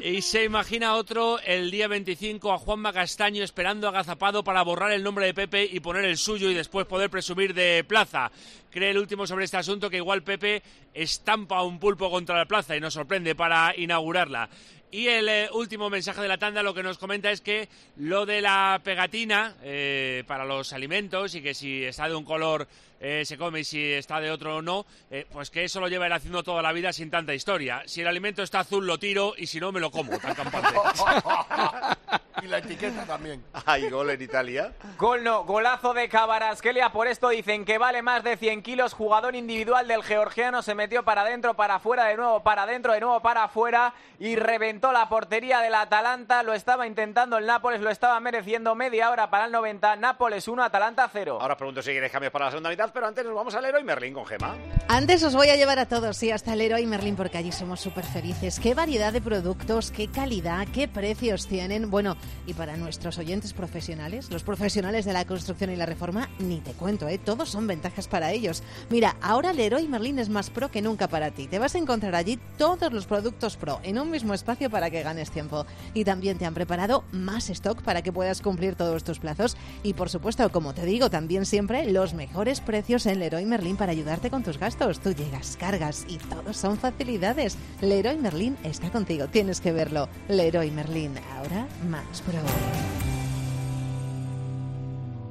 Y 0.00 0.22
se 0.22 0.44
imagina 0.44 0.94
otro 0.94 1.38
el 1.40 1.70
día 1.70 1.86
25 1.86 2.50
a 2.50 2.58
Juanma 2.58 2.92
Castaño 2.92 3.44
esperando 3.44 3.88
agazapado 3.88 4.42
para 4.42 4.62
borrar 4.62 4.92
el 4.92 5.02
nombre 5.02 5.26
de 5.26 5.34
Pepe 5.34 5.68
y 5.70 5.80
poner 5.80 6.06
el 6.06 6.16
suyo 6.16 6.50
y 6.50 6.54
después 6.54 6.86
poder 6.86 7.10
presumir 7.10 7.52
de 7.52 7.84
plaza. 7.84 8.32
Cree 8.70 8.90
el 8.90 8.98
último 8.98 9.26
sobre 9.26 9.44
este 9.44 9.58
asunto 9.58 9.90
que 9.90 9.98
igual 9.98 10.22
Pepe 10.22 10.62
estampa 10.94 11.62
un 11.62 11.78
pulpo 11.78 12.10
contra 12.10 12.38
la 12.38 12.46
plaza 12.46 12.74
y 12.74 12.80
nos 12.80 12.94
sorprende 12.94 13.34
para 13.34 13.74
inaugurarla. 13.76 14.48
Y 14.90 15.08
el 15.08 15.28
eh, 15.28 15.48
último 15.52 15.90
mensaje 15.90 16.20
de 16.20 16.28
la 16.28 16.38
tanda 16.38 16.62
lo 16.62 16.74
que 16.74 16.82
nos 16.82 16.98
comenta 16.98 17.30
es 17.30 17.40
que 17.40 17.68
lo 17.96 18.26
de 18.26 18.40
la 18.40 18.80
pegatina 18.84 19.56
eh, 19.62 20.22
para 20.26 20.44
los 20.44 20.72
alimentos 20.72 21.34
y 21.34 21.42
que 21.42 21.54
si 21.54 21.84
está 21.84 22.08
de 22.08 22.14
un 22.14 22.24
color 22.24 22.68
eh, 23.06 23.26
se 23.26 23.36
come 23.36 23.60
y 23.60 23.64
si 23.64 23.92
está 23.92 24.18
de 24.18 24.30
otro 24.30 24.62
no, 24.62 24.86
eh, 25.10 25.26
pues 25.30 25.50
que 25.50 25.64
eso 25.64 25.78
lo 25.78 25.88
lleva 25.88 26.06
él 26.06 26.12
haciendo 26.14 26.42
toda 26.42 26.62
la 26.62 26.72
vida 26.72 26.90
sin 26.90 27.10
tanta 27.10 27.34
historia. 27.34 27.82
Si 27.84 28.00
el 28.00 28.06
alimento 28.06 28.42
está 28.42 28.60
azul 28.60 28.86
lo 28.86 28.98
tiro 28.98 29.34
y 29.36 29.46
si 29.46 29.60
no 29.60 29.72
me 29.72 29.80
lo 29.80 29.90
como, 29.90 30.18
tan 30.18 30.34
campante. 30.34 30.74
y 32.42 32.46
la 32.46 32.58
etiqueta 32.58 33.04
también. 33.04 33.44
Hay 33.66 33.90
gol 33.90 34.08
en 34.08 34.22
Italia. 34.22 34.72
Gol 34.96 35.22
no, 35.22 35.44
golazo 35.44 35.92
de 35.92 36.08
Cabarasquelia. 36.08 36.92
Por 36.92 37.06
esto 37.06 37.28
dicen 37.28 37.66
que 37.66 37.76
vale 37.76 38.00
más 38.00 38.24
de 38.24 38.38
100 38.38 38.62
kilos. 38.62 38.94
Jugador 38.94 39.34
individual 39.34 39.86
del 39.86 40.02
georgiano 40.02 40.62
se 40.62 40.74
metió 40.74 41.04
para 41.04 41.22
adentro, 41.22 41.52
para 41.52 41.74
afuera, 41.74 42.06
de 42.06 42.16
nuevo 42.16 42.42
para 42.42 42.62
adentro, 42.62 42.94
de 42.94 43.00
nuevo 43.00 43.20
para 43.20 43.44
afuera 43.44 43.92
y 44.18 44.36
reventó 44.36 44.73
la 44.82 45.08
portería 45.08 45.60
del 45.60 45.74
Atalanta. 45.74 46.42
Lo 46.42 46.52
estaba 46.54 46.86
intentando 46.86 47.38
el 47.38 47.46
Nápoles, 47.46 47.80
lo 47.80 47.90
estaba 47.90 48.18
mereciendo 48.20 48.74
media 48.74 49.10
hora 49.10 49.30
para 49.30 49.46
el 49.46 49.52
90. 49.52 49.96
Nápoles 49.96 50.48
1, 50.48 50.62
Atalanta 50.62 51.08
0. 51.12 51.38
Ahora 51.40 51.54
os 51.54 51.58
pregunto 51.58 51.82
si 51.82 51.92
queréis 51.92 52.12
cambios 52.12 52.32
para 52.32 52.46
la 52.46 52.50
segunda 52.50 52.70
mitad, 52.70 52.90
pero 52.92 53.06
antes 53.06 53.24
nos 53.24 53.34
vamos 53.34 53.54
al 53.54 53.64
héroe 53.64 53.82
Merlín 53.82 54.14
con 54.14 54.26
Gema. 54.26 54.54
Antes 54.88 55.22
os 55.22 55.34
voy 55.34 55.48
a 55.48 55.56
llevar 55.56 55.78
a 55.78 55.86
todos, 55.86 56.16
sí, 56.16 56.30
hasta 56.30 56.52
el 56.52 56.58
Leroy 56.58 56.86
Merlin, 56.86 57.16
porque 57.16 57.38
allí 57.38 57.52
somos 57.52 57.80
súper 57.80 58.04
felices. 58.04 58.60
Qué 58.60 58.74
variedad 58.74 59.12
de 59.12 59.20
productos, 59.20 59.90
qué 59.90 60.10
calidad, 60.10 60.66
qué 60.72 60.88
precios 60.88 61.46
tienen. 61.46 61.90
Bueno, 61.90 62.16
y 62.46 62.54
para 62.54 62.76
nuestros 62.76 63.18
oyentes 63.18 63.52
profesionales, 63.52 64.30
los 64.30 64.42
profesionales 64.42 65.04
de 65.04 65.12
la 65.12 65.24
construcción 65.24 65.70
y 65.70 65.76
la 65.76 65.86
reforma, 65.86 66.28
ni 66.38 66.60
te 66.60 66.72
cuento, 66.72 67.08
¿eh? 67.08 67.18
Todos 67.18 67.50
son 67.50 67.66
ventajas 67.66 68.08
para 68.08 68.32
ellos. 68.32 68.62
Mira, 68.90 69.16
ahora 69.22 69.52
Leroy 69.52 69.88
Merlin 69.88 70.18
es 70.18 70.28
más 70.28 70.50
pro 70.50 70.70
que 70.70 70.82
nunca 70.82 71.08
para 71.08 71.30
ti. 71.30 71.48
Te 71.48 71.58
vas 71.58 71.74
a 71.74 71.78
encontrar 71.78 72.14
allí 72.14 72.38
todos 72.58 72.92
los 72.92 73.06
productos 73.06 73.56
pro 73.56 73.80
en 73.82 73.98
un 73.98 74.10
mismo 74.10 74.34
espacio 74.34 74.63
para 74.70 74.90
que 74.90 75.02
ganes 75.02 75.30
tiempo. 75.30 75.66
Y 75.94 76.04
también 76.04 76.38
te 76.38 76.46
han 76.46 76.54
preparado 76.54 77.04
más 77.12 77.50
stock 77.50 77.82
para 77.82 78.02
que 78.02 78.12
puedas 78.12 78.40
cumplir 78.40 78.74
todos 78.74 79.04
tus 79.04 79.18
plazos. 79.18 79.56
Y 79.82 79.94
por 79.94 80.10
supuesto, 80.10 80.50
como 80.50 80.74
te 80.74 80.84
digo, 80.84 81.10
también 81.10 81.46
siempre 81.46 81.90
los 81.90 82.14
mejores 82.14 82.60
precios 82.60 83.06
en 83.06 83.18
Leroy 83.18 83.44
Merlin 83.44 83.76
para 83.76 83.92
ayudarte 83.92 84.30
con 84.30 84.42
tus 84.42 84.58
gastos. 84.58 85.00
Tú 85.00 85.12
llegas, 85.12 85.56
cargas 85.56 86.04
y 86.08 86.18
todos 86.18 86.56
son 86.56 86.78
facilidades. 86.78 87.56
Leroy 87.80 88.16
Merlin 88.16 88.56
está 88.64 88.90
contigo, 88.90 89.26
tienes 89.28 89.60
que 89.60 89.72
verlo. 89.72 90.08
Leroy 90.28 90.70
Merlin, 90.70 91.12
ahora 91.36 91.66
más 91.88 92.20
pro. 92.22 92.40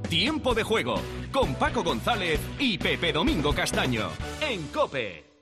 Tiempo 0.10 0.54
de 0.54 0.64
juego 0.64 0.96
con 1.32 1.56
Paco 1.56 1.84
González 1.84 2.40
y 2.60 2.78
Pepe 2.78 3.12
Domingo 3.12 3.52
Castaño 3.54 4.10
en 4.42 4.68
Cope. 4.68 5.33